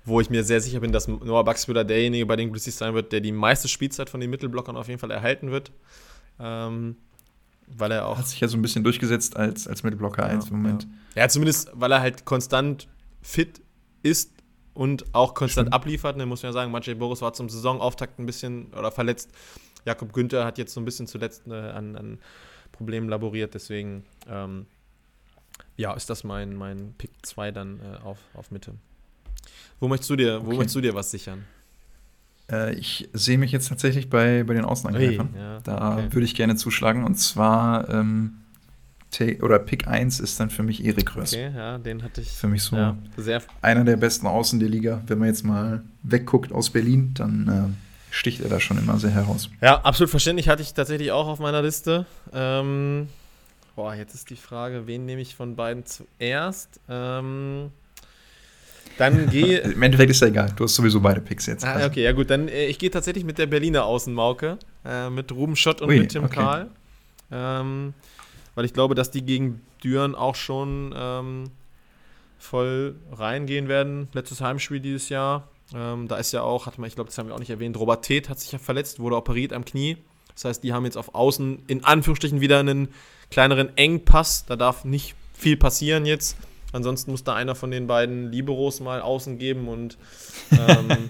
[0.09, 3.13] wo ich mir sehr sicher bin, dass Noah Buxwiller derjenige bei den Grizzlies sein wird,
[3.13, 5.71] der die meiste Spielzeit von den Mittelblockern auf jeden Fall erhalten wird.
[6.41, 6.97] Ähm,
[7.77, 8.19] weil er auch.
[8.19, 10.89] Hat sich ja so ein bisschen durchgesetzt als, als Mittelblocker ja, 1 im Moment.
[11.15, 11.23] Ja.
[11.23, 12.89] ja, zumindest, weil er halt konstant
[13.23, 13.61] fit
[14.03, 14.33] ist
[14.75, 15.75] und auch konstant Stimmt.
[15.75, 16.17] abliefert.
[16.17, 19.31] Ne, muss man ja sagen, Maciej Boris war zum Saisonauftakt ein bisschen oder verletzt.
[19.85, 22.19] Jakob Günther hat jetzt so ein bisschen zuletzt ne, an, an,
[22.73, 24.67] Problemen laboriert, deswegen ähm,
[25.77, 28.75] ja, ist das mein, mein Pick 2 dann äh, auf, auf Mitte.
[29.81, 31.45] Wo möchtest du dir, wo möchtest du dir was sichern?
[32.51, 35.31] Äh, ich sehe mich jetzt tatsächlich bei, bei den Außenangreifern.
[35.37, 36.13] ja, da okay.
[36.13, 37.05] würde ich gerne zuschlagen.
[37.05, 38.39] Und zwar ähm,
[39.41, 41.33] oder Pick 1 ist dann für mich Erik Röss.
[41.33, 42.31] Okay, ja, den hatte ich.
[42.31, 42.97] Für mich so ja,
[43.63, 45.03] einer der besten Außen der Liga.
[45.07, 49.11] Wenn man jetzt mal wegguckt aus Berlin, dann äh, sticht er da schon immer sehr
[49.11, 49.51] heraus.
[49.61, 50.49] Ja, absolut verständlich.
[50.49, 52.07] Hatte ich tatsächlich auch auf meiner Liste.
[52.33, 53.09] Ähm,
[53.75, 56.81] boah, jetzt ist die Frage, wen nehme ich von beiden zuerst?
[56.89, 57.73] Ähm,
[58.99, 59.59] dann gehe.
[59.59, 60.53] Im Endeffekt ist ja egal.
[60.57, 61.65] Du hast sowieso beide Picks jetzt.
[61.65, 61.87] Ah, also.
[61.87, 62.31] okay, ja gut.
[62.31, 64.59] Dann äh, ich gehe tatsächlich mit der Berliner Außenmauke.
[64.85, 66.35] Äh, mit Ruben Schott und Ui, mit Tim okay.
[66.35, 66.71] Karl.
[67.31, 67.95] Ähm,
[68.55, 71.51] weil ich glaube, dass die gegen Düren auch schon ähm,
[72.39, 74.09] voll reingehen werden.
[74.13, 75.49] Letztes Heimspiel dieses Jahr.
[75.75, 77.79] Ähm, da ist ja auch, hat man, ich glaube, das haben wir auch nicht erwähnt,
[77.79, 79.99] Robert Teth hat sich ja verletzt, wurde operiert am Knie.
[80.35, 82.89] Das heißt, die haben jetzt auf Außen in Anführungsstrichen wieder einen
[83.31, 84.47] kleineren Engpass.
[84.47, 86.37] Da darf nicht viel passieren jetzt.
[86.73, 89.97] Ansonsten muss da einer von den beiden Liberos mal außen geben und
[90.53, 91.09] ähm,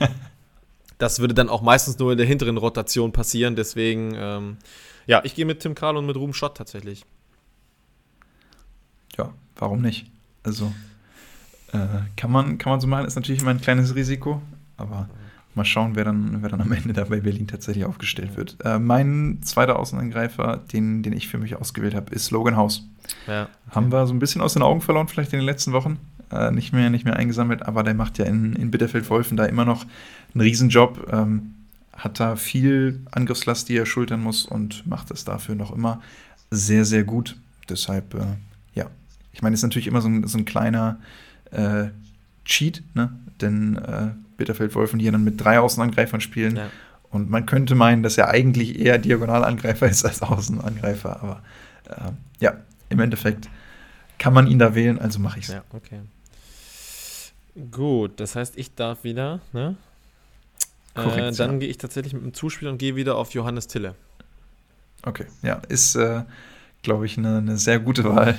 [0.99, 3.57] das würde dann auch meistens nur in der hinteren Rotation passieren.
[3.57, 4.59] Deswegen, ähm,
[5.07, 7.05] ja, ich gehe mit Tim Karl und mit Ruben Schott tatsächlich.
[9.17, 10.07] Ja, warum nicht?
[10.45, 10.73] Also,
[11.73, 11.79] äh,
[12.17, 14.41] kann, man, kann man so machen, ist natürlich immer ein kleines Risiko,
[14.77, 15.09] aber
[15.55, 18.57] mal schauen, wer dann, wer dann am Ende da bei Berlin tatsächlich aufgestellt wird.
[18.65, 22.87] Äh, mein zweiter Außenangreifer, den, den ich für mich ausgewählt habe, ist Logan House.
[23.27, 23.51] Ja, okay.
[23.71, 25.99] Haben wir so ein bisschen aus den Augen verloren, vielleicht in den letzten Wochen.
[26.31, 29.65] Äh, nicht, mehr, nicht mehr eingesammelt, aber der macht ja in, in Bitterfeld-Wolfen da immer
[29.65, 29.87] noch
[30.35, 31.09] einen Riesenjob.
[31.13, 31.55] Ähm,
[31.95, 36.01] hat da viel Angriffslast, die er schultern muss und macht es dafür noch immer
[36.51, 37.37] sehr, sehr gut.
[37.69, 38.37] Deshalb, äh,
[38.75, 38.87] ja.
[39.33, 41.01] Ich meine, es ist natürlich immer so ein, so ein kleiner
[41.51, 41.89] äh,
[42.49, 43.13] Cheat, ne?
[43.41, 46.57] denn äh, Bitterfeld-Wolfen hier dann mit drei Außenangreifern spielen.
[46.57, 46.71] Ja.
[47.11, 51.43] Und man könnte meinen, dass er eigentlich eher Diagonalangreifer ist als Außenangreifer, aber
[51.89, 52.57] äh, ja,
[52.89, 53.49] im Endeffekt
[54.19, 55.55] kann man ihn da wählen, also mache ich es.
[55.55, 56.01] Ja, okay.
[57.71, 59.77] Gut, das heißt, ich darf wieder, ne?
[60.95, 61.59] Korrekt, äh, dann ja.
[61.59, 63.95] gehe ich tatsächlich mit dem Zuspiel und gehe wieder auf Johannes Tille.
[65.03, 66.23] Okay, ja, ist, äh,
[66.83, 68.39] glaube ich, eine, eine, sehr gute Wahl.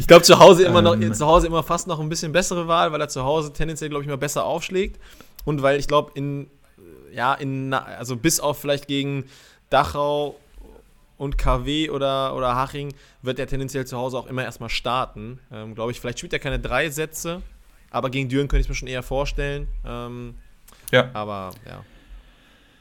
[0.00, 2.66] ich glaube, zu Hause immer noch, ähm, zu Hause immer fast noch ein bisschen bessere
[2.66, 4.98] Wahl, weil er zu Hause tendenziell, glaube ich, mal besser aufschlägt.
[5.44, 6.48] Und weil ich glaube, in,
[7.12, 9.24] ja, in, also bis auf vielleicht gegen
[9.70, 10.36] Dachau
[11.18, 15.38] und KW oder, oder Haching wird er tendenziell zu Hause auch immer erstmal starten.
[15.52, 17.42] Ähm, Glaube ich, vielleicht spielt er keine drei Sätze,
[17.90, 19.68] aber gegen Düren könnte ich mir schon eher vorstellen.
[19.84, 20.34] Ähm,
[20.90, 21.10] ja.
[21.12, 21.84] Aber ja.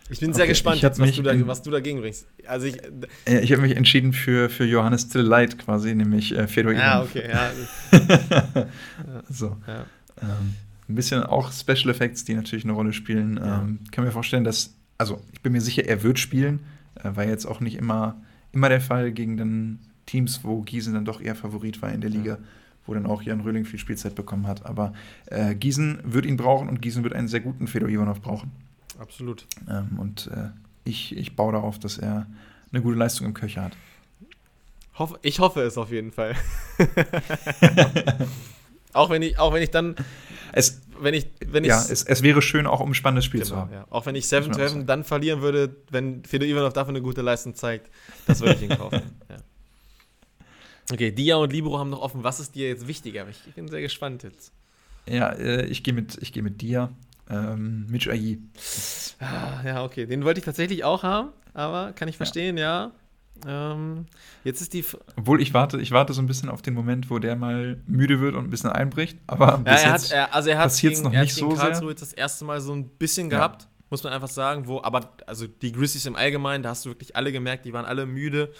[0.09, 2.27] Ich bin okay, sehr gespannt, jetzt, was, du da, was du dagegen bringst.
[2.45, 2.77] Also ich,
[3.25, 7.01] äh, ich habe mich entschieden für, für Johannes Still Light quasi, nämlich äh, Fedor Ah,
[7.01, 7.51] okay, ja.
[9.29, 9.57] so.
[9.67, 9.85] Ja.
[10.21, 10.53] Ähm,
[10.89, 13.37] ein bisschen auch Special Effects, die natürlich eine Rolle spielen.
[13.37, 13.61] Ja.
[13.61, 16.61] Ähm, kann mir vorstellen, dass, also ich bin mir sicher, er wird spielen,
[16.95, 18.21] äh, war jetzt auch nicht immer
[18.57, 22.09] immer der Fall gegen dann Teams, wo Gießen dann doch eher Favorit war in der
[22.09, 22.39] Liga, ja.
[22.85, 24.65] wo dann auch Jan Röhling viel Spielzeit bekommen hat.
[24.65, 24.93] Aber
[25.27, 28.51] äh, Gießen wird ihn brauchen und Gießen wird einen sehr guten Fedor Ivanov brauchen.
[28.99, 29.45] Absolut.
[29.69, 30.49] Ähm, und äh,
[30.83, 32.27] ich, ich baue darauf, dass er
[32.71, 33.77] eine gute Leistung im Köcher hat.
[34.97, 36.35] Hoff, ich hoffe es auf jeden Fall.
[38.93, 39.95] auch, wenn ich, auch wenn ich dann.
[40.53, 43.49] Es, wenn ich, wenn ja, es, es wäre schön, auch um ein spannendes Spiel genau,
[43.49, 43.73] zu haben.
[43.73, 43.85] Ja.
[43.91, 47.53] Auch wenn ich 7 to dann verlieren würde, wenn Fedor Ivanov dafür eine gute Leistung
[47.53, 47.91] zeigt,
[48.25, 49.01] das würde ich ihn kaufen.
[49.29, 49.37] ja.
[50.91, 52.23] Okay, Dia und Libero haben noch offen.
[52.23, 53.27] Was ist dir jetzt wichtiger?
[53.29, 54.51] Ich bin sehr gespannt jetzt.
[55.07, 56.91] Ja, äh, ich gehe mit, geh mit Dia.
[57.29, 58.39] Ähm, Mitch Ayi.
[59.19, 60.05] Ah, ja, okay.
[60.05, 62.85] Den wollte ich tatsächlich auch haben, aber kann ich verstehen, ja.
[62.85, 62.91] ja.
[63.45, 64.05] Ähm,
[64.43, 64.79] jetzt ist die.
[64.79, 67.77] F Obwohl ich warte, ich warte so ein bisschen auf den Moment, wo der mal
[67.85, 69.19] müde wird und ein bisschen einbricht.
[69.27, 71.49] Aber bis ja, er jetzt hat, er, also er hat gegen, noch er nicht so
[71.49, 71.99] Karlsruhe sehr.
[71.99, 73.37] das erste Mal so ein bisschen ja.
[73.37, 74.67] gehabt, muss man einfach sagen.
[74.67, 77.85] Wo, aber also die Grizzlies im Allgemeinen, da hast du wirklich alle gemerkt, die waren
[77.85, 78.51] alle müde.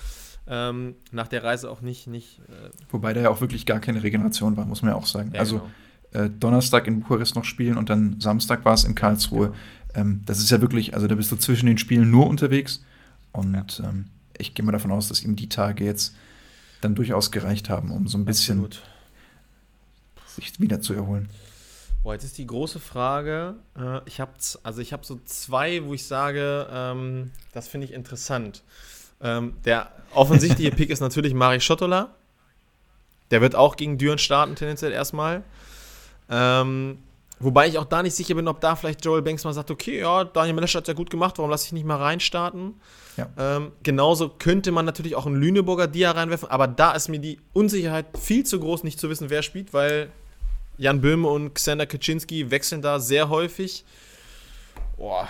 [0.50, 2.08] Ähm, nach der Reise auch nicht.
[2.08, 5.06] nicht äh Wobei da ja auch wirklich gar keine Regeneration war, muss man ja auch
[5.06, 5.32] sagen.
[5.34, 5.72] Ja, also genau.
[6.14, 9.48] Äh, Donnerstag in Bukarest noch spielen und dann Samstag war es in Karlsruhe.
[9.48, 9.58] Genau.
[9.96, 12.84] Ähm, das ist ja wirklich, also da bist du zwischen den Spielen nur unterwegs.
[13.32, 14.06] Und ähm,
[14.38, 16.16] ich gehe mal davon aus, dass ihm die Tage jetzt
[16.82, 18.82] dann durchaus gereicht haben, um so ein bisschen Absolut.
[20.28, 21.30] sich wieder zu erholen.
[22.04, 23.56] Boah, jetzt ist die große Frage.
[23.78, 24.32] Äh, ich habe
[24.64, 28.64] also ich so zwei, wo ich sage, ähm, das finde ich interessant.
[29.20, 32.14] Ähm, der offensichtliche Pick ist natürlich Mari Schottola.
[33.32, 35.44] Der wird auch gegen Düren starten, tendenziell erstmal.
[36.30, 36.98] Ähm,
[37.40, 40.00] Wobei ich auch da nicht sicher bin, ob da vielleicht Joel Banks mal sagt, okay,
[40.00, 42.74] ja, Daniel Melescher hat ja gut gemacht, warum lasse ich nicht mal reinstarten?
[43.16, 43.28] Ja.
[43.38, 47.40] Ähm, genauso könnte man natürlich auch einen Lüneburger Dia reinwerfen, aber da ist mir die
[47.54, 50.10] Unsicherheit viel zu groß, nicht zu wissen, wer spielt, weil
[50.80, 53.86] Jan Böhme und Xander Kaczynski wechseln da sehr häufig.
[54.98, 55.28] Boah.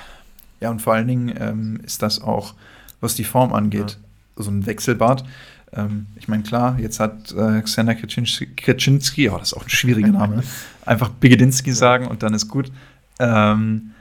[0.62, 2.54] Ja, und vor allen Dingen ähm, ist das auch,
[3.02, 3.98] was die Form angeht,
[4.38, 4.44] ja.
[4.44, 5.26] so ein Wechselbad.
[5.74, 10.12] Ähm, ich meine, klar, jetzt hat äh, Xander Kaczynski, oh, das ist auch ein schwieriger
[10.12, 10.44] Name,
[10.86, 12.72] einfach Bigedinski sagen und dann ist gut.
[13.20, 13.92] Ähm,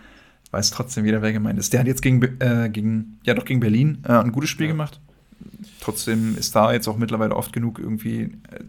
[0.51, 1.73] weiß trotzdem jeder, wer gemeint ist.
[1.73, 4.73] Der hat jetzt gegen, äh, gegen ja doch gegen Berlin äh, ein gutes Spiel ja.
[4.73, 5.01] gemacht.
[5.81, 8.65] Trotzdem ist da jetzt auch mittlerweile oft genug irgendwie äh,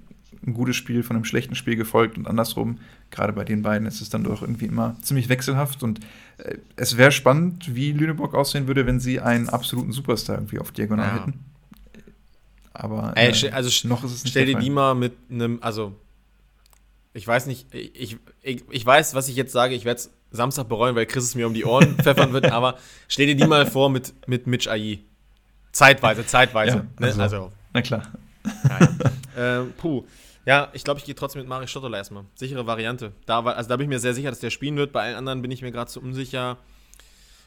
[0.46, 2.80] ein gutes Spiel von einem schlechten Spiel gefolgt und andersrum.
[3.12, 6.00] Gerade bei den beiden ist es dann doch irgendwie immer ziemlich wechselhaft und
[6.38, 10.72] äh, es wäre spannend, wie Lüneburg aussehen würde, wenn sie einen absoluten Superstar irgendwie auf
[10.72, 11.20] Diagonal ja.
[11.20, 11.40] hätten.
[12.80, 15.94] Aber Ey, äh, also noch ist es nicht Stell dir die mal mit einem, also
[17.14, 20.70] ich weiß nicht, ich, ich, ich weiß, was ich jetzt sage, ich werde es Samstag
[20.70, 23.66] bereuen, weil Chris es mir um die Ohren pfeffern wird, aber stell dir die mal
[23.66, 25.00] vor mit, mit Mitch AI.
[25.72, 26.88] Zeitweise, zeitweise.
[27.00, 27.24] Ja, also, ne?
[27.24, 28.04] also, na klar.
[29.36, 30.06] Ja, äh, puh.
[30.46, 32.24] Ja, ich glaube, ich gehe trotzdem mit Mario Stotterle erstmal.
[32.36, 33.12] Sichere Variante.
[33.26, 34.94] Da, also da bin ich mir sehr sicher, dass der spielen wird.
[34.94, 36.58] Bei allen anderen bin ich mir gerade zu unsicher.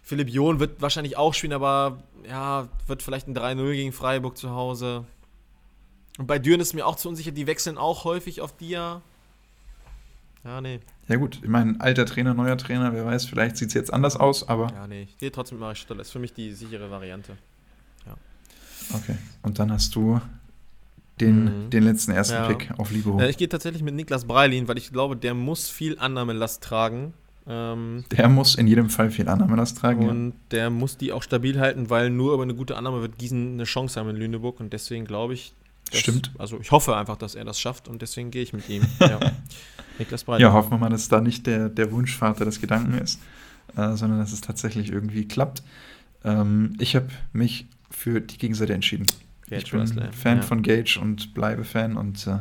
[0.02, 4.50] Philipp John wird wahrscheinlich auch spielen, aber ja, wird vielleicht ein 3-0 gegen Freiburg zu
[4.50, 5.04] Hause.
[6.20, 9.00] Und bei Düren ist mir auch zu unsicher, die wechseln auch häufig auf Dia.
[10.44, 10.80] Ja, nee.
[11.08, 14.18] Ja, gut, ich meine, alter Trainer, neuer Trainer, wer weiß, vielleicht sieht es jetzt anders
[14.18, 14.66] aus, aber.
[14.74, 16.02] Ja, nee, ich gehe trotzdem mit Marek Stotterle.
[16.02, 17.38] Ist für mich die sichere Variante.
[18.04, 18.18] Ja.
[18.94, 20.20] Okay, und dann hast du
[21.22, 21.70] den, mhm.
[21.70, 22.48] den letzten ersten ja.
[22.48, 23.18] Pick auf Libero.
[23.18, 27.14] Ja, ich gehe tatsächlich mit Niklas Breilin, weil ich glaube, der muss viel Annahmelast tragen.
[27.46, 30.06] Ähm, der muss in jedem Fall viel Annahmelast tragen.
[30.06, 30.36] Und ja.
[30.50, 33.64] der muss die auch stabil halten, weil nur über eine gute Annahme wird Gießen eine
[33.64, 34.60] Chance haben in Lüneburg.
[34.60, 35.54] Und deswegen glaube ich,
[35.90, 36.30] das, Stimmt.
[36.38, 38.82] Also ich hoffe einfach, dass er das schafft und deswegen gehe ich mit ihm.
[39.00, 39.18] Ja.
[39.98, 40.40] Niklas Breiter.
[40.40, 43.20] Ja, hoffen wir mal, dass da nicht der, der Wunschvater des Gedanken ist,
[43.76, 45.62] äh, sondern dass es tatsächlich irgendwie klappt.
[46.24, 49.06] Ähm, ich habe mich für die Gegenseite entschieden.
[49.48, 50.12] Gage ich bin.
[50.12, 50.42] Fan ja.
[50.42, 52.38] von Gage und bleibe Fan und äh,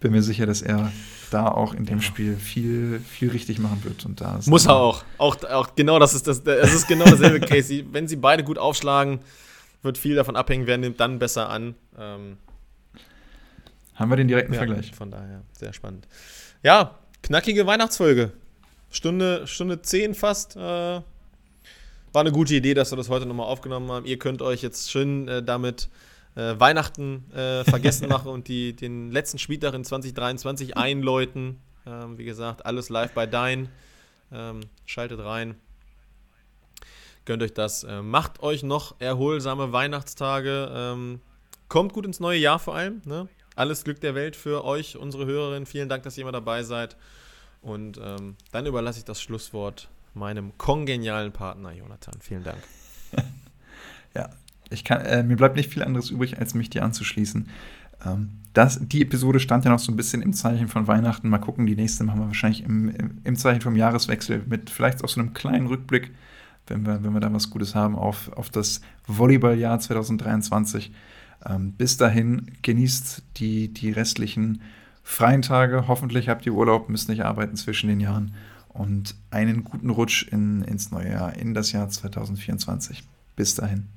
[0.00, 0.92] bin mir sicher, dass er
[1.30, 2.02] da auch in dem ja.
[2.02, 4.04] Spiel viel, viel richtig machen wird.
[4.04, 5.04] Und da Muss er auch.
[5.18, 5.42] auch.
[5.44, 6.40] Auch genau das ist das.
[6.40, 7.84] Es ist genau dasselbe Case.
[7.92, 9.20] Wenn sie beide gut aufschlagen,
[9.82, 11.74] wird viel davon abhängen, wer nimmt dann besser an.
[11.98, 12.36] Ähm,
[13.94, 14.92] haben wir den direkten ja, Vergleich.
[14.94, 16.06] Von daher, sehr spannend.
[16.62, 18.32] Ja, knackige Weihnachtsfolge.
[18.90, 20.56] Stunde, Stunde 10 fast.
[20.56, 24.06] Äh, war eine gute Idee, dass wir das heute nochmal aufgenommen haben.
[24.06, 25.88] Ihr könnt euch jetzt schön äh, damit
[26.34, 31.58] äh, Weihnachten äh, vergessen machen und die, den letzten Spieltag in 2023 einläuten.
[31.86, 33.68] Ähm, wie gesagt, alles live bei Dein.
[34.30, 35.56] Ähm, schaltet rein.
[37.24, 37.84] Gönnt euch das.
[37.84, 40.70] Äh, macht euch noch erholsame Weihnachtstage.
[40.74, 41.20] Ähm,
[41.68, 43.00] kommt gut ins neue Jahr vor allem.
[43.04, 43.28] Ne?
[43.54, 45.66] Alles Glück der Welt für euch, unsere Hörerinnen.
[45.66, 46.96] Vielen Dank, dass ihr immer dabei seid.
[47.60, 52.14] Und ähm, dann überlasse ich das Schlusswort meinem kongenialen Partner Jonathan.
[52.20, 52.58] Vielen Dank.
[54.14, 54.30] ja,
[54.70, 57.48] ich kann, äh, mir bleibt nicht viel anderes übrig, als mich dir anzuschließen.
[58.04, 61.28] Ähm, das, die Episode stand ja noch so ein bisschen im Zeichen von Weihnachten.
[61.28, 65.02] Mal gucken, die nächste machen wir wahrscheinlich im, im, im Zeichen vom Jahreswechsel mit vielleicht
[65.02, 66.10] auch so einem kleinen Rückblick,
[66.66, 70.92] wenn wir, wenn wir da was Gutes haben, auf, auf das Volleyballjahr 2023.
[71.46, 74.62] Ähm, bis dahin genießt die, die restlichen
[75.02, 75.88] freien Tage.
[75.88, 78.34] Hoffentlich habt ihr Urlaub, müsst nicht arbeiten zwischen den Jahren.
[78.68, 83.02] Und einen guten Rutsch in, ins neue Jahr, in das Jahr 2024.
[83.36, 83.88] Bis dahin.